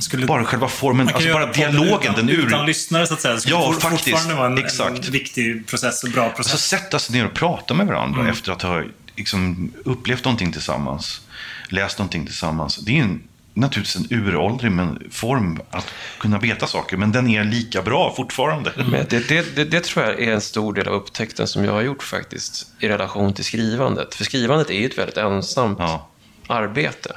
Skulle- 0.00 0.26
bara 0.26 0.44
själva 0.44 0.68
formen, 0.68 1.08
alltså 1.08 1.32
bara 1.32 1.52
dialogen, 1.52 2.00
utan, 2.02 2.14
den 2.14 2.28
ur... 2.28 2.46
utan 2.46 2.66
lyssnare 2.66 3.06
så 3.06 3.14
att 3.14 3.20
säga. 3.20 3.34
Det 3.34 3.40
skulle 3.40 3.56
Ja, 3.56 3.72
for- 3.72 3.80
faktiskt. 3.80 4.04
fortfarande 4.04 4.34
vara 4.34 4.46
en, 4.46 4.58
Exakt. 4.58 5.06
en 5.06 5.12
viktig 5.12 5.66
process 5.66 6.04
och 6.04 6.10
bra 6.10 6.28
process. 6.30 6.52
Alltså 6.52 6.68
sätta 6.76 6.98
sig 6.98 7.16
ner 7.16 7.26
och 7.26 7.34
prata 7.34 7.74
med 7.74 7.86
varandra 7.86 8.28
efter 8.28 8.52
att 8.52 8.62
ha 8.62 8.82
liksom, 9.16 9.72
upplevt 9.84 10.24
någonting 10.24 10.52
tillsammans. 10.52 11.20
Läst 11.68 11.98
någonting 11.98 12.26
tillsammans. 12.26 12.76
Det 12.76 12.98
är 12.98 13.02
en, 13.02 13.22
naturligtvis 13.54 13.96
en 14.10 14.18
uråldrig 14.18 14.72
men, 14.72 15.02
form 15.10 15.60
att 15.70 15.86
kunna 16.18 16.38
veta 16.38 16.66
saker. 16.66 16.96
Men 16.96 17.12
den 17.12 17.28
är 17.30 17.44
lika 17.44 17.82
bra 17.82 18.14
fortfarande. 18.16 18.72
Men 18.76 18.90
det, 19.08 19.28
det, 19.28 19.56
det, 19.56 19.64
det 19.64 19.84
tror 19.84 20.04
jag 20.04 20.22
är 20.22 20.32
en 20.32 20.40
stor 20.40 20.72
del 20.74 20.88
av 20.88 20.94
upptäckten 20.94 21.46
som 21.48 21.64
jag 21.64 21.72
har 21.72 21.82
gjort 21.82 22.02
faktiskt 22.02 22.66
i 22.80 22.88
relation 22.88 23.34
till 23.34 23.44
skrivandet. 23.44 24.14
För 24.14 24.24
skrivandet 24.24 24.70
är 24.70 24.74
ju 24.74 24.86
ett 24.86 24.98
väldigt 24.98 25.16
ensamt 25.16 25.78
Ja. 25.80 26.08
arbete, 26.46 27.16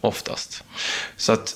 oftast. 0.00 0.64
Så 1.16 1.32
att 1.32 1.54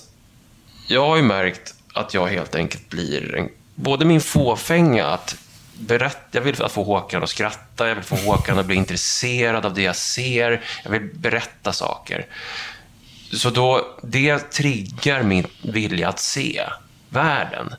jag 0.86 1.06
har 1.06 1.16
ju 1.16 1.22
märkt 1.22 1.74
att 1.94 2.14
jag 2.14 2.26
helt 2.26 2.54
enkelt 2.54 2.90
blir 2.90 3.34
en, 3.34 3.48
både 3.74 4.04
min 4.04 4.20
fåfänga 4.20 5.06
att 5.06 5.36
berätta, 5.78 6.28
jag 6.30 6.42
vill 6.42 6.62
att 6.62 6.72
få 6.72 6.84
Håkan 6.84 7.22
att 7.22 7.28
skratta, 7.28 7.88
jag 7.88 7.94
vill 7.94 8.04
få 8.04 8.16
Håkan 8.16 8.58
att 8.58 8.66
bli 8.66 8.76
intresserad 8.76 9.66
av 9.66 9.74
det 9.74 9.82
jag 9.82 9.96
ser, 9.96 10.64
jag 10.84 10.90
vill 10.90 11.10
berätta 11.14 11.72
saker. 11.72 12.26
Så 13.32 13.50
då, 13.50 13.96
det 14.02 14.38
triggar 14.38 15.22
min 15.22 15.46
vilja 15.62 16.08
att 16.08 16.18
se 16.18 16.62
världen. 17.08 17.74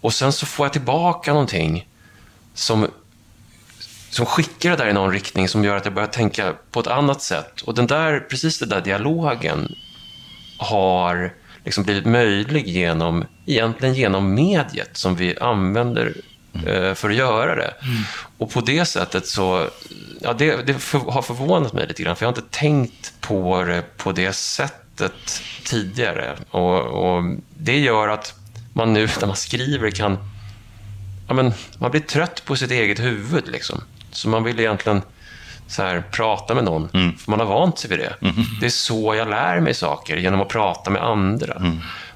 Och 0.00 0.14
sen 0.14 0.32
så 0.32 0.46
får 0.46 0.66
jag 0.66 0.72
tillbaka 0.72 1.32
någonting 1.32 1.88
som, 2.54 2.88
som 4.10 4.26
skickar 4.26 4.70
det 4.70 4.76
där 4.76 4.88
i 4.88 4.92
någon 4.92 5.12
riktning 5.12 5.48
som 5.48 5.64
gör 5.64 5.76
att 5.76 5.84
jag 5.84 5.94
börjar 5.94 6.08
tänka 6.08 6.54
på 6.70 6.80
ett 6.80 6.86
annat 6.86 7.22
sätt. 7.22 7.60
Och 7.60 7.74
den 7.74 7.86
där, 7.86 8.20
precis 8.20 8.58
den 8.58 8.68
där 8.68 8.80
dialogen 8.80 9.74
har 10.58 11.32
liksom 11.64 11.84
blivit 11.84 12.06
möjlig 12.06 12.68
genom, 12.68 13.24
egentligen 13.46 13.94
genom 13.94 14.34
mediet 14.34 14.96
som 14.96 15.16
vi 15.16 15.38
använder 15.38 16.14
eh, 16.66 16.94
för 16.94 17.10
att 17.10 17.16
göra 17.16 17.54
det. 17.54 17.74
Och 18.38 18.50
på 18.50 18.60
det 18.60 18.84
sättet 18.84 19.26
så, 19.26 19.68
ja, 20.20 20.32
det, 20.32 20.66
det 20.66 20.74
för, 20.74 20.98
har 20.98 21.22
förvånat 21.22 21.72
mig 21.72 21.86
lite 21.86 22.02
grann, 22.02 22.16
för 22.16 22.24
jag 22.26 22.32
har 22.32 22.36
inte 22.38 22.58
tänkt 22.58 23.12
på 23.20 23.64
det 23.64 23.96
på 23.96 24.12
det 24.12 24.32
sättet 24.32 25.42
tidigare. 25.64 26.36
Och, 26.50 26.80
och 26.80 27.24
det 27.56 27.78
gör 27.78 28.08
att 28.08 28.34
man 28.72 28.92
nu 28.92 29.08
när 29.20 29.26
man 29.26 29.36
skriver 29.36 29.90
kan, 29.90 30.18
ja 31.28 31.34
men 31.34 31.52
man 31.78 31.90
blir 31.90 32.00
trött 32.00 32.42
på 32.44 32.56
sitt 32.56 32.70
eget 32.70 33.00
huvud 33.00 33.48
liksom. 33.48 33.80
Så 34.12 34.28
man 34.28 34.44
vill 34.44 34.60
egentligen 34.60 35.02
så 35.70 35.82
här, 35.82 36.04
prata 36.10 36.54
med 36.54 36.64
någon, 36.64 36.88
för 37.18 37.30
man 37.30 37.40
har 37.40 37.46
vant 37.46 37.78
sig 37.78 37.90
vid 37.90 37.98
det. 37.98 38.14
Det 38.60 38.66
är 38.66 38.70
så 38.70 39.14
jag 39.14 39.28
lär 39.28 39.60
mig 39.60 39.74
saker, 39.74 40.16
genom 40.16 40.40
att 40.40 40.48
prata 40.48 40.90
med 40.90 41.02
andra. 41.02 41.62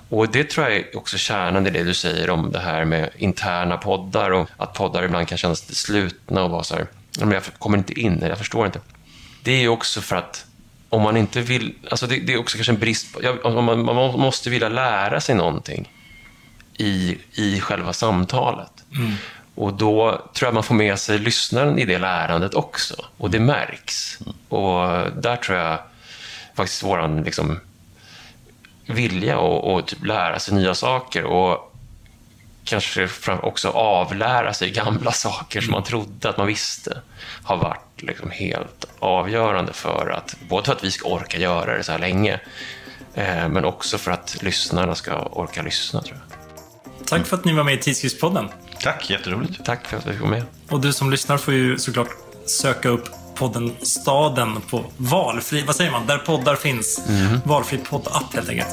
Och 0.08 0.28
det 0.32 0.44
tror 0.50 0.66
jag 0.66 0.76
är 0.76 0.96
också 0.96 1.16
kärnan 1.18 1.66
i 1.66 1.70
det 1.70 1.82
du 1.82 1.94
säger 1.94 2.30
om 2.30 2.52
det 2.52 2.58
här 2.60 2.84
med 2.84 3.10
interna 3.16 3.76
poddar 3.76 4.30
och 4.30 4.48
att 4.56 4.74
poddar 4.74 5.02
ibland 5.02 5.28
kan 5.28 5.38
kännas 5.38 5.62
lite 5.62 5.74
slutna 5.74 6.42
och 6.44 6.50
vara 6.50 6.62
så 6.62 6.74
här, 6.74 6.86
"Ja, 7.18 7.26
men 7.26 7.32
jag 7.32 7.42
kommer 7.58 7.78
inte 7.78 8.00
in, 8.00 8.24
jag 8.28 8.38
förstår 8.38 8.66
inte. 8.66 8.80
Det 9.42 9.64
är 9.64 9.68
också 9.68 10.00
för 10.00 10.16
att 10.16 10.46
om 10.88 11.02
man 11.02 11.16
inte 11.16 11.40
vill, 11.40 11.74
alltså 11.90 12.06
det, 12.06 12.16
det 12.20 12.32
är 12.32 12.38
också 12.38 12.56
kanske 12.56 12.72
en 12.72 12.78
brist 12.78 13.14
på, 13.14 13.20
ja, 13.22 13.60
man, 13.60 13.84
man 13.84 13.96
måste 14.20 14.50
vilja 14.50 14.68
lära 14.68 15.20
sig 15.20 15.34
någonting 15.34 15.90
i, 16.78 17.18
i 17.32 17.60
själva 17.60 17.92
samtalet. 17.92 18.70
Och 19.54 19.74
då 19.74 20.22
tror 20.34 20.46
jag 20.46 20.54
man 20.54 20.62
får 20.62 20.74
med 20.74 20.98
sig 20.98 21.18
lyssnaren 21.18 21.78
i 21.78 21.84
det 21.84 21.98
lärandet 21.98 22.54
också. 22.54 22.94
Och 23.16 23.30
det 23.30 23.40
märks. 23.40 24.18
Och 24.48 24.88
där 25.22 25.36
tror 25.36 25.58
jag 25.58 25.78
faktiskt 26.54 26.82
våran 26.82 27.22
liksom, 27.22 27.60
vilja 28.86 29.38
och, 29.38 29.74
och 29.74 29.86
typ 29.86 30.06
lära 30.06 30.38
sig 30.38 30.54
nya 30.54 30.74
saker 30.74 31.24
och 31.24 31.74
kanske 32.64 33.08
också 33.42 33.68
avlära 33.68 34.54
sig 34.54 34.70
gamla 34.70 35.12
saker 35.12 35.60
som 35.60 35.72
man 35.72 35.82
trodde 35.82 36.28
att 36.28 36.36
man 36.36 36.46
visste 36.46 37.00
har 37.42 37.56
varit 37.56 38.02
liksom 38.02 38.30
helt 38.30 38.86
avgörande 38.98 39.72
för 39.72 40.10
att, 40.10 40.36
både 40.48 40.66
för 40.66 40.72
att 40.72 40.84
vi 40.84 40.90
ska 40.90 41.08
orka 41.08 41.38
göra 41.38 41.76
det 41.76 41.82
så 41.82 41.92
här 41.92 41.98
länge, 41.98 42.40
eh, 43.14 43.48
men 43.48 43.64
också 43.64 43.98
för 43.98 44.10
att 44.10 44.42
lyssnarna 44.42 44.94
ska 44.94 45.22
orka 45.22 45.62
lyssna, 45.62 46.02
tror 46.02 46.18
jag. 46.18 46.38
Tack 47.06 47.26
för 47.26 47.36
att 47.36 47.44
ni 47.44 47.52
var 47.52 47.64
med 47.64 47.74
i 47.74 47.78
Tidskriftspodden. 47.78 48.48
Tack, 48.84 49.10
jätteroligt. 49.10 49.64
Tack 49.64 49.86
för 49.86 49.96
att 49.96 50.06
vi 50.06 50.10
fick 50.10 50.20
vara 50.20 50.30
med. 50.30 50.42
Och 50.68 50.80
du 50.80 50.92
som 50.92 51.10
lyssnar 51.10 51.38
får 51.38 51.54
ju 51.54 51.78
såklart 51.78 52.08
söka 52.46 52.88
upp 52.88 53.04
podden 53.34 53.72
Staden 53.82 54.60
på 54.70 54.84
valfri, 54.96 55.64
vad 55.66 55.76
säger 55.76 55.90
man, 55.90 56.06
där 56.06 56.18
poddar 56.18 56.56
finns. 56.56 57.08
Valfri 57.44 57.78
poddapp 57.78 58.34
helt 58.34 58.48
enkelt. 58.48 58.68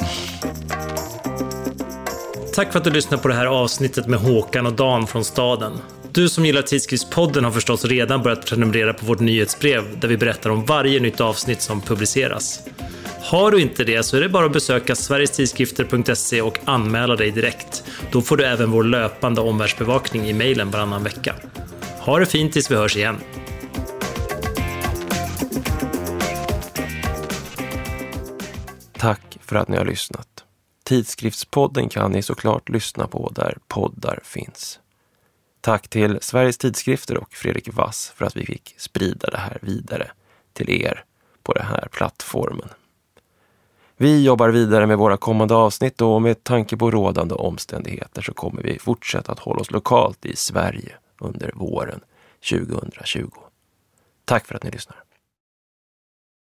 Tack 2.56 2.72
för 2.72 2.80
att 2.80 2.84
du 2.84 2.92
lyssnade 2.92 3.24
på 3.24 3.28
det 3.28 3.34
här 3.34 3.46
avsnittet 3.46 4.08
med 4.08 4.20
Håkan 4.20 4.66
och 4.66 4.74
Dan 4.74 5.08
från 5.08 5.26
Staden. 5.26 5.74
Du 6.12 6.30
som 6.30 6.46
gillar 6.46 6.62
Tidskriftspodden 6.62 7.44
har 7.44 7.52
förstås 7.52 7.86
redan 7.86 8.22
börjat 8.22 8.46
prenumerera 8.46 8.94
på 8.94 9.06
vårt 9.06 9.20
nyhetsbrev 9.20 10.00
där 10.00 10.08
vi 10.08 10.18
berättar 10.18 10.50
om 10.50 10.66
varje 10.66 11.00
nytt 11.00 11.22
avsnitt 11.22 11.62
som 11.62 11.82
publiceras. 11.82 12.60
Har 13.24 13.52
du 13.52 13.62
inte 13.62 13.84
det 13.84 14.04
så 14.04 14.18
är 14.18 14.22
det 14.22 14.30
bara 14.30 14.46
att 14.46 14.54
besöka 14.54 14.96
sverigestidskrifter.se 14.96 16.42
och 16.42 16.60
anmäla 16.66 17.16
dig 17.16 17.32
direkt. 17.32 17.84
Då 18.12 18.22
får 18.22 18.38
du 18.38 18.46
även 18.46 18.72
vår 18.72 18.84
löpande 18.84 19.42
omvärldsbevakning 19.42 20.30
i 20.30 20.34
mejlen 20.34 20.72
varannan 20.72 21.04
vecka. 21.04 21.36
Ha 22.00 22.20
det 22.20 22.26
fint 22.26 22.54
tills 22.54 22.72
vi 22.72 22.76
hörs 22.76 22.98
igen. 22.98 23.18
Tack 28.98 29.38
för 29.42 29.56
att 29.56 29.68
ni 29.68 29.78
har 29.78 29.86
lyssnat. 29.86 30.28
Tidskriftspodden 30.84 31.90
kan 31.90 32.12
ni 32.12 32.22
såklart 32.22 32.70
lyssna 32.70 33.08
på 33.08 33.32
där 33.36 33.58
poddar 33.68 34.20
finns. 34.24 34.80
Tack 35.62 35.88
till 35.88 36.18
Sveriges 36.22 36.58
Tidskrifter 36.58 37.18
och 37.18 37.34
Fredrik 37.34 37.74
Wass 37.74 38.14
för 38.16 38.26
att 38.26 38.36
vi 38.36 38.46
fick 38.46 38.76
sprida 38.78 39.30
det 39.30 39.38
här 39.38 39.58
vidare 39.62 40.12
till 40.54 40.70
er 40.70 41.04
på 41.44 41.54
den 41.54 41.66
här 41.66 41.88
plattformen. 41.92 42.70
Vi 44.02 44.24
jobbar 44.24 44.50
vidare 44.50 44.88
med 44.88 44.98
våra 44.98 45.18
kommande 45.18 45.56
avsnitt 45.56 46.02
och 46.02 46.22
med 46.22 46.44
tanke 46.44 46.78
på 46.78 46.92
rådande 46.92 47.36
omständigheter 47.36 48.22
så 48.22 48.34
kommer 48.34 48.62
vi 48.62 48.80
fortsätta 48.80 49.32
att 49.32 49.40
hålla 49.40 49.62
oss 49.62 49.72
lokalt 49.72 50.26
i 50.26 50.36
Sverige 50.36 50.96
under 51.20 51.52
våren 51.56 52.00
2020. 52.50 53.30
Tack 54.26 54.46
för 54.46 54.56
att 54.56 54.64
ni 54.64 54.72
lyssnar. 54.72 55.04